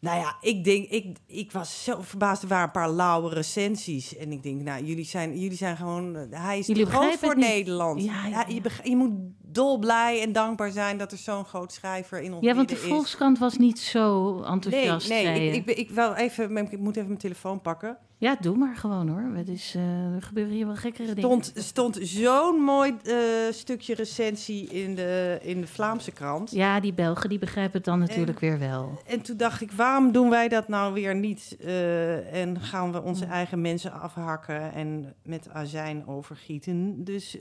nou 0.00 0.18
ja, 0.18 0.36
ik 0.40 0.64
denk, 0.64 0.88
ik, 0.88 1.16
ik 1.26 1.52
was 1.52 1.84
zo 1.84 1.98
verbaasd. 2.02 2.42
Er 2.42 2.48
waren 2.48 2.64
een 2.64 2.70
paar 2.70 2.90
lauwe 2.90 3.34
recensies. 3.34 4.16
En 4.16 4.32
ik 4.32 4.42
denk, 4.42 4.62
nou, 4.62 4.84
jullie 4.84 5.04
zijn, 5.04 5.38
jullie 5.38 5.56
zijn 5.56 5.76
gewoon... 5.76 6.16
eh, 6.16 6.42
Hij 6.42 6.58
is 6.58 6.66
Jullie 6.66 6.86
groot 6.86 7.16
voor. 7.16 7.38
Nederland. 7.38 8.02
Ja, 8.04 8.26
ja, 8.26 8.44
Ja, 8.48 8.54
je, 8.54 8.62
je 8.90 8.96
moet 8.96 9.12
dolblij 9.42 10.22
en 10.22 10.32
dankbaar 10.32 10.70
zijn 10.70 10.98
dat 10.98 11.12
er 11.12 11.18
zo'n 11.18 11.44
groot 11.44 11.72
schrijver 11.72 12.20
in 12.20 12.32
ons 12.34 12.44
Ja, 12.44 12.54
want 12.54 12.68
de 12.68 12.74
is. 12.74 12.80
Volkskrant 12.80 13.38
was 13.38 13.56
niet 13.56 13.78
zo 13.78 14.34
Nee, 14.40 14.44
enthousiast. 14.50 15.08
nee 15.08 15.22
zei 15.24 15.50
ik, 15.50 15.66
ik, 15.66 15.76
ik, 15.76 15.90
wel 15.90 16.14
even, 16.14 16.56
ik 16.56 16.78
moet 16.78 16.96
even 16.96 17.08
mijn 17.08 17.18
telefoon 17.20 17.60
pakken. 17.60 17.98
Ja, 18.20 18.36
doe 18.40 18.56
maar 18.56 18.76
gewoon 18.76 19.08
hoor. 19.08 19.36
Het 19.36 19.48
is, 19.48 19.74
eh, 19.74 20.14
er 20.14 20.22
gebeuren 20.22 20.52
hier 20.52 20.66
wel 20.66 20.76
gekkere 20.76 21.14
dingen. 21.14 21.44
stond, 21.44 21.52
stond 21.54 21.98
zo'n 22.02 22.60
mooi 22.60 22.96
eh, 23.04 23.16
stukje 23.50 23.94
recensie 23.94 24.66
in 24.68 24.94
de, 24.94 25.38
in 25.42 25.60
de 25.60 25.66
Vlaamse 25.66 26.10
krant. 26.10 26.50
Ja, 26.50 26.80
die 26.80 26.92
Belgen 26.92 27.28
die 27.28 27.38
begrijpen 27.38 27.76
het 27.76 27.84
dan 27.84 27.98
natuurlijk 27.98 28.40
weer 28.40 28.58
wel. 28.58 28.98
En 29.06 29.20
toen 29.20 29.36
dacht 29.36 29.60
ik, 29.60 29.72
waarom 29.72 30.12
doen 30.12 30.30
wij 30.30 30.48
dat 30.48 30.68
nou 30.68 30.94
weer 30.94 31.14
niet? 31.14 31.56
eh, 31.60 32.42
en 32.42 32.60
gaan 32.60 32.92
we 32.92 33.02
onze 33.02 33.24
eigen 33.24 33.60
mensen 33.60 33.92
afhakken 33.92 34.72
en 34.72 35.14
met 35.22 35.48
azijn 35.52 36.06
overgieten? 36.06 37.04
Dus 37.04 37.36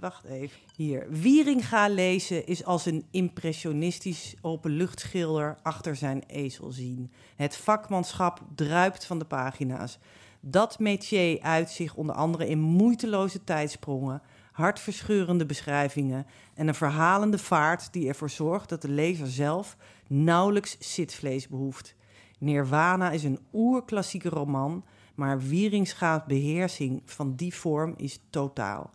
wacht 0.00 0.24
even. 0.24 0.58
Hier. 0.76 1.06
Wieringa 1.10 1.88
lezen 1.88 2.46
is 2.46 2.64
als 2.64 2.86
een 2.86 3.04
impressionistisch 3.10 4.34
openluchtschilder 4.40 5.56
achter 5.62 5.96
zijn 5.96 6.22
ezel 6.26 6.72
zien. 6.72 7.12
Het 7.36 7.56
vakmanschap 7.56 8.40
druipt 8.54 9.04
van 9.04 9.18
de 9.18 9.24
pagina's. 9.24 9.93
Dat 10.40 10.78
métier 10.78 11.40
uit 11.40 11.70
zich 11.70 11.94
onder 11.94 12.14
andere 12.14 12.48
in 12.48 12.60
moeiteloze 12.60 13.44
tijdsprongen, 13.44 14.22
hartverscheurende 14.52 15.46
beschrijvingen 15.46 16.26
en 16.54 16.68
een 16.68 16.74
verhalende 16.74 17.38
vaart 17.38 17.92
die 17.92 18.08
ervoor 18.08 18.30
zorgt 18.30 18.68
dat 18.68 18.82
de 18.82 18.88
lezer 18.88 19.26
zelf 19.26 19.76
nauwelijks 20.06 20.76
zitvlees 20.78 21.48
behoeft. 21.48 21.94
Nirvana 22.38 23.10
is 23.10 23.24
een 23.24 23.38
oerklassieke 23.52 24.28
roman, 24.28 24.84
maar 25.14 25.40
Wieringsga's 25.40 26.22
beheersing 26.26 27.02
van 27.04 27.34
die 27.34 27.54
vorm 27.54 27.94
is 27.96 28.20
totaal. 28.30 28.90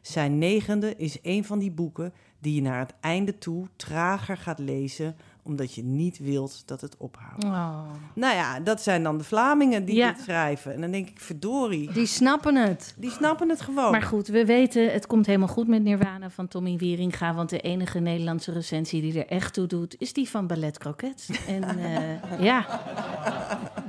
Zijn 0.00 0.38
negende 0.38 0.96
is 0.96 1.18
een 1.22 1.44
van 1.44 1.58
die 1.58 1.70
boeken 1.70 2.12
die 2.42 2.54
je 2.54 2.62
naar 2.62 2.78
het 2.78 2.94
einde 3.00 3.38
toe 3.38 3.66
trager 3.76 4.36
gaat 4.36 4.58
lezen, 4.58 5.16
omdat 5.44 5.74
je 5.74 5.82
niet 5.84 6.18
wilt 6.18 6.62
dat 6.66 6.80
het 6.80 6.96
ophoudt. 6.96 7.44
Oh. 7.44 7.80
Nou 8.14 8.34
ja, 8.34 8.60
dat 8.60 8.82
zijn 8.82 9.02
dan 9.02 9.18
de 9.18 9.24
Vlamingen 9.24 9.84
die 9.84 9.94
Ja. 9.94 10.12
dit 10.12 10.22
schrijven. 10.22 10.74
En 10.74 10.80
dan 10.80 10.90
denk 10.90 11.08
ik, 11.08 11.20
verdorie, 11.20 11.92
Die 11.92 12.06
snappen 12.06 12.54
het. 12.56 12.94
die 12.96 13.10
snappen 13.10 13.48
het 13.48 13.60
gewoon. 13.60 13.90
Maar 13.90 14.02
goed, 14.02 14.26
we 14.28 14.44
weten, 14.44 14.92
het 14.92 15.06
komt 15.06 15.26
helemaal 15.26 15.48
goed 15.48 15.68
met 15.68 15.82
Nirvana 15.82 16.30
van 16.30 16.48
Tommy 16.48 16.76
Wieringa. 16.76 17.34
Want 17.34 17.50
de 17.50 17.60
enige 17.60 17.98
Nederlandse 17.98 18.52
recensie 18.52 19.00
die 19.00 19.18
er 19.24 19.26
echt 19.26 19.54
toe 19.54 19.66
doet, 19.66 19.94
is 19.98 20.12
die 20.12 20.28
van 20.28 20.46
Ballet 20.46 20.78
Croquet. 20.78 21.28
En 21.46 21.78
eh, 21.78 22.40
ja, 22.48 22.66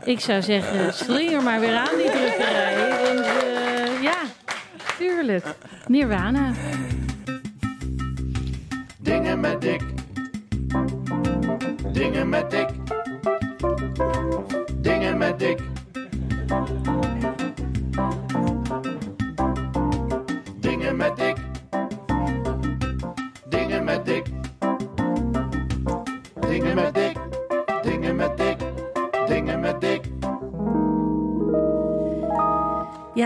ik 0.04 0.20
zou 0.20 0.42
zeggen, 0.42 0.94
slinger 0.94 1.44
maar 1.44 1.60
weer 1.60 1.76
aan 1.76 1.98
die 1.98 2.12
drukkerij. 2.12 2.76
Want 3.04 3.20
eh, 3.26 4.02
ja, 4.04 4.18
tuurlijk. 4.98 5.56
Nirvana. 5.88 6.52
Dingen 9.04 9.40
met 9.40 9.62
dik. 9.62 9.82
Dingen 11.92 12.30
met 12.30 12.52
dik. 12.52 12.70
Dingen 14.82 15.18
met 15.18 15.40
dik. 15.40 15.60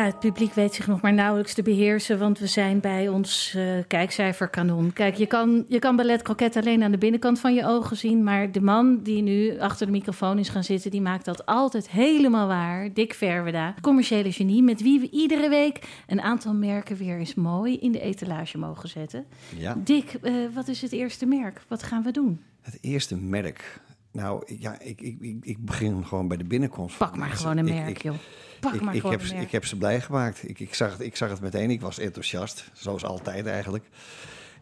Het 0.07 0.19
publiek 0.19 0.53
weet 0.53 0.73
zich 0.73 0.87
nog 0.87 1.01
maar 1.01 1.13
nauwelijks 1.13 1.53
te 1.53 1.61
beheersen, 1.61 2.19
want 2.19 2.39
we 2.39 2.47
zijn 2.47 2.79
bij 2.79 3.07
ons 3.09 3.53
eh, 3.55 3.63
kijkcijferkanon. 3.87 4.93
Kijk, 4.93 5.15
je 5.15 5.25
kan, 5.25 5.65
je 5.67 5.79
kan 5.79 5.95
ballet 5.95 6.21
croquet 6.21 6.55
alleen 6.55 6.83
aan 6.83 6.91
de 6.91 6.97
binnenkant 6.97 7.39
van 7.39 7.53
je 7.53 7.65
ogen 7.65 7.97
zien, 7.97 8.23
maar 8.23 8.51
de 8.51 8.61
man 8.61 8.99
die 9.03 9.21
nu 9.21 9.59
achter 9.59 9.85
de 9.85 9.91
microfoon 9.91 10.39
is 10.39 10.49
gaan 10.49 10.63
zitten, 10.63 10.91
die 10.91 11.01
maakt 11.01 11.25
dat 11.25 11.45
altijd 11.45 11.89
helemaal 11.89 12.47
waar. 12.47 12.93
Dick 12.93 13.13
Verweda, 13.13 13.73
commerciële 13.81 14.31
genie, 14.31 14.63
met 14.63 14.81
wie 14.81 14.99
we 14.99 15.09
iedere 15.09 15.49
week 15.49 16.03
een 16.07 16.21
aantal 16.21 16.53
merken 16.53 16.97
weer 16.97 17.17
eens 17.17 17.35
mooi 17.35 17.77
in 17.77 17.91
de 17.91 18.01
etalage 18.01 18.57
mogen 18.57 18.89
zetten. 18.89 19.25
Ja, 19.57 19.75
Dick, 19.83 20.13
eh, 20.21 20.33
wat 20.53 20.67
is 20.67 20.81
het 20.81 20.91
eerste 20.91 21.25
merk? 21.25 21.61
Wat 21.67 21.83
gaan 21.83 22.03
we 22.03 22.11
doen? 22.11 22.41
het 22.71 22.77
eerste 22.81 23.15
merk. 23.15 23.81
Nou, 24.11 24.55
ja, 24.59 24.79
ik, 24.79 25.01
ik, 25.01 25.17
ik, 25.19 25.45
ik 25.45 25.65
begin 25.65 26.05
gewoon 26.05 26.27
bij 26.27 26.37
de 26.37 26.43
binnenkomst. 26.43 26.97
Pak 26.97 27.09
maar 27.09 27.27
mensen. 27.27 27.37
gewoon 27.37 27.57
een 27.57 27.73
merk, 27.73 28.01
joh. 28.01 28.15
Pak 28.59 28.73
ik, 28.73 28.81
maar 28.81 28.95
ik, 28.95 29.01
gewoon 29.01 29.19
heb, 29.19 29.41
ik 29.41 29.51
heb 29.51 29.65
ze 29.65 29.77
blij 29.77 30.01
gemaakt. 30.01 30.49
Ik, 30.49 30.59
ik, 30.59 30.73
zag 30.73 30.91
het, 30.91 31.01
ik 31.01 31.15
zag 31.15 31.29
het 31.29 31.41
meteen. 31.41 31.69
Ik 31.71 31.81
was 31.81 31.99
enthousiast, 31.99 32.69
zoals 32.73 33.03
altijd 33.03 33.45
eigenlijk. 33.45 33.85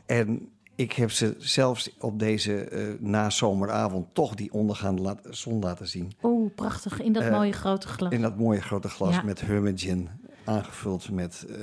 En 0.05 0.49
ik 0.75 0.91
heb 0.93 1.11
ze 1.11 1.35
zelfs 1.37 1.89
op 1.99 2.19
deze 2.19 2.59
eh 2.63 2.83
nazomeravond 2.99 4.07
toch 4.13 4.35
die 4.35 4.53
ondergaande 4.53 5.17
zon 5.29 5.59
laten 5.59 5.87
zien. 5.87 6.11
Oeh, 6.23 6.51
prachtig, 6.55 7.01
in 7.01 7.13
dat 7.13 7.23
Eh, 7.23 7.31
mooie 7.31 7.51
grote 7.51 7.87
glas. 7.87 8.11
In 8.11 8.21
dat 8.21 8.37
mooie 8.37 8.61
grote 8.61 8.89
glas 8.89 9.15
Ja. 9.15 9.21
met 9.23 9.41
Hermit 9.41 9.81
Gin. 9.81 10.09
Aangevuld 10.43 11.11
met, 11.11 11.45
eh, 11.49 11.57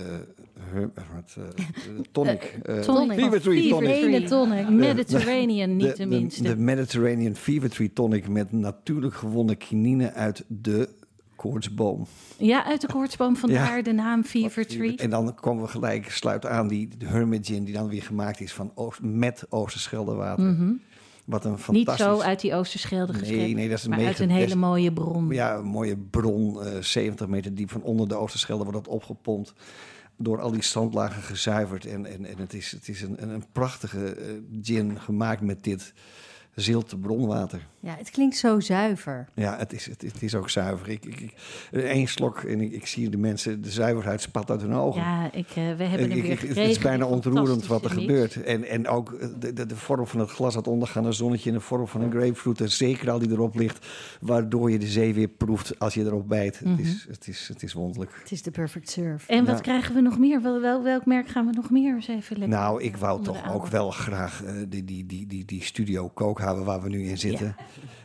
her- 0.60 0.90
met 1.14 1.36
eh, 1.38 1.44
tonic. 2.12 2.58
Tonic. 2.82 3.18
Fever 3.18 3.40
Tree 3.40 3.62
Fever 3.62 4.26
tonic. 4.28 4.68
Mediterranean, 4.68 5.76
niet 5.76 5.86
De, 5.86 5.92
de 5.92 5.96
de, 5.96 6.06
minste. 6.06 6.42
de 6.42 6.56
Mediterranean 6.56 7.34
Fever 7.34 7.70
Tree 7.70 7.92
Tonic 7.92 8.28
met 8.28 8.52
natuurlijk 8.52 9.14
gewonnen 9.14 9.56
kinine 9.56 10.12
uit 10.12 10.44
de 10.48 10.88
koortsboom. 11.42 12.06
Ja, 12.36 12.64
uit 12.64 12.80
de 12.80 12.86
koortsboom 12.86 13.36
vandaar 13.36 13.76
Ja. 13.76 13.82
de 13.82 13.92
naam 13.92 14.24
Fever 14.24 14.66
Tree. 14.66 14.96
En 14.96 15.10
dan 15.10 15.34
komen 15.34 15.62
we 15.64 15.68
gelijk, 15.70 16.10
sluit 16.10 16.46
aan 16.46 16.68
die 16.68 16.88
de 16.98 17.06
Hermit 17.06 17.46
Gin 17.46 17.64
die 17.64 17.74
dan 17.74 17.88
weer 17.88 18.02
gemaakt 18.02 18.40
is 18.40 18.52
van 18.52 18.72
Oost, 18.74 19.00
met 19.02 19.44
Oosterscheldewater. 19.48 20.44
Mhm. 20.44 20.72
Wat 21.24 21.44
een 21.44 21.50
Niet 21.50 21.60
fantastisch... 21.60 22.04
zo 22.04 22.20
uit 22.20 22.40
die 22.40 22.54
Oosterschelde 22.54 23.12
geschept, 23.12 23.38
Nee, 23.40 23.54
nee, 23.54 23.68
dat 23.68 23.78
is 23.78 23.84
een 23.84 23.90
maar 23.90 23.98
mega- 23.98 24.10
uit 24.10 24.20
een 24.20 24.30
hele 24.30 24.54
mooie 24.54 24.92
bron. 24.92 25.28
Ja, 25.30 25.54
een 25.56 25.64
mooie 25.64 25.96
bron, 25.96 26.62
eh 26.62 26.78
70 26.80 27.26
meter 27.26 27.54
diep 27.54 27.70
van 27.70 27.82
onder 27.82 28.08
de 28.08 28.14
Oosterschelde 28.14 28.64
wordt 28.64 28.84
dat 28.84 28.94
opgepompt. 28.94 29.52
Door 30.16 30.40
al 30.40 30.50
die 30.50 30.62
zandlagen 30.62 31.22
gezuiverd. 31.22 31.86
En, 31.86 32.06
en, 32.06 32.24
en 32.24 32.38
het 32.38 32.54
is, 32.54 32.70
het 32.72 32.88
is 32.88 33.02
een, 33.02 33.22
een, 33.22 33.28
een 33.28 33.44
prachtige 33.52 34.04
eh, 34.14 34.26
gin 34.62 35.00
gemaakt 35.00 35.40
met 35.40 35.64
dit 35.64 35.92
zilte 36.54 36.96
bronwater. 36.96 37.66
Ja, 37.80 37.94
het 37.98 38.10
klinkt 38.10 38.36
zo 38.36 38.60
zuiver. 38.60 39.28
Ja, 39.34 39.58
het 39.58 39.72
is, 39.72 39.86
het, 39.86 40.02
het 40.02 40.22
is 40.22 40.34
ook 40.34 40.50
zuiver. 40.50 40.88
Ik, 40.88 41.04
ik, 41.04 41.20
ik, 41.20 41.34
één 41.72 42.06
slok 42.06 42.42
en 42.42 42.60
ik, 42.60 42.72
ik 42.72 42.86
zie 42.86 43.08
de 43.08 43.16
mensen, 43.16 43.62
de 43.62 43.70
zuiverheid 43.70 44.20
spat 44.20 44.50
uit 44.50 44.60
hun 44.60 44.74
ogen. 44.74 45.00
Ja, 45.00 45.32
ik, 45.32 45.48
eh, 45.48 45.54
we 45.54 45.84
hebben 45.84 46.10
hem 46.10 46.22
weer 46.22 46.40
het 46.40 46.56
is 46.56 46.78
bijna 46.78 47.06
ontroerend 47.06 47.66
wat 47.66 47.84
er 47.84 47.90
gebeurt. 47.90 48.42
En, 48.42 48.64
en 48.64 48.88
ook 48.88 49.12
eh, 49.12 49.28
de, 49.38 49.52
de, 49.52 49.66
de 49.66 49.76
vorm 49.76 50.06
van 50.06 50.20
het 50.20 50.30
glas, 50.30 50.54
het 50.54 50.66
ondergaande 50.66 51.12
zonnetje 51.12 51.48
in 51.48 51.54
de 51.54 51.60
vorm 51.62 51.88
van 51.88 52.00
een 52.00 52.10
grapefruit. 52.10 52.60
En 52.60 52.70
zeker 52.70 53.10
al 53.10 53.18
die 53.18 53.30
erop 53.30 53.54
ligt, 53.54 53.86
waardoor 54.20 54.70
je 54.70 54.78
de 54.78 54.86
zee 54.86 55.14
weer 55.14 55.28
proeft 55.28 55.78
als 55.78 55.94
je 55.94 56.04
erop 56.04 56.28
bijt. 56.28 56.60
Mhm. 56.60 56.70
het, 56.70 56.86
is, 56.86 57.06
het, 57.08 57.28
is, 57.28 57.48
het 57.48 57.62
is 57.62 57.72
wonderlijk. 57.72 58.16
Het 58.22 58.32
is 58.32 58.42
de 58.42 58.50
perfect 58.50 58.90
surf. 58.90 59.28
En 59.28 59.44
wat 59.44 59.56
Ja. 59.56 59.62
krijgen 59.62 59.94
we 59.94 60.00
nog 60.00 60.18
meer? 60.18 60.42
Wel, 60.42 60.60
wel, 60.60 60.82
welk 60.82 61.06
merk 61.06 61.28
gaan 61.28 61.46
we 61.46 61.52
nog 61.52 61.70
meer 61.70 61.94
eens 61.94 62.08
even 62.08 62.38
lekker 62.38 62.58
Nou, 62.58 62.82
ik 62.82 62.96
wou 62.96 63.22
toch 63.22 63.52
ook 63.52 63.66
wel 63.66 63.90
graag 63.90 64.44
eh, 64.44 64.52
die, 64.68 64.84
die, 64.84 65.06
die, 65.06 65.26
die, 65.26 65.44
die 65.44 65.62
studio 65.62 66.08
kookhaven 66.42 66.64
waar 66.64 66.82
we 66.82 66.88
nu 66.88 67.08
in 67.08 67.18
zitten. 67.18 67.56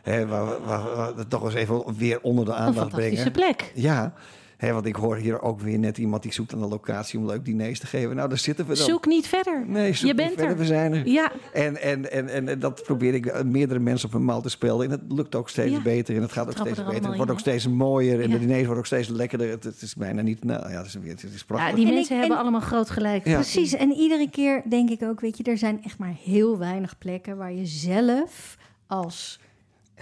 Hè, 0.04 0.28
waar, 0.28 0.46
we- 0.46 0.60
waar, 0.66 0.84
we- 0.84 0.96
waar 0.96 1.16
we 1.16 1.28
toch 1.28 1.44
eens 1.44 1.54
even 1.54 1.98
weer 1.98 2.22
onder 2.22 2.46
de 2.46 2.52
Een 2.52 2.58
aandacht 2.58 2.78
fantastische 2.90 3.32
brengen. 3.32 3.56
plek. 3.56 3.72
Ja, 3.76 4.14
hè, 4.58 4.74
want 4.74 4.86
ik 4.86 4.96
hoor 4.96 5.16
hier 5.16 5.42
ook 5.42 5.60
weer 5.60 5.80
net 5.80 5.98
iemand 5.98 6.24
die 6.24 6.34
zoekt 6.34 6.54
aan 6.54 6.60
de 6.60 6.68
locatie 6.68 7.20
om 7.20 7.26
leuk 7.26 7.46
diners 7.46 7.80
te 7.80 7.88
geven. 7.88 8.16
Nou, 8.16 8.30
daar 8.30 8.38
zitten 8.38 8.66
we 8.68 8.76
dan. 8.76 8.86
Zoek 8.86 9.06
niet 9.06 9.28
verder. 9.28 9.64
Nee, 9.68 9.94
zoek 9.94 10.00
je 10.00 10.06
niet 10.06 10.16
bent 10.16 10.30
verder, 10.30 10.48
er. 10.52 10.58
We 10.58 10.66
zijn 10.66 10.94
er. 10.94 11.08
Ja, 11.08 11.32
En, 11.54 11.82
en, 11.82 12.12
en, 12.12 12.30
en, 12.30 12.48
en 12.48 12.60
dat 12.60 12.84
probeer 12.84 13.14
ik 13.14 13.26
eh, 13.26 13.44
meerdere 13.44 13.80
mensen 13.80 14.08
op 14.08 14.14
een 14.16 14.24
mouw 14.24 14.42
te 14.42 14.50
spelen. 14.50 14.86
En 14.86 14.92
het 14.92 15.02
lukt 15.08 15.36
ook 15.36 15.50
steeds 15.50 15.72
Ja. 15.76 15.82
beter. 15.82 16.16
En 16.16 16.22
het 16.22 16.32
gaat 16.32 16.46
ook 16.48 16.52
Trappen 16.54 16.74
steeds 16.76 16.88
er 16.88 16.94
beter. 16.94 17.08
Het 17.08 17.18
wordt 17.18 17.32
ook 17.32 17.40
steeds 17.40 17.68
mooier. 17.68 18.22
En 18.22 18.30
Ja. 18.30 18.34
de 18.34 18.40
diners 18.40 18.60
worden 18.60 18.78
ook 18.78 18.86
steeds 18.86 19.08
lekkerder. 19.08 19.50
Het, 19.50 19.64
het 19.64 19.82
is 19.82 19.96
bijna 19.96 20.22
niet... 20.22 20.44
Nou 20.44 20.72
ja, 20.72 20.78
het 20.78 20.86
is, 20.88 20.94
het 20.94 21.24
is 21.24 21.32
ja 21.34 21.44
prachtig. 21.46 21.76
die 21.76 21.88
En 21.88 21.94
mensen 21.94 22.14
ik- 22.16 22.20
hebben 22.22 22.38
en- 22.38 22.44
allemaal 22.44 22.62
groot 22.62 22.90
gelijk. 22.90 23.26
Ja. 23.28 23.34
Precies, 23.34 23.74
en 23.74 23.92
iedere 23.92 24.30
keer 24.30 24.62
denk 24.70 24.90
ik 24.90 25.02
ook, 25.04 25.20
weet 25.22 25.38
je, 25.38 25.44
er 25.44 25.58
zijn 25.58 25.84
echt 25.84 25.98
maar 25.98 26.16
heel 26.24 26.58
weinig 26.58 26.98
plekken 26.98 27.38
waar 27.38 27.54
je 27.54 27.66
zelf 27.66 28.58
als 28.88 29.40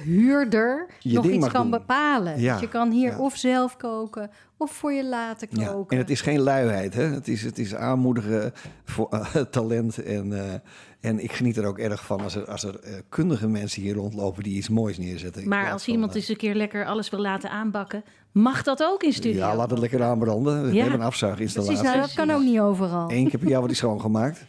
huurder 0.04 0.88
Je 1.00 1.14
nog 1.14 1.26
iets 1.26 1.48
kan 1.48 1.62
doen. 1.62 1.72
bepalen. 1.80 2.40
Ja, 2.40 2.52
Dus 2.52 2.62
je 2.62 2.68
kan 2.70 2.92
hier 2.92 3.12
ja. 3.12 3.18
of 3.20 3.36
zelf 3.38 3.78
koken 3.78 4.30
of 4.58 4.72
voor 4.72 4.92
je 4.94 5.06
laten 5.06 5.48
Ja, 5.52 5.66
koken. 5.68 5.98
en 5.98 6.02
het 6.04 6.10
is 6.12 6.22
geen 6.22 6.40
luiheid, 6.40 6.94
hè? 6.94 7.04
Het 7.04 7.28
is, 7.28 7.42
het 7.44 7.58
is 7.60 7.76
aanmoedigen 7.76 8.54
voor 8.86 9.08
eh, 9.10 9.26
talent. 9.52 10.04
En, 10.04 10.34
eh, 10.46 10.54
en 11.00 11.24
ik 11.24 11.32
geniet 11.32 11.58
er 11.58 11.66
ook 11.66 11.78
erg 11.80 12.06
van 12.06 12.22
als 12.22 12.36
er, 12.36 12.46
als 12.52 12.64
er 12.64 12.80
eh, 12.80 12.94
kundige 13.10 13.48
mensen 13.48 13.82
hier 13.82 13.94
rondlopen 13.96 14.44
die 14.44 14.56
iets 14.58 14.70
moois 14.70 14.98
neerzetten. 14.98 15.48
Maar 15.48 15.72
als 15.72 15.84
van, 15.84 15.94
iemand 15.94 16.16
eens 16.16 16.30
een 16.30 16.36
keer 16.38 16.56
lekker 16.56 16.86
alles 16.86 17.10
wil 17.10 17.20
laten 17.22 17.50
aanbakken, 17.50 18.04
mag 18.32 18.64
dat 18.64 18.84
ook 18.84 19.04
in 19.04 19.14
studio. 19.14 19.40
Ja, 19.40 19.56
laat 19.56 19.70
het 19.70 19.80
lekker 19.80 20.04
aanbranden. 20.04 20.64
We 20.64 20.74
Ja. 20.74 20.82
hebben 20.82 21.00
een 21.00 21.06
afzuiginstallatie. 21.06 21.78
Precies, 21.78 21.96
nou, 21.96 22.08
dat 22.08 22.16
kan 22.16 22.36
ook 22.36 22.44
niet 22.44 22.60
overal. 22.60 23.12
Eén 23.12 23.30
keer 23.30 23.40
per 23.40 23.48
jaar 23.50 23.60
wordt 23.60 23.74
die 23.74 23.84
schoongemaakt. 23.84 24.44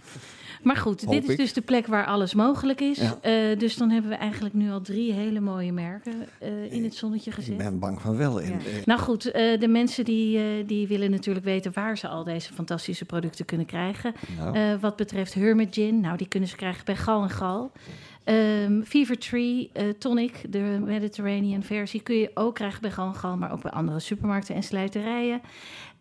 Maar 0.67 0.77
goed, 0.77 1.09
dit 1.09 1.25
is 1.25 1.31
ik. 1.31 1.37
dus 1.37 1.53
de 1.53 1.61
plek 1.61 1.87
waar 1.87 2.07
alles 2.07 2.35
mogelijk 2.35 2.81
is. 2.81 2.99
Ja. 2.99 3.19
Eh, 3.21 3.59
dus 3.59 3.77
dan 3.77 3.91
hebben 3.91 4.11
we 4.11 4.17
eigenlijk 4.17 4.55
nu 4.55 4.71
al 4.71 4.81
drie 4.81 5.13
hele 5.13 5.41
mooie 5.41 5.73
merken 5.73 6.13
eh, 6.39 6.73
in 6.73 6.85
het 6.85 6.95
zonnetje 6.95 7.31
Ik 7.31 7.37
gezet. 7.37 7.57
ben 7.57 7.79
bang 7.79 8.01
van 8.01 8.17
wel. 8.17 8.41
En, 8.41 8.51
Ja. 8.51 8.57
Nou 8.85 9.01
goed, 9.01 9.31
eh, 9.31 9.61
de 9.61 9.69
mensen 9.69 10.05
die, 10.05 10.65
die 10.65 10.87
willen 10.87 11.11
natuurlijk 11.11 11.45
weten 11.45 11.73
waar 11.75 11.99
ze 11.99 12.09
al 12.09 12.25
deze 12.25 12.53
fantastische 12.53 13.05
producten 13.05 13.45
kunnen 13.45 13.67
krijgen. 13.67 14.15
nou, 14.39 14.79
wat 14.79 14.97
betreft 14.97 15.35
Hermit 15.35 15.75
Gin, 15.75 16.01
nou 16.01 16.17
die 16.17 16.29
kunnen 16.29 16.49
ze 16.49 16.57
krijgen 16.57 16.85
bij 16.85 16.97
Gal 16.97 17.23
en 17.23 17.31
Gal. 17.31 17.73
Ehm, 18.25 18.83
Fever 18.83 19.19
Tree 19.19 19.71
Tonic, 19.99 20.45
de 20.49 20.79
Mediterranean 20.85 21.63
versie, 21.63 22.03
kun 22.03 22.17
je 22.17 22.31
ook 22.35 22.55
krijgen 22.55 22.81
bij 22.81 22.91
Gal 22.91 23.09
en 23.09 23.15
Gal, 23.15 23.37
maar 23.37 23.53
ook 23.53 23.63
bij 23.63 23.73
andere 23.73 24.01
supermarkten 24.01 24.55
en 24.55 24.63
slijterijen. 24.63 25.41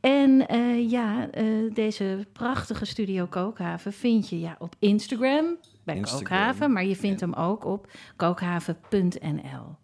En 0.06 0.48
eh, 0.48 0.90
ja, 0.90 1.30
eh, 1.32 1.46
deze 1.74 2.26
prachtige 2.34 2.86
studio 2.86 3.26
Kookhaven 3.26 3.94
vind 3.94 4.30
je 4.30 4.40
ja, 4.40 4.56
op 4.60 4.76
Instagram 4.80 5.58
bij 5.84 5.96
Instagram, 5.96 6.28
Kookhaven, 6.28 6.72
maar 6.72 6.86
je 6.86 6.96
vindt 6.96 7.22
hem 7.22 7.34
ook 7.34 7.66
op 7.66 7.92
kookhaven.nl. 8.16 9.76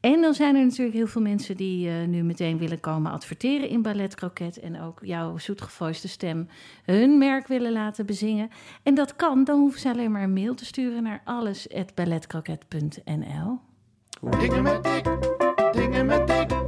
En 0.00 0.20
dan 0.20 0.34
zijn 0.34 0.56
er 0.56 0.64
natuurlijk 0.64 0.96
heel 0.96 1.06
veel 1.06 1.22
mensen 1.22 1.56
die 1.56 1.88
eh, 1.88 2.06
nu 2.06 2.22
meteen 2.22 2.58
willen 2.58 2.80
komen 2.80 3.12
adverteren 3.12 3.68
in 3.68 3.82
Ballet 3.82 4.14
Croquet. 4.14 4.60
En 4.60 4.80
ook 4.80 5.00
jouw 5.02 5.38
zoetgevoiste 5.38 6.08
stem 6.08 6.48
hun 6.84 7.18
merk 7.18 7.46
willen 7.46 7.72
laten 7.72 8.06
bezingen. 8.06 8.50
En 8.82 8.94
dat 8.94 9.16
kan, 9.16 9.44
dan 9.44 9.58
hoeven 9.58 9.80
ze 9.80 9.90
alleen 9.90 10.10
maar 10.10 10.22
een 10.22 10.32
mail 10.32 10.54
te 10.54 10.64
sturen 10.64 11.02
naar 11.02 11.22
alles.balletcroquet.nl. 11.24 13.58
Dingen 14.38 14.62
met 14.62 14.82
dik, 14.82 15.04
dingen 15.72 16.06
met 16.06 16.26
dik, 16.26 16.61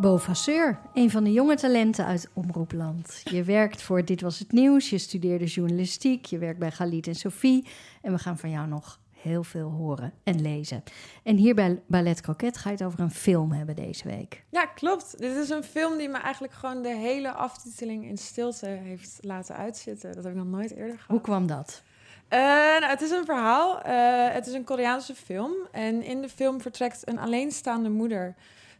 Bo 0.00 0.16
Vasseur, 0.16 0.78
een 0.94 1.10
van 1.10 1.24
de 1.24 1.32
jonge 1.32 1.56
talenten 1.56 2.04
uit 2.04 2.28
Omroepland. 2.32 3.20
Je 3.24 3.42
werkt 3.42 3.82
voor 3.82 4.04
Dit 4.04 4.20
Was 4.20 4.38
Het 4.38 4.52
Nieuws, 4.52 4.90
je 4.90 4.98
studeerde 4.98 5.44
journalistiek, 5.44 6.24
je 6.24 6.38
werkt 6.38 6.58
bij 6.58 6.70
Galit 6.70 7.06
en 7.06 7.14
Sophie. 7.14 7.66
En 8.02 8.12
we 8.12 8.18
gaan 8.18 8.38
van 8.38 8.50
jou 8.50 8.68
nog 8.68 8.98
heel 9.10 9.44
veel 9.44 9.70
horen 9.70 10.12
en 10.24 10.40
lezen. 10.42 10.82
En 11.22 11.36
hier 11.36 11.54
bij 11.54 11.82
Ballet 11.86 12.20
Croquet 12.20 12.56
ga 12.56 12.70
je 12.70 12.76
het 12.76 12.84
over 12.84 13.00
een 13.00 13.10
film 13.10 13.52
hebben 13.52 13.76
deze 13.76 14.08
week. 14.08 14.44
Ja, 14.48 14.66
klopt. 14.66 15.18
Dit 15.18 15.36
is 15.36 15.48
een 15.48 15.64
film 15.64 15.98
die 15.98 16.08
me 16.08 16.18
eigenlijk 16.18 16.52
gewoon 16.52 16.82
de 16.82 16.96
hele 16.96 17.32
aftiteling 17.32 18.04
in 18.04 18.18
stilte 18.18 18.66
heeft 18.66 19.18
laten 19.20 19.56
uitzitten. 19.56 20.14
Dat 20.14 20.24
heb 20.24 20.32
ik 20.32 20.38
nog 20.38 20.48
nooit 20.50 20.70
eerder 20.70 20.94
gehad. 20.94 21.08
Hoe 21.08 21.20
kwam 21.20 21.46
dat? 21.46 21.82
Eh, 22.28 22.38
nou, 22.38 22.84
het 22.84 23.00
is 23.00 23.10
een 23.10 23.24
verhaal. 23.24 23.82
Eh, 23.82 24.34
het 24.34 24.46
is 24.46 24.52
een 24.52 24.64
Koreaanse 24.64 25.14
film. 25.14 25.52
En 25.72 26.02
in 26.02 26.20
de 26.20 26.28
film 26.28 26.60
vertrekt 26.60 27.08
een 27.08 27.18
alleenstaande 27.18 27.90
moeder 27.90 28.34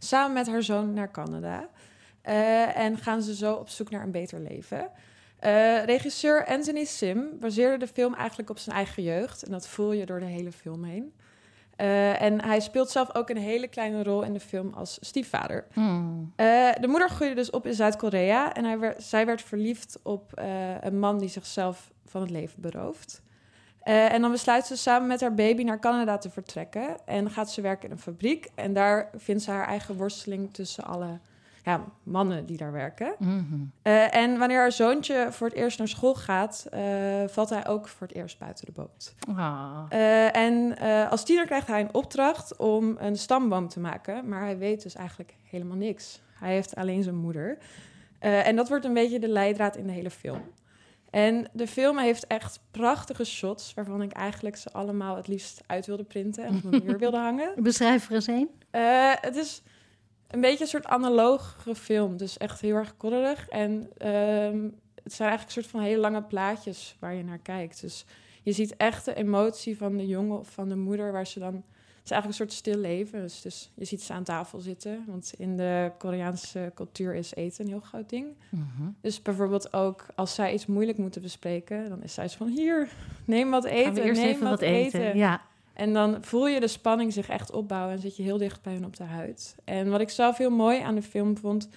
samen 0.05 0.33
met 0.33 0.47
haar 0.47 0.63
zoon 0.63 0.93
naar 0.93 1.11
Canada. 1.11 1.69
Eh, 2.23 2.77
en 2.79 2.99
gaan 2.99 3.23
ze 3.23 3.35
zo 3.35 3.55
op 3.55 3.69
zoek 3.69 3.91
naar 3.91 4.03
een 4.03 4.11
beter 4.11 4.41
leven. 4.41 4.91
Eh, 5.39 5.85
regisseur 5.85 6.47
Anthony 6.47 6.85
Sim 6.85 7.39
baseerde 7.39 7.77
de 7.77 7.93
film 7.93 8.15
eigenlijk 8.15 8.51
op 8.51 8.59
zijn 8.59 8.77
eigen 8.77 9.03
jeugd. 9.03 9.43
En 9.43 9.51
dat 9.51 9.69
voel 9.69 9.93
je 9.93 10.07
door 10.07 10.21
de 10.21 10.27
hele 10.27 10.53
film 10.53 10.85
heen. 10.85 11.13
Eh, 11.77 12.23
en 12.23 12.45
hij 12.45 12.61
speelt 12.61 12.91
zelf 12.91 13.15
ook 13.15 13.31
een 13.31 13.37
hele 13.37 13.69
kleine 13.69 14.03
rol 14.03 14.23
in 14.23 14.33
de 14.33 14.41
film 14.41 14.73
als 14.75 14.99
stiefvader. 15.01 15.67
Hmm. 15.73 16.33
De 16.81 16.87
moeder 16.87 17.09
groeide 17.09 17.35
dus 17.35 17.51
op 17.51 17.67
in 17.67 17.75
Zuid-Korea 17.75 18.55
en 18.55 18.65
hij 18.65 18.79
werd, 18.79 19.03
zij 19.03 19.27
werd 19.27 19.43
verliefd 19.43 19.99
op 20.03 20.33
een 20.81 20.99
man 20.99 21.19
die 21.19 21.29
zichzelf 21.29 21.91
van 22.05 22.21
het 22.21 22.31
leven 22.31 22.61
berooft. 22.61 23.23
Eh, 23.81 24.13
en 24.13 24.21
dan 24.21 24.31
besluit 24.31 24.67
ze 24.67 24.77
samen 24.77 25.09
met 25.09 25.21
haar 25.21 25.35
baby 25.35 25.63
naar 25.63 25.79
Canada 25.79 26.19
te 26.19 26.31
vertrekken 26.31 26.97
en 27.07 27.31
gaat 27.31 27.51
ze 27.51 27.61
werken 27.61 27.85
in 27.85 27.91
een 27.91 28.01
fabriek. 28.01 28.51
En 28.55 28.73
daar 28.73 29.11
vindt 29.17 29.43
ze 29.43 29.51
haar 29.51 29.67
eigen 29.67 29.97
worsteling 29.97 30.55
tussen 30.55 30.85
alle 30.85 31.19
ja, 31.65 31.85
mannen 32.03 32.47
die 32.47 32.57
daar 32.57 32.73
werken. 32.73 33.15
Mhm. 33.19 33.61
Eh, 33.83 34.15
en 34.15 34.39
wanneer 34.39 34.59
haar 34.59 34.73
zoontje 34.73 35.27
voor 35.31 35.47
het 35.47 35.57
eerst 35.57 35.79
naar 35.79 35.89
school 35.89 36.15
gaat, 36.15 36.67
eh, 36.71 36.83
valt 37.27 37.51
hij 37.51 37.67
ook 37.67 37.89
voor 37.89 38.07
het 38.07 38.17
eerst 38.17 38.39
buiten 38.39 38.67
de 38.67 38.73
boot. 38.73 39.15
Ah. 39.37 39.85
En 40.37 40.79
als 41.09 41.25
tiener 41.25 41.47
krijgt 41.47 41.67
hij 41.67 41.81
een 41.81 41.95
opdracht 41.95 42.57
om 42.57 42.97
een 42.99 43.17
stamboom 43.17 43.69
te 43.69 43.81
maken, 43.81 44.29
maar 44.29 44.41
hij 44.41 44.59
weet 44.59 44.83
dus 44.83 44.95
eigenlijk 44.95 45.35
helemaal 45.51 45.77
niks. 45.77 46.21
Hij 46.35 46.53
heeft 46.53 46.77
alleen 46.77 47.03
zijn 47.03 47.17
moeder. 47.17 47.59
En 48.19 48.57
dat 48.57 48.69
wordt 48.69 48.85
een 48.85 48.95
beetje 48.95 49.19
de 49.19 49.29
leidraad 49.29 49.77
in 49.77 49.87
de 49.87 49.93
hele 49.93 50.11
film. 50.11 50.43
En 51.11 51.49
de 51.53 51.67
film 51.67 51.99
heeft 51.99 52.27
echt 52.27 52.61
prachtige 52.71 53.25
shots, 53.25 53.75
waarvan 53.75 54.03
ik 54.03 54.13
eigenlijk 54.13 54.57
ze 54.57 54.73
allemaal 54.73 55.17
het 55.17 55.29
liefst 55.29 55.63
uit 55.67 55.87
wilde 55.87 56.05
printen 56.05 56.45
en 56.45 56.55
op 56.55 56.71
mijn 56.71 56.85
muur 56.85 56.99
wilde 56.99 57.17
hangen. 57.17 57.53
Beschrijf 57.63 58.09
er 58.09 58.15
eens 58.15 58.27
een. 58.27 58.51
Eh, 58.71 59.13
het 59.21 59.37
is 59.37 59.63
een 60.29 60.41
beetje 60.41 60.65
een 60.65 60.71
soort 60.71 60.87
analoge 60.87 61.75
film, 61.75 62.17
dus 62.17 62.39
echt 62.39 62.61
heel 62.61 62.77
erg 62.77 62.97
kodderig. 62.97 63.49
En 63.49 63.91
ehm, 63.99 64.69
het 65.03 65.13
zijn 65.13 65.29
eigenlijk 65.29 65.43
een 65.43 65.63
soort 65.63 65.67
van 65.67 65.81
hele 65.81 66.01
lange 66.01 66.23
plaatjes 66.23 66.97
waar 66.99 67.15
je 67.15 67.25
naar 67.25 67.39
kijkt. 67.39 67.81
Dus 67.81 68.05
je 68.43 68.53
ziet 68.53 68.77
echt 68.77 69.05
de 69.05 69.15
emotie 69.15 69.77
van 69.77 69.97
de 69.97 70.07
jongen 70.07 70.39
of 70.39 70.51
van 70.51 70.69
de 70.69 70.77
moeder, 70.77 71.13
waar 71.13 71.27
ze 71.27 71.39
dan... 71.39 71.65
Het 72.01 72.09
is 72.09 72.17
eigenlijk 72.17 72.27
een 72.27 72.47
soort 72.47 72.53
stil 72.53 72.77
leven. 72.77 73.21
Dus, 73.21 73.43
dus 73.43 73.71
je 73.75 73.85
ziet 73.85 74.03
ze 74.03 74.13
aan 74.13 74.25
tafel 74.25 74.61
zitten. 74.61 75.05
Want 75.07 75.33
in 75.37 75.57
de 75.57 75.93
Koreaanse 75.99 76.73
cultuur 76.75 77.15
is 77.15 77.35
eten 77.35 77.65
een 77.65 77.71
heel 77.71 77.81
groot 77.81 78.09
ding. 78.09 78.27
Mhm. 78.49 78.91
Dus 79.01 79.23
bijvoorbeeld 79.23 79.73
ook 79.73 80.07
als 80.15 80.35
zij 80.35 80.53
iets 80.53 80.67
moeilijk 80.67 80.99
moeten 80.99 81.23
bespreken... 81.23 81.89
dan 81.89 82.03
is 82.03 82.15
zij 82.15 82.29
zo 82.29 82.37
van, 82.37 82.49
hier, 82.49 82.89
neem 83.25 83.51
wat 83.51 83.65
eten, 83.65 83.85
Gaan 83.85 83.95
we 83.95 84.03
eerst 84.03 84.21
neem 84.21 84.31
even 84.31 84.49
wat 84.49 84.61
eten. 84.61 85.17
Ja. 85.17 85.41
en 85.73 85.93
dan 85.93 86.19
voel 86.21 86.49
je 86.49 86.61
de 86.61 86.69
spanning 86.69 87.13
zich 87.13 87.29
echt 87.29 87.53
opbouwen 87.53 87.95
en 87.95 88.01
zit 88.01 88.17
je 88.17 88.23
heel 88.23 88.39
dicht 88.39 88.63
bij 88.63 88.73
hun 88.73 88.85
op 88.85 88.97
de 88.97 89.05
huid. 89.05 89.57
En 89.65 89.91
wat 89.91 90.01
ik 90.01 90.11
zelf 90.11 90.37
heel 90.37 90.51
mooi 90.51 90.81
aan 90.81 90.95
de 90.95 91.03
film 91.03 91.37
vond, 91.37 91.69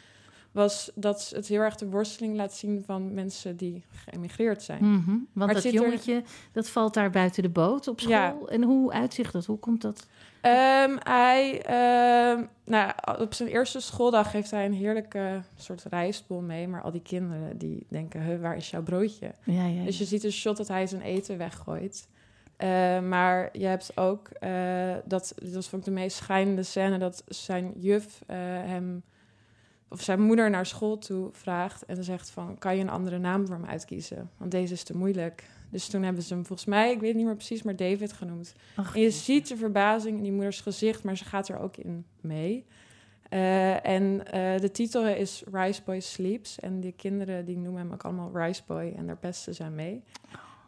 was 0.53 0.91
dat 0.95 1.31
het 1.35 1.47
heel 1.47 1.59
erg 1.59 1.75
de 1.75 1.89
worsteling 1.89 2.35
laat 2.35 2.53
zien 2.53 2.83
van 2.85 3.13
mensen 3.13 3.57
die 3.57 3.83
geëmigreerd 3.91 4.63
zijn. 4.63 4.91
Mhm. 4.91 5.07
Want 5.09 5.27
Maar 5.33 5.53
dat 5.53 5.63
er- 5.63 5.71
jongetje, 5.73 6.23
dat 6.51 6.69
valt 6.69 6.93
daar 6.93 7.09
buiten 7.09 7.43
de 7.43 7.49
boot 7.49 7.87
op 7.87 7.99
school. 7.99 8.11
Ja. 8.11 8.35
En 8.47 8.63
hoe 8.63 8.91
uitzicht 8.91 9.33
dat? 9.33 9.45
Hoe 9.45 9.59
komt 9.59 9.81
dat? 9.81 10.07
Ehm, 10.41 10.95
hij, 10.99 11.61
ehm, 11.61 12.43
nou, 12.65 12.91
op 13.19 13.33
zijn 13.33 13.49
eerste 13.49 13.79
schooldag 13.79 14.31
heeft 14.31 14.51
hij 14.51 14.65
een 14.65 14.73
heerlijke 14.73 15.41
soort 15.55 15.83
rijstbol 15.89 16.41
mee. 16.41 16.67
Maar 16.67 16.81
al 16.81 16.91
die 16.91 17.01
kinderen 17.01 17.57
die 17.57 17.85
denken, 17.89 18.23
"Huh, 18.25 18.41
waar 18.41 18.55
is 18.55 18.69
jouw 18.69 18.83
broodje? 18.83 19.31
Ja, 19.43 19.65
ja, 19.65 19.83
Dus 19.83 19.97
je 19.97 20.05
ziet 20.05 20.23
een 20.23 20.31
shot 20.31 20.57
dat 20.57 20.67
hij 20.67 20.87
zijn 20.87 21.01
eten 21.01 21.37
weggooit. 21.37 22.07
Eh, 22.57 22.99
maar 22.99 23.49
je 23.57 23.65
hebt 23.65 23.97
ook, 23.97 24.27
eh, 24.27 24.95
dat, 25.05 25.33
dat 25.53 25.67
vond 25.67 25.87
ik 25.87 25.93
de 25.93 25.99
meest 25.99 26.17
schijnende 26.17 26.63
scène, 26.63 26.97
dat 26.97 27.23
zijn 27.27 27.73
juf 27.77 28.21
eh, 28.27 28.37
hem, 28.39 29.03
of 29.93 30.01
zijn 30.01 30.21
moeder 30.21 30.49
naar 30.49 30.65
school 30.65 30.97
toe 30.97 31.29
vraagt 31.31 31.85
en 31.85 32.03
zegt 32.03 32.29
van, 32.29 32.57
kan 32.57 32.75
je 32.75 32.81
een 32.81 32.89
andere 32.89 33.17
naam 33.17 33.45
voor 33.45 33.55
hem 33.55 33.65
uitkiezen? 33.65 34.29
Want 34.37 34.51
deze 34.51 34.73
is 34.73 34.83
te 34.83 34.97
moeilijk. 34.97 35.49
Dus 35.69 35.87
toen 35.87 36.03
hebben 36.03 36.23
ze 36.23 36.33
hem 36.33 36.45
volgens 36.45 36.67
mij, 36.67 36.91
ik 36.91 36.99
weet 36.99 37.07
het 37.07 37.17
niet 37.17 37.25
meer 37.25 37.35
precies, 37.35 37.63
maar 37.63 37.75
David 37.75 38.13
genoemd. 38.13 38.53
Ach, 38.75 38.95
En 38.95 39.01
je 39.01 39.11
ziet 39.11 39.47
de 39.47 39.57
verbazing 39.57 40.17
in 40.17 40.23
die 40.23 40.31
moeders 40.31 40.61
gezicht, 40.61 41.03
maar 41.03 41.17
ze 41.17 41.25
gaat 41.25 41.47
er 41.47 41.59
ook 41.59 41.77
in 41.77 42.05
mee. 42.21 42.65
Eh, 43.29 43.85
en 43.85 44.31
eh, 44.31 44.59
de 44.61 44.71
titel 44.71 45.05
is 45.05 45.43
Rice 45.51 45.81
Boy 45.85 45.99
Sleeps. 45.99 46.59
En 46.59 46.79
die 46.79 46.91
kinderen 46.91 47.45
die 47.45 47.57
noemen 47.57 47.81
hem 47.81 47.91
ook 47.91 48.03
allemaal 48.03 48.31
Rice 48.33 48.61
Boy 48.67 48.93
en 48.97 49.07
daar 49.07 49.17
pesten 49.17 49.55
ze 49.55 49.63
aan 49.63 49.75
mee. 49.75 50.03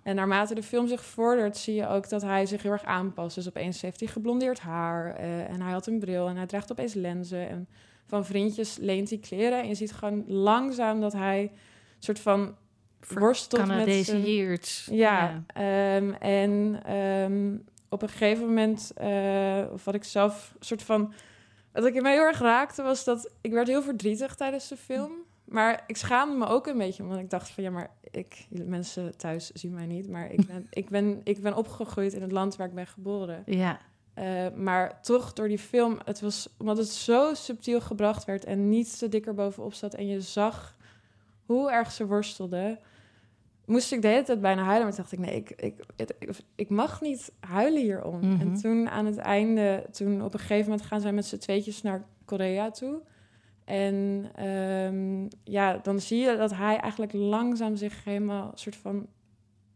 En 0.03 0.15
naarmate 0.15 0.55
de 0.55 0.63
film 0.63 0.87
zich 0.87 1.05
vordert, 1.05 1.57
zie 1.57 1.75
je 1.75 1.87
ook 1.87 2.09
dat 2.09 2.21
hij 2.21 2.45
zich 2.45 2.61
heel 2.61 2.71
erg 2.71 2.83
aanpast. 2.83 3.35
Dus 3.35 3.47
opeens 3.47 3.81
heeft 3.81 3.99
hij 3.99 4.09
geblondeerd 4.09 4.59
haar 4.59 5.15
eh, 5.15 5.49
en 5.49 5.61
hij 5.61 5.71
had 5.71 5.87
een 5.87 5.99
bril 5.99 6.27
en 6.27 6.35
hij 6.35 6.45
draagt 6.45 6.71
opeens 6.71 6.93
lenzen. 6.93 7.49
En 7.49 7.67
van 8.05 8.25
vriendjes 8.25 8.77
leent 8.77 9.09
hij 9.09 9.19
kleren. 9.19 9.61
En 9.61 9.67
je 9.67 9.75
ziet 9.75 9.91
gewoon 9.91 10.23
langzaam 10.27 11.01
dat 11.01 11.13
hij 11.13 11.41
een 11.41 11.51
soort 11.99 12.19
van 12.19 12.55
worstelt 13.13 13.67
met 13.67 14.05
zijn... 14.05 14.21
years. 14.21 14.87
Ja, 14.91 15.43
ehm, 15.47 16.11
en 16.11 16.79
ehm, 16.83 17.57
op 17.89 18.01
een 18.01 18.09
gegeven 18.09 18.45
moment, 18.45 18.91
eh, 18.95 19.63
of 19.71 19.85
wat 19.85 19.95
ik 19.95 20.03
zelf 20.03 20.55
soort 20.59 20.83
van. 20.83 21.13
Wat 21.71 21.85
ik 21.85 21.95
in 21.95 22.01
mij 22.01 22.13
heel 22.13 22.21
erg 22.21 22.39
raakte, 22.39 22.83
was 22.83 23.03
dat 23.03 23.31
ik 23.41 23.51
werd 23.51 23.67
heel 23.67 23.81
verdrietig 23.81 24.35
tijdens 24.35 24.67
de 24.67 24.77
film. 24.77 25.11
Maar 25.45 25.83
ik 25.87 25.97
schaamde 25.97 26.37
me 26.37 26.45
ook 26.45 26.67
een 26.67 26.77
beetje, 26.77 27.03
omdat 27.03 27.19
ik 27.19 27.29
dacht 27.29 27.49
van 27.49 27.63
ja, 27.63 27.69
maar 27.69 27.91
ik, 28.11 28.47
mensen 28.49 29.17
thuis 29.17 29.51
zien 29.51 29.73
mij 29.73 29.85
niet, 29.85 30.09
maar 30.09 30.31
ik 30.31 30.47
ben, 30.51 30.67
ik 30.69 30.89
ben, 30.89 31.21
ik 31.23 31.41
ben 31.41 31.55
opgegroeid 31.55 32.13
in 32.13 32.21
het 32.21 32.31
land 32.31 32.55
waar 32.55 32.67
ik 32.67 32.73
ben 32.73 32.87
geboren. 32.87 33.43
Ja. 33.45 33.79
Eh, 34.15 34.45
maar 34.55 35.01
toch 35.01 35.33
door 35.33 35.47
die 35.47 35.59
film, 35.59 35.97
het 36.05 36.21
was 36.21 36.49
omdat 36.57 36.77
het 36.77 36.87
zo 36.87 37.33
subtiel 37.33 37.81
gebracht 37.81 38.25
werd 38.25 38.45
en 38.45 38.69
niet 38.69 38.97
te 38.97 39.09
dikker 39.09 39.33
bovenop 39.33 39.73
zat 39.73 39.93
en 39.93 40.07
je 40.07 40.21
zag 40.21 40.77
hoe 41.45 41.71
erg 41.71 41.91
ze 41.91 42.07
worstelde, 42.07 42.79
moest 43.65 43.91
ik 43.91 44.01
de 44.01 44.07
hele 44.07 44.23
tijd 44.23 44.41
bijna 44.41 44.63
huilen. 44.63 44.87
Maar 44.87 44.95
dacht 44.95 45.11
ik, 45.11 45.19
nee, 45.19 45.35
ik, 45.35 45.49
ik, 45.49 45.85
ik, 45.95 46.29
ik 46.55 46.69
mag 46.69 47.01
niet 47.01 47.31
huilen 47.39 47.81
hierom. 47.81 48.19
Mhm. 48.19 48.41
En 48.41 48.53
toen 48.53 48.89
aan 48.89 49.05
het 49.05 49.17
einde, 49.17 49.85
toen 49.91 50.23
op 50.23 50.33
een 50.33 50.39
gegeven 50.39 50.69
moment 50.69 50.87
gaan 50.87 51.01
zij 51.01 51.13
met 51.13 51.25
z'n 51.25 51.37
tweetjes 51.37 51.81
naar 51.81 52.05
Korea 52.25 52.71
toe. 52.71 53.01
En 53.65 54.25
ehm, 54.35 55.27
ja, 55.43 55.77
dan 55.77 55.99
zie 55.99 56.19
je 56.19 56.37
dat 56.37 56.55
hij 56.55 56.77
eigenlijk 56.77 57.13
langzaam 57.13 57.75
zich 57.75 58.03
helemaal 58.03 58.51
soort 58.53 58.75
van 58.75 59.07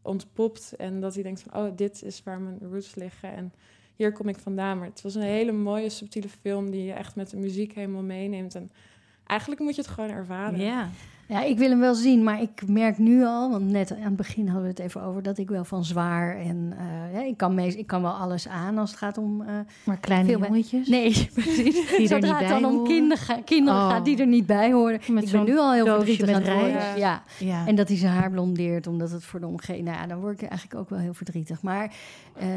ontpopt. 0.01 0.75
En 0.75 0.99
dat 0.99 1.13
hij 1.13 1.23
denkt 1.23 1.41
van, 1.41 1.61
oh, 1.61 1.75
dit 1.75 2.03
is 2.03 2.23
waar 2.23 2.39
mijn 2.39 2.59
roots 2.71 2.95
liggen. 2.95 3.33
En 3.33 3.53
hier 3.99 4.11
kom 4.11 4.27
ik 4.27 4.37
vandaan. 4.37 4.77
Maar 4.77 4.87
het 4.87 5.01
was 5.01 5.15
een 5.15 5.21
hele 5.21 5.51
mooie, 5.51 5.89
subtiele 5.89 6.29
film 6.29 6.71
die 6.71 6.83
je 6.83 6.93
echt 6.93 7.15
met 7.15 7.29
de 7.29 7.37
muziek 7.37 7.73
helemaal 7.73 8.01
meeneemt. 8.01 8.55
En 8.55 8.71
eigenlijk 9.25 9.61
moet 9.61 9.75
je 9.75 9.81
het 9.81 9.89
gewoon 9.89 10.09
ervaren. 10.09 10.59
Ja. 10.59 10.89
Ja, 11.29 11.43
ik 11.43 11.57
wil 11.57 11.69
hem 11.69 11.79
wel 11.79 11.95
zien, 11.95 12.23
maar 12.23 12.41
ik 12.41 12.67
merk 12.67 12.97
nu 12.97 13.23
al, 13.25 13.49
want 13.49 13.69
net 13.69 13.91
aan 13.91 14.01
het 14.01 14.15
begin 14.15 14.45
hadden 14.45 14.63
we 14.63 14.69
het 14.69 14.79
even 14.79 15.01
over 15.01 15.23
dat 15.23 15.37
ik 15.37 15.49
wel 15.49 15.63
van 15.65 15.85
zwaar 15.85 16.35
en 16.37 16.73
eh, 16.77 17.13
ja, 17.13 17.25
ik, 17.25 17.37
kan 17.37 17.53
meest, 17.55 17.77
ik 17.77 17.87
kan 17.87 18.01
wel 18.01 18.11
alles 18.11 18.47
aan 18.47 18.77
als 18.77 18.89
het 18.89 18.99
gaat 18.99 19.17
om. 19.17 19.41
eh, 19.41 19.53
Maar 19.83 19.97
kleine 19.97 20.29
jongetjes. 20.31 20.87
nee, 20.87 21.27
precies. 21.33 21.63
Die 21.89 21.99
er 22.01 22.07
Zodra 22.07 22.17
niet 22.17 22.29
het 22.29 22.37
bij 22.39 22.47
dan 22.47 22.65
om 22.65 22.71
horen. 22.71 22.87
kinderen, 22.91 23.17
ga- 23.23 23.41
kinderen 23.45 23.79
Oh. 23.81 23.89
gaat 23.89 24.05
die 24.05 24.17
er 24.17 24.27
niet 24.27 24.45
bij 24.45 24.71
horen. 24.71 24.99
Met 25.07 25.23
ik 25.23 25.31
ben 25.31 25.43
nu 25.43 25.57
al 25.57 25.73
heel 25.73 25.85
verdrietig 25.85 26.25
met 26.25 26.35
aan 26.35 26.41
het 26.41 26.51
worden. 26.53 26.71
rijst. 26.71 26.97
Ja. 26.97 27.23
Ja. 27.39 27.67
En 27.67 27.75
dat 27.75 27.87
hij 27.87 27.97
zijn 27.97 28.13
haar 28.13 28.31
blondeert 28.31 28.87
omdat 28.87 29.11
het 29.11 29.23
voor 29.23 29.39
de 29.39 29.47
omgeving... 29.47 29.85
Nou 29.85 29.97
ja, 29.97 30.07
dan 30.07 30.19
word 30.19 30.41
ik 30.41 30.47
eigenlijk 30.49 30.79
ook 30.81 30.89
wel 30.89 30.99
heel 30.99 31.13
verdrietig. 31.13 31.61
Maar 31.61 31.93
eh, 32.35 32.47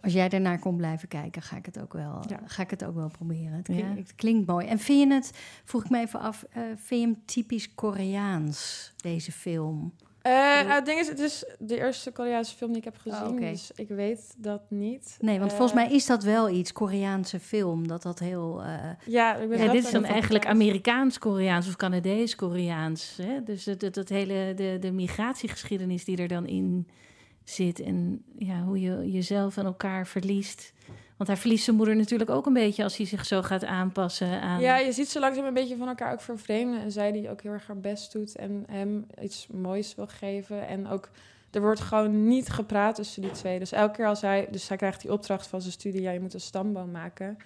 als 0.00 0.12
jij 0.12 0.28
daarnaar 0.28 0.58
kon 0.58 0.76
blijven 0.76 1.08
kijken, 1.08 1.42
ga 1.42 1.56
ik 1.56 1.66
het 1.66 1.80
ook 1.80 1.92
wel, 1.92 2.22
Ja. 2.28 2.40
ga 2.44 2.62
ik 2.62 2.70
het 2.70 2.84
ook 2.84 2.94
wel 2.94 3.08
proberen. 3.18 3.52
Het 3.52 3.62
klinkt, 3.66 3.86
Ja. 3.94 3.96
het 3.96 4.14
klinkt 4.14 4.46
mooi. 4.46 4.66
En 4.66 4.78
vind 4.78 5.08
je 5.08 5.14
het, 5.14 5.32
vroeg 5.64 5.84
ik 5.84 5.90
me 5.90 6.00
even 6.00 6.20
af, 6.20 6.44
vind 6.76 7.00
je 7.00 7.06
hem 7.06 7.16
typisch 7.24 7.74
Koreaans, 8.10 8.92
deze 8.96 9.32
film? 9.32 9.92
Eh, 10.22 10.32
nou, 10.32 10.68
het 10.70 10.84
ding 10.86 10.98
is, 11.00 11.08
het 11.08 11.18
is 11.18 11.44
de 11.58 11.78
eerste 11.78 12.10
Koreaanse 12.12 12.56
film 12.56 12.70
die 12.70 12.78
ik 12.78 12.84
heb 12.84 12.96
gezien, 12.96 13.22
Oh, 13.26 13.28
oké. 13.32 13.40
dus 13.50 13.70
ik 13.74 13.88
weet 13.88 14.34
dat 14.38 14.62
niet. 14.68 15.16
Nee, 15.20 15.38
want 15.38 15.50
Eh, 15.50 15.56
volgens 15.56 15.78
mij 15.80 15.92
is 15.94 16.06
dat 16.06 16.22
wel 16.22 16.48
iets, 16.50 16.72
Koreaanse 16.72 17.40
film, 17.40 17.88
dat 17.88 18.02
dat 18.02 18.18
heel... 18.18 18.62
eh, 18.62 18.90
Ja, 19.06 19.34
ik 19.36 19.48
ben 19.48 19.58
Ja, 19.58 19.62
zelf 19.64 19.72
dit 19.76 19.84
is 19.84 19.90
dan 19.90 20.04
eigenlijk. 20.04 20.46
Amerikaans-Koreaans 20.46 21.68
of 21.68 21.76
Canadees-Koreaans. 21.76 23.18
Dus 23.44 23.64
dat, 23.64 23.80
dat, 23.80 23.94
dat 23.94 24.08
hele 24.08 24.52
de, 24.56 24.76
de 24.80 24.92
migratiegeschiedenis 24.92 26.04
die 26.04 26.16
er 26.16 26.28
dan 26.28 26.46
in 26.46 26.88
zit. 27.44 27.80
En 27.80 28.22
ja, 28.38 28.62
hoe 28.62 28.80
je 28.80 29.10
jezelf 29.10 29.56
en 29.56 29.64
elkaar 29.64 30.06
verliest. 30.06 30.72
Want 31.20 31.32
hij 31.32 31.40
verliest 31.40 31.64
zijn 31.64 31.76
moeder 31.76 31.96
natuurlijk 31.96 32.30
ook 32.30 32.46
een 32.46 32.52
beetje 32.52 32.82
als 32.82 32.96
hij 32.96 33.06
zich 33.06 33.26
zo 33.26 33.42
gaat 33.42 33.64
aanpassen 33.64 34.40
aan. 34.40 34.60
Ja, 34.60 34.78
je 34.78 34.92
ziet 34.92 35.08
ze 35.08 35.20
langzaam 35.20 35.44
een 35.44 35.54
beetje 35.54 35.76
van 35.76 35.88
elkaar 35.88 36.12
ook 36.12 36.20
vervreemden. 36.20 36.80
En 36.80 36.92
zij 36.92 37.12
die 37.12 37.30
ook 37.30 37.42
heel 37.42 37.52
erg 37.52 37.66
haar 37.66 37.80
best 37.80 38.12
doet 38.12 38.36
en 38.36 38.64
hem 38.70 39.06
iets 39.22 39.46
moois 39.46 39.94
wil 39.94 40.06
geven. 40.06 40.66
En 40.66 40.88
ook, 40.88 41.10
er 41.50 41.60
wordt 41.60 41.80
gewoon 41.80 42.28
niet 42.28 42.48
gepraat 42.48 42.94
tussen 42.94 43.22
die 43.22 43.30
twee. 43.30 43.58
Dus 43.58 43.72
elke 43.72 43.96
keer 43.96 44.06
als 44.06 44.20
hij, 44.20 44.48
dus 44.50 44.68
hij 44.68 44.76
krijgt 44.76 45.00
die 45.00 45.12
opdracht 45.12 45.46
van 45.46 45.60
zijn 45.60 45.72
studie, 45.72 46.02
ja, 46.02 46.10
je 46.10 46.20
moet 46.20 46.34
een 46.34 46.40
stamboom 46.40 46.90
maken. 46.90 47.36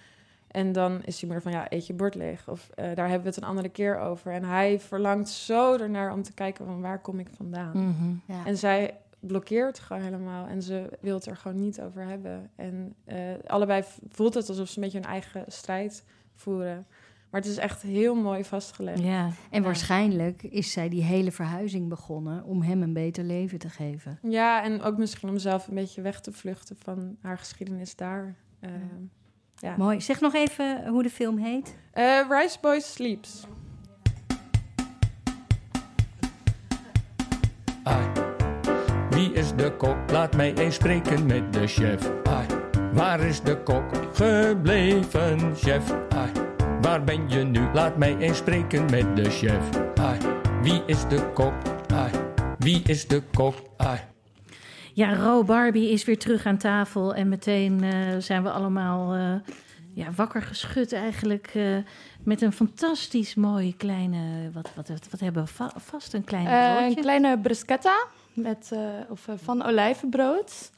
En 0.47 0.71
dan 0.71 1.01
is 1.03 1.19
die 1.19 1.29
moeder 1.29 1.51
van, 1.51 1.51
ja, 1.51 1.71
eet 1.71 1.87
je 1.87 1.93
bord 1.93 2.15
leeg. 2.15 2.47
Of 2.47 2.69
eh, 2.69 2.85
daar 2.85 3.07
hebben 3.07 3.21
we 3.21 3.27
het 3.27 3.37
een 3.37 3.49
andere 3.49 3.69
keer 3.69 3.99
over. 3.99 4.31
En 4.31 4.43
hij 4.43 4.79
verlangt 4.79 5.29
zo 5.29 5.77
ernaar 5.77 6.13
om 6.13 6.23
te 6.23 6.33
kijken 6.33 6.65
van, 6.65 6.81
waar 6.81 7.01
kom 7.01 7.19
ik 7.19 7.27
vandaan? 7.35 7.77
Mhm. 7.77 8.33
ja. 8.33 8.45
En 8.45 8.57
zij 8.57 8.97
blokkeert 9.27 9.79
gewoon 9.79 10.01
helemaal 10.01 10.47
en 10.47 10.61
ze 10.61 10.89
wil 11.01 11.15
het 11.15 11.25
er 11.25 11.37
gewoon 11.37 11.59
niet 11.59 11.81
over 11.81 12.05
hebben. 12.07 12.49
En 12.55 12.95
eh, 13.05 13.17
allebei 13.45 13.83
voelt 14.09 14.33
het 14.33 14.49
alsof 14.49 14.67
ze 14.69 14.77
een 14.77 14.83
beetje 14.83 14.99
hun 14.99 15.07
eigen 15.09 15.43
strijd 15.47 16.03
voeren. 16.33 16.85
Maar 17.29 17.41
het 17.41 17.49
is 17.49 17.57
echt 17.57 17.81
heel 17.81 18.15
mooi 18.15 18.43
vastgelegd. 18.43 18.99
ja. 18.99 19.31
En 19.49 19.63
waarschijnlijk 19.63 20.43
is 20.43 20.71
zij 20.71 20.89
die 20.89 21.03
hele 21.03 21.31
verhuizing 21.31 21.89
begonnen 21.89 22.43
om 22.43 22.61
hem 22.61 22.81
een 22.81 22.93
beter 22.93 23.23
leven 23.23 23.59
te 23.59 23.69
geven. 23.69 24.19
Ja, 24.21 24.63
en 24.63 24.81
ook 24.81 24.97
misschien 24.97 25.29
om 25.29 25.37
zelf 25.37 25.67
een 25.67 25.75
beetje 25.75 26.01
weg 26.01 26.21
te 26.21 26.31
vluchten 26.31 26.75
van 26.79 27.17
haar 27.21 27.37
geschiedenis 27.37 27.95
daar. 27.95 28.35
Eh, 28.59 28.71
ja. 29.55 29.77
Mooi. 29.77 30.01
Zeg 30.01 30.19
nog 30.21 30.33
even 30.33 30.87
hoe 30.87 31.03
de 31.03 31.09
film 31.09 31.37
heet. 31.37 31.75
Eh, 31.91 32.19
Rice 32.29 32.57
Boy 32.61 32.79
Sleeps. 32.79 33.45
Wie 39.15 39.31
is 39.33 39.55
de 39.55 39.71
kok? 39.77 39.97
Laat 40.11 40.35
mij 40.35 40.53
eens 40.53 40.75
spreken 40.75 41.25
met 41.25 41.53
de 41.53 41.67
chef. 41.67 42.11
Ai. 42.23 42.45
Waar 42.93 43.19
is 43.19 43.41
de 43.41 43.63
kok 43.63 43.83
gebleven, 44.13 45.55
chef? 45.55 45.93
Ai. 46.09 46.31
Waar 46.81 47.03
ben 47.03 47.29
je 47.29 47.43
nu? 47.43 47.67
Laat 47.73 47.97
mij 47.97 48.17
eens 48.17 48.37
spreken 48.37 48.81
met 48.91 49.15
de 49.15 49.29
chef. 49.29 49.69
Ai. 49.95 50.17
Wie 50.61 50.81
is 50.85 51.07
de 51.07 51.31
kok? 51.33 51.53
Ai. 51.93 52.11
Wie 52.57 52.81
is 52.85 53.07
de 53.07 53.21
kok? 53.33 53.55
Ai. 53.77 53.99
Ja, 54.93 55.15
Ro 55.15 55.43
Barbie 55.43 55.89
is 55.91 56.05
weer 56.05 56.17
terug 56.19 56.45
aan 56.45 56.57
tafel. 56.57 57.15
En 57.15 57.29
meteen 57.29 57.83
eh, 57.83 57.91
zijn 58.19 58.43
we 58.43 58.51
allemaal 58.51 59.13
eh, 59.13 59.51
ja, 59.93 60.07
wakker 60.15 60.41
geschud 60.41 60.93
eigenlijk. 60.93 61.51
eh, 61.53 61.63
met 62.23 62.41
een 62.41 62.51
fantastisch 62.53 63.35
mooi 63.35 63.75
kleine... 63.77 64.49
Wat, 64.53 64.69
wat, 64.75 64.87
wat, 64.87 65.07
wat 65.11 65.19
hebben 65.19 65.43
we 65.43 65.49
va- 65.49 65.73
vast? 65.75 66.13
Een 66.13 66.23
klein 66.23 66.47
Eh, 66.47 66.69
een 66.69 66.75
broodje? 66.83 67.01
kleine 67.01 67.39
bruschetta 67.39 68.05
met, 68.35 68.69
eh, 68.73 68.79
of, 69.09 69.27
eh, 69.27 69.35
van 69.37 69.63
olijvenbrood. 69.63 70.71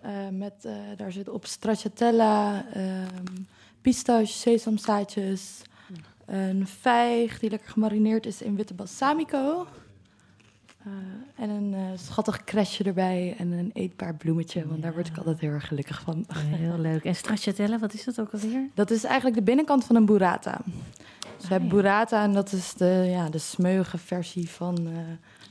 Eh, 0.00 0.10
met, 0.30 0.68
daar 0.96 1.12
zit 1.12 1.28
op 1.28 1.46
stracciatella, 1.46 2.64
ehm 2.72 3.42
pistache, 3.80 4.26
sesamzaadjes, 4.32 5.62
een 6.26 6.66
vijg 6.66 7.38
die 7.38 7.50
lekker 7.50 7.70
gemarineerd 7.70 8.26
is 8.26 8.42
in 8.42 8.56
witte 8.56 8.74
balsamico. 8.74 9.66
En 11.36 11.50
een 11.50 11.98
schattig 11.98 12.44
crashje 12.44 12.84
erbij 12.84 13.34
en 13.38 13.52
een 13.52 13.70
eetbaar 13.74 14.14
bloemetje, 14.14 14.66
want 14.66 14.82
daar 14.82 14.92
word 14.92 15.06
ik 15.06 15.16
altijd 15.16 15.40
heel 15.40 15.50
erg 15.50 15.66
gelukkig 15.66 16.00
van. 16.00 16.26
Heel 16.36 16.78
leuk. 16.78 17.04
En 17.04 17.14
stracciatella, 17.14 17.78
wat 17.78 17.92
is 17.92 18.04
dat 18.04 18.20
ook 18.20 18.32
alweer? 18.32 18.68
Dat 18.74 18.90
is 18.90 19.04
eigenlijk 19.04 19.36
de 19.36 19.42
binnenkant 19.42 19.84
van 19.84 19.96
een 19.96 20.04
burrata. 20.04 20.60
Dus 21.36 21.48
we 21.48 21.48
hebben 21.48 21.68
ja. 21.68 21.74
burrata 21.74 22.22
en 22.22 22.32
dat 22.32 22.52
is 22.52 22.74
de, 22.74 23.06
ja, 23.08 23.28
de 23.28 23.38
smeuige 23.38 23.98
versie 23.98 24.50
van, 24.50 24.88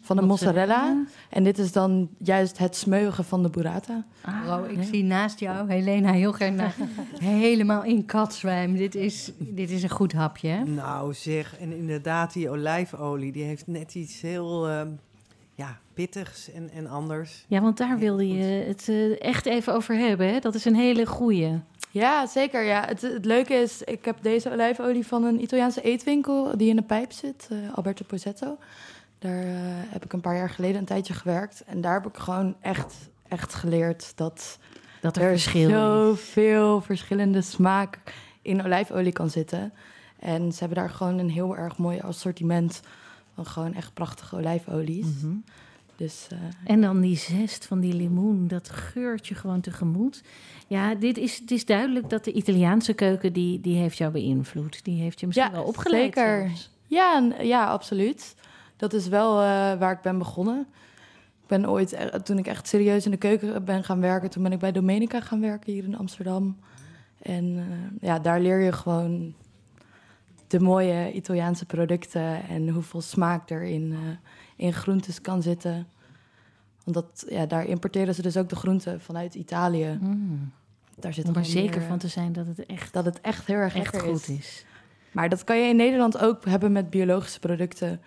van 0.10 0.18
de 0.18 0.24
mozzarella. 0.24 1.04
En 1.30 1.44
dit 1.44 1.58
is 1.58 1.72
dan 1.72 2.10
juist 2.18 2.58
het 2.58 2.76
smeugen 2.76 3.24
van 3.24 3.44
de 3.44 3.50
burrata. 3.50 4.06
Ah, 4.22 4.60
ik 4.70 4.76
ja. 4.76 4.84
zie 4.84 5.04
naast 5.04 5.40
jou 5.40 5.72
Helena 5.72 6.12
heel 6.12 6.32
graag 6.32 6.54
naar, 6.62 6.76
helemaal 7.20 7.84
in 7.84 8.06
katzwijm. 8.06 8.76
Dit 8.76 8.96
is, 8.96 9.32
dit 9.38 9.70
is 9.70 9.84
een 9.84 9.90
goed 9.90 10.14
hapje, 10.14 10.48
hè? 10.48 10.64
Nou 10.64 11.14
zeg, 11.14 11.60
en 11.60 11.78
inderdaad, 11.78 12.34
die 12.34 12.50
olijfolie, 12.50 13.32
die 13.32 13.44
heeft 13.44 13.68
net 13.68 13.96
iets 13.96 14.22
heel 14.22 14.68
ehm, 14.68 14.88
ja, 15.56 15.80
pittigs 15.94 16.52
en, 16.52 16.70
en 16.70 16.88
anders. 16.88 17.46
Ja, 17.48 17.62
want 17.62 17.78
daar 17.78 17.98
wilde 17.98 18.28
je 18.28 18.44
het 18.44 18.90
eh, 18.90 19.22
echt 19.22 19.46
even 19.46 19.74
over 19.74 19.96
hebben. 19.96 20.34
Hè? 20.34 20.40
Dat 20.40 20.56
is 20.56 20.66
een 20.66 20.76
hele 20.76 21.06
goeie. 21.06 21.60
Ja, 21.92 22.26
zeker. 22.26 22.64
Ja. 22.64 22.86
Het, 22.86 23.02
het 23.02 23.26
leuke 23.26 23.54
is, 23.54 23.82
ik 23.84 24.06
heb 24.06 24.18
deze 24.22 24.52
olijfolie 24.52 25.06
van 25.06 25.24
een 25.24 25.42
Italiaanse 25.42 25.82
eetwinkel 25.82 26.58
die 26.58 26.70
in 26.70 26.76
de 26.76 26.82
pijp 26.82 27.12
zit, 27.12 27.48
eh, 27.52 27.58
Alberto 27.76 28.06
Pozzetto. 28.08 28.58
Daar 29.20 29.44
eh, 29.44 29.54
heb 29.92 30.06
ik 30.06 30.14
een 30.14 30.22
paar 30.22 30.36
jaar 30.36 30.50
geleden 30.50 30.80
een 30.80 30.86
tijdje 30.86 31.14
gewerkt. 31.14 31.64
En 31.66 31.82
daar 31.82 31.94
heb 31.94 32.08
ik 32.08 32.18
gewoon 32.18 32.56
echt, 32.62 32.96
echt 33.28 33.54
geleerd 33.54 34.12
dat 34.16 34.60
Dat 35.02 35.16
er, 35.18 35.24
er 35.24 35.30
verschil 35.30 35.70
is. 35.70 35.76
zoveel 35.76 36.82
verschillende 36.82 37.42
smaak 37.42 38.00
in 38.42 38.64
olijfolie 38.66 39.12
kan 39.12 39.30
zitten. 39.30 39.74
En 40.20 40.52
ze 40.52 40.60
hebben 40.60 40.78
daar 40.78 40.90
gewoon 40.90 41.18
een 41.18 41.30
heel 41.30 41.58
erg 41.58 41.78
mooi 41.78 42.00
assortiment 42.00 42.82
van 43.36 43.46
gewoon 43.46 43.74
echt 43.74 43.94
prachtige 43.94 44.36
olijfolies. 44.36 45.06
Mhm. 45.22 45.34
Dus 45.96 46.28
eh, 46.32 46.38
En 46.64 46.82
dan 46.82 47.02
die 47.02 47.18
zest 47.18 47.66
van 47.66 47.80
die 47.80 47.94
limoen, 47.94 48.48
dat 48.48 48.70
geurt 48.70 49.28
je 49.28 49.36
gewoon 49.36 49.62
tegemoet. 49.62 50.24
Ja, 50.68 50.96
dit 50.96 51.18
is, 51.18 51.38
het 51.40 51.52
is 51.52 51.66
duidelijk 51.66 52.10
dat 52.10 52.24
de 52.24 52.32
Italiaanse 52.32 52.94
keuken, 52.94 53.34
die, 53.34 53.62
die 53.62 53.78
heeft 53.78 53.98
jou 53.98 54.12
beïnvloed. 54.12 54.84
Die 54.84 55.02
heeft 55.02 55.20
je 55.20 55.26
misschien 55.28 55.50
Ja, 55.50 55.56
wel 55.56 55.64
opgeleid. 55.64 56.04
zeker. 56.16 56.46
zelfs. 56.48 56.70
Ja, 56.88 57.30
ja, 57.42 57.66
absoluut. 57.68 58.36
Dat 58.80 58.94
is 58.94 59.08
wel 59.08 59.40
eh, 59.40 59.46
waar 59.80 59.92
ik 59.92 60.02
ben 60.02 60.18
begonnen. 60.18 60.68
Ik 61.42 61.48
ben 61.48 61.70
ooit, 61.70 62.10
toen 62.24 62.38
ik 62.38 62.48
echt 62.48 62.68
serieus 62.68 63.06
in 63.06 63.12
de 63.12 63.18
keuken 63.18 63.66
ben 63.66 63.84
gaan 63.84 64.00
werken, 64.00 64.30
toen 64.30 64.44
ben 64.44 64.52
ik 64.52 64.60
bij 64.60 64.72
Domenica 64.72 65.22
gaan 65.22 65.42
werken 65.42 65.74
hier 65.74 65.84
in 65.84 65.98
Amsterdam. 65.98 66.58
En 67.22 67.58
eh, 67.58 68.08
ja, 68.08 68.20
daar 68.20 68.40
leer 68.42 68.60
je 68.60 68.72
gewoon 68.72 69.34
de 70.48 70.60
mooie 70.60 71.12
Italiaanse 71.12 71.66
producten 71.66 72.48
en 72.48 72.70
hoeveel 72.70 73.02
smaak 73.02 73.50
er 73.50 73.64
in, 73.64 73.92
eh, 73.92 74.66
in 74.66 74.74
groentes 74.74 75.22
kan 75.22 75.42
zitten. 75.42 75.88
Want 76.84 76.96
dat, 76.96 77.26
ja, 77.30 77.46
daar 77.46 77.66
importeren 77.66 78.16
ze 78.16 78.22
dus 78.22 78.38
ook 78.38 78.50
de 78.50 78.56
groenten 78.56 79.02
vanuit 79.02 79.36
Italië. 79.36 79.98
Mm. 80.02 80.52
Daar 80.96 81.14
zit 81.14 81.28
Om 81.28 81.36
er 81.36 81.46
zeker 81.46 81.80
meer, 81.80 81.88
van 81.88 81.98
te 81.98 82.08
zijn 82.08 82.34
dat 82.34 82.48
het 82.48 82.66
echt, 82.66 82.94
dat 82.94 83.06
het 83.06 83.22
echt 83.22 83.46
heel 83.46 83.56
erg 83.56 83.76
echt 83.76 84.00
goed 84.00 84.30
is. 84.30 84.66
maar 85.12 85.30
dat 85.30 85.44
kan 85.44 85.58
je 85.58 85.70
in 85.70 85.76
Nederland 85.76 86.18
ook 86.18 86.46
hebben 86.46 86.72
met 86.72 86.90
biologische 86.90 87.40
producten. 87.40 88.02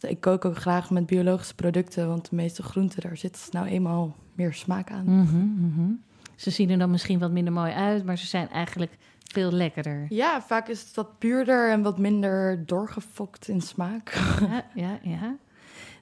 Dus 0.00 0.10
ik 0.10 0.20
kook 0.20 0.44
ook 0.44 0.56
graag 0.56 0.90
met 0.90 1.06
biologische 1.06 1.54
producten, 1.54 2.08
want 2.08 2.30
de 2.30 2.36
meeste 2.36 2.62
groenten, 2.62 3.00
daar 3.00 3.16
zit 3.16 3.48
nou 3.50 3.66
eenmaal 3.66 4.16
meer 4.34 4.54
smaak 4.54 4.90
aan. 4.90 5.04
Mhm, 5.04 5.66
mhm. 5.66 5.90
Ze 6.36 6.50
zien 6.50 6.70
er 6.70 6.78
dan 6.78 6.90
misschien 6.90 7.18
wat 7.18 7.30
minder 7.30 7.52
mooi 7.52 7.72
uit, 7.72 8.04
maar 8.04 8.18
ze 8.18 8.26
zijn 8.26 8.48
eigenlijk 8.50 8.96
veel 9.32 9.52
lekkerder. 9.52 10.06
Ja, 10.08 10.42
vaak 10.42 10.68
is 10.68 10.80
het 10.80 10.94
wat 10.94 11.18
puurder 11.18 11.70
en 11.70 11.82
wat 11.82 11.98
minder 11.98 12.66
doorgefokt 12.66 13.48
in 13.48 13.60
smaak. 13.60 14.12
Ja, 14.40 14.64
ja, 14.74 14.98
ja. 15.02 15.36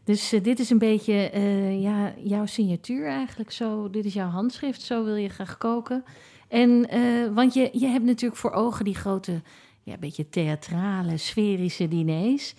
Dus 0.05 0.33
eh, 0.33 0.43
dit 0.43 0.59
is 0.59 0.71
een 0.71 0.79
beetje 0.79 1.31
eh, 1.31 1.83
ja, 1.83 2.15
jouw 2.23 2.47
signatuur 2.47 3.07
eigenlijk. 3.07 3.51
Zo, 3.51 3.91
dit 3.91 4.05
is 4.05 4.15
jouw 4.15 4.29
handschrift, 4.29 4.83
zo 4.83 5.05
wil 5.05 5.15
je 5.15 5.29
graag 5.29 5.59
koken. 5.59 6.05
En, 6.49 6.89
eh, 6.89 7.35
want 7.35 7.55
je, 7.55 7.71
je 7.73 7.87
hebt 7.87 8.05
natuurlijk 8.05 8.41
voor 8.41 8.51
ogen 8.51 8.85
die 8.85 8.95
grote, 8.95 9.43
ja, 9.83 9.97
beetje 9.99 10.29
theatrale, 10.29 11.17
sferische 11.17 11.89
diners. 11.89 12.55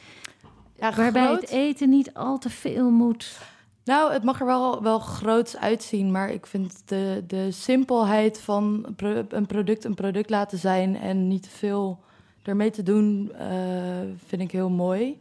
Ja, 0.79 0.93
Waarbij 0.95 1.25
groot. 1.25 1.41
het 1.41 1.49
eten 1.49 1.89
niet 1.89 2.13
al 2.13 2.37
te 2.37 2.49
veel 2.49 2.89
moet. 2.89 3.39
Nou, 3.85 4.13
het 4.13 4.23
mag 4.23 4.39
er 4.39 4.45
wel, 4.45 4.83
wel 4.83 4.99
groots 4.99 5.57
uitzien, 5.57 6.11
maar 6.11 6.29
ik 6.29 6.45
vind 6.45 6.81
de, 6.85 7.23
de 7.27 7.51
simpelheid 7.51 8.39
van 8.41 8.83
een 8.87 8.95
pro- 8.95 9.25
een 9.29 9.45
product 9.45 9.83
een 9.83 9.93
product 9.93 10.29
laten 10.29 10.57
zijn 10.57 10.97
en 10.99 11.27
niet 11.27 11.43
te 11.43 11.49
veel 11.49 11.99
ermee 12.43 12.69
te 12.71 12.83
doen, 12.83 13.31
eh, 13.37 13.47
vind 14.27 14.41
ik 14.41 14.51
heel 14.51 14.69
mooi. 14.69 15.17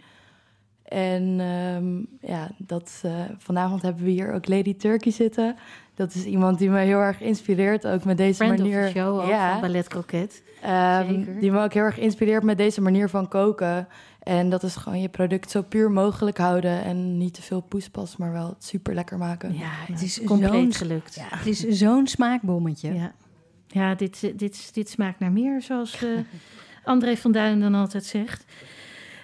En 0.85 1.41
ehm, 1.41 2.31
ja, 2.33 2.51
dat, 2.59 3.01
eh, 3.03 3.13
vanavond 3.39 3.83
hebben 3.83 4.05
we 4.05 4.11
hier 4.11 4.33
ook 4.33 4.49
Lady 4.49 4.77
Turkey 4.77 5.13
zitten. 5.13 5.57
Dat 5.95 6.15
is 6.15 6.25
iemand 6.25 6.59
die 6.59 6.71
me 6.71 6.79
heel 6.81 6.99
erg 6.99 7.21
inspireert, 7.21 7.87
ook 7.87 8.05
met 8.05 8.17
deze 8.17 8.45
Friend 8.45 8.59
manier. 8.59 8.85
of 8.85 8.91
show 8.91 9.29
ja, 9.29 9.61
Ballet 9.61 9.89
Croquet. 9.89 10.43
Ehm, 10.63 11.39
die 11.41 11.51
me 11.53 11.63
ook 11.63 11.73
heel 11.73 11.83
erg 11.83 11.99
inspireert 11.99 12.43
met 12.43 12.57
deze 12.59 12.81
manier 12.81 13.09
van 13.09 13.29
koken. 13.29 13.89
En 14.23 14.51
dat 14.51 14.63
is 14.63 14.77
gewoon 14.77 15.01
je 15.01 15.09
product 15.09 15.51
zo 15.51 15.63
puur 15.63 15.91
mogelijk 15.91 16.39
houden. 16.39 16.85
En 16.85 17.19
niet 17.19 17.35
te 17.35 17.43
veel 17.43 17.61
poespas, 17.61 18.17
maar 18.17 18.33
wel 18.33 18.57
super 18.59 18.95
lekker 18.95 19.19
maken. 19.19 19.55
Ja, 19.55 19.71
Het 19.71 20.03
is 20.03 20.21
compleet 20.25 20.77
gelukt. 20.77 21.15
Ja, 21.15 21.27
het 21.29 21.47
is 21.47 21.61
zo'n 21.61 22.07
smaakbommetje. 22.07 22.95
Ja, 22.95 23.15
ja 23.67 23.95
dit, 23.95 24.33
dit, 24.39 24.75
dit 24.75 24.89
smaakt 24.89 25.19
naar 25.19 25.33
meer, 25.33 25.63
zoals 25.63 26.03
eh, 26.03 26.09
André 26.85 27.17
van 27.17 27.33
Duin 27.33 27.61
dan 27.61 27.75
altijd 27.75 28.05
zegt. 28.05 28.45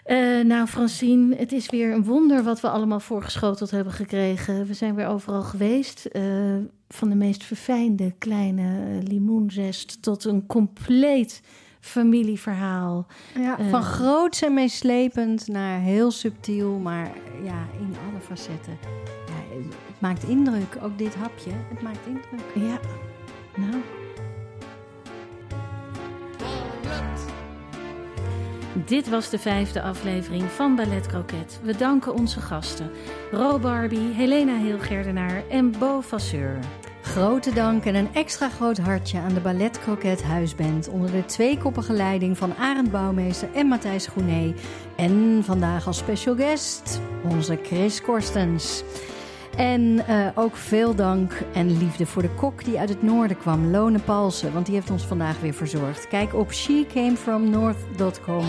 Eh, 0.04 0.40
nou, 0.44 0.66
Francine, 0.66 1.36
het 1.36 1.52
is 1.52 1.70
weer 1.70 1.92
een 1.92 2.04
wonder 2.04 2.42
wat 2.42 2.60
we 2.60 2.68
allemaal 2.68 3.00
voorgeschoteld 3.00 3.70
hebben 3.70 3.92
gekregen. 3.92 4.66
We 4.66 4.74
zijn 4.74 4.94
weer 4.94 5.06
overal 5.06 5.42
geweest. 5.42 6.04
eh, 6.04 6.22
van 6.88 7.08
de 7.08 7.14
meest 7.14 7.44
verfijnde 7.44 8.14
kleine 8.18 8.98
limoenzest 9.02 10.02
tot 10.02 10.24
een 10.24 10.46
compleet 10.46 11.42
familieverhaal. 11.80 13.06
Ja, 13.34 13.58
Eh. 13.58 13.68
van 13.70 13.82
groots 13.82 14.42
en 14.42 14.54
meeslepend 14.54 15.48
naar 15.48 15.78
heel 15.80 16.10
subtiel, 16.10 16.78
maar 16.78 17.10
ja, 17.42 17.66
in 17.80 17.94
alle 18.10 18.20
facetten. 18.20 18.78
Ja, 19.26 19.56
het 19.56 20.00
maakt 20.00 20.22
indruk, 20.22 20.76
ook 20.82 20.98
dit 20.98 21.14
hapje, 21.14 21.50
het 21.68 21.82
maakt 21.82 22.06
indruk. 22.06 22.68
Ja, 22.70 22.78
nou. 23.56 23.82
Dit 28.86 29.08
was 29.08 29.30
de 29.30 29.38
vijfde 29.38 29.82
aflevering 29.82 30.42
van 30.42 30.76
Ballet 30.76 31.06
Croquet. 31.06 31.60
We 31.62 31.76
danken 31.76 32.14
onze 32.14 32.40
gasten 32.40 32.90
Ro 33.30 33.58
Barbie, 33.58 34.12
Helena 34.14 34.56
Heelgerdenaar 34.56 35.42
en 35.50 35.74
Bo 35.78 36.00
Vasseur. 36.00 36.58
Grote 37.08 37.52
dank 37.52 37.84
en 37.84 37.94
een 37.94 38.14
extra 38.14 38.48
groot 38.48 38.78
hartje 38.78 39.18
aan 39.18 39.34
de 39.34 39.40
Ballet 39.40 39.80
Croquet 39.80 40.22
Huisband 40.22 40.88
onder 40.88 41.10
de 41.10 41.24
tweekoppige 41.24 41.92
leiding 41.92 42.38
van 42.38 42.54
Arend 42.54 42.90
Bouwmeester 42.90 43.48
en 43.54 43.66
Matthijs 43.66 44.06
Groené. 44.06 44.54
En 44.96 45.42
vandaag 45.44 45.86
als 45.86 45.98
special 45.98 46.36
guest 46.36 47.00
onze 47.24 47.58
Chris 47.62 48.02
Korstens. 48.02 48.82
En 49.56 50.06
eh, 50.06 50.26
ook 50.34 50.56
veel 50.56 50.94
dank 50.94 51.32
en 51.52 51.78
liefde 51.78 52.06
voor 52.06 52.22
de 52.22 52.34
kok 52.34 52.64
die 52.64 52.78
uit 52.78 52.88
het 52.88 53.02
noorden 53.02 53.38
kwam, 53.38 53.70
Lone 53.70 53.98
Palsen, 53.98 54.52
want 54.52 54.66
die 54.66 54.74
heeft 54.74 54.90
ons 54.90 55.06
vandaag 55.06 55.40
weer 55.40 55.54
verzorgd. 55.54 56.08
Kijk 56.08 56.34
op 56.34 56.52
shecamefromnorth.com 56.52 58.44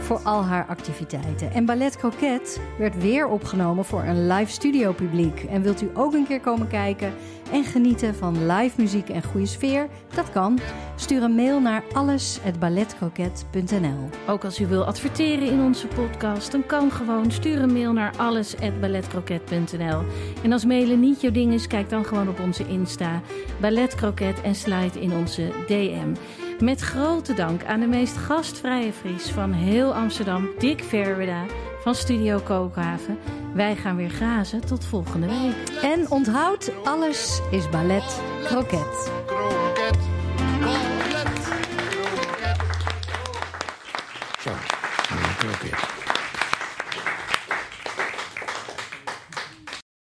voor 0.00 0.18
al 0.18 0.44
haar 0.44 0.66
activiteiten. 0.66 1.52
En 1.52 1.64
Ballet 1.64 1.96
Croquet 1.96 2.60
werd 2.78 3.02
weer 3.02 3.26
opgenomen 3.26 3.84
voor 3.84 4.02
een 4.02 4.26
live 4.26 4.50
studio 4.50 4.92
publiek. 4.92 5.42
En 5.42 5.62
wilt 5.62 5.82
u 5.82 5.90
ook 5.94 6.14
een 6.14 6.26
keer 6.26 6.40
komen 6.40 6.68
kijken 6.68 7.12
en 7.52 7.64
genieten 7.64 8.14
van 8.14 8.46
live 8.46 8.80
muziek 8.80 9.08
en 9.08 9.22
goede 9.22 9.46
sfeer? 9.46 9.88
Dat 10.14 10.30
kan. 10.30 10.58
Stuur 10.96 11.22
een 11.22 11.34
mail 11.34 11.60
naar 11.60 11.82
alles@balletcroquet.nl. 11.92 14.08
Ook 14.28 14.44
als 14.44 14.60
u 14.60 14.66
wil 14.66 14.84
adverteren 14.84 15.48
in 15.48 15.60
onze 15.60 15.86
podcast, 15.86 16.52
dan 16.52 16.66
kan 16.66 16.90
gewoon. 16.90 17.30
Stuur 17.30 17.62
een 17.62 17.72
mail 17.72 17.92
naar 17.92 18.12
alles@balletcroquet.nl. 18.16 20.02
En 20.42 20.52
als 20.52 20.64
mailen 20.64 21.00
niet 21.00 21.20
jouw 21.20 21.30
ding 21.30 21.52
is, 21.52 21.66
kijk 21.66 21.88
dan 21.88 22.04
gewoon 22.04 22.28
op 22.28 22.40
onze 22.40 22.68
Insta 22.68 23.20
Ballet 23.60 23.94
Croquet 23.94 24.40
en 24.40 24.54
slide 24.54 25.00
in 25.00 25.12
onze 25.12 25.52
DM. 25.66 26.14
Met 26.60 26.80
grote 26.80 27.34
dank 27.34 27.64
aan 27.64 27.80
de 27.80 27.86
meest 27.86 28.16
gastvrije 28.16 28.92
Fries 28.92 29.30
van 29.30 29.52
heel 29.52 29.94
Amsterdam, 29.94 30.48
Dick 30.58 30.84
Verweda 30.84 31.44
van 31.80 31.94
Studio 31.94 32.38
Kookhaven. 32.38 33.18
Wij 33.54 33.76
gaan 33.76 33.96
weer 33.96 34.10
grazen. 34.10 34.60
Tot 34.66 34.84
volgende 34.84 35.26
week. 35.26 35.82
En 35.82 36.10
onthoud, 36.10 36.72
alles 36.84 37.40
is 37.50 37.68
ballet. 37.68 38.20
Kroket. 38.44 39.10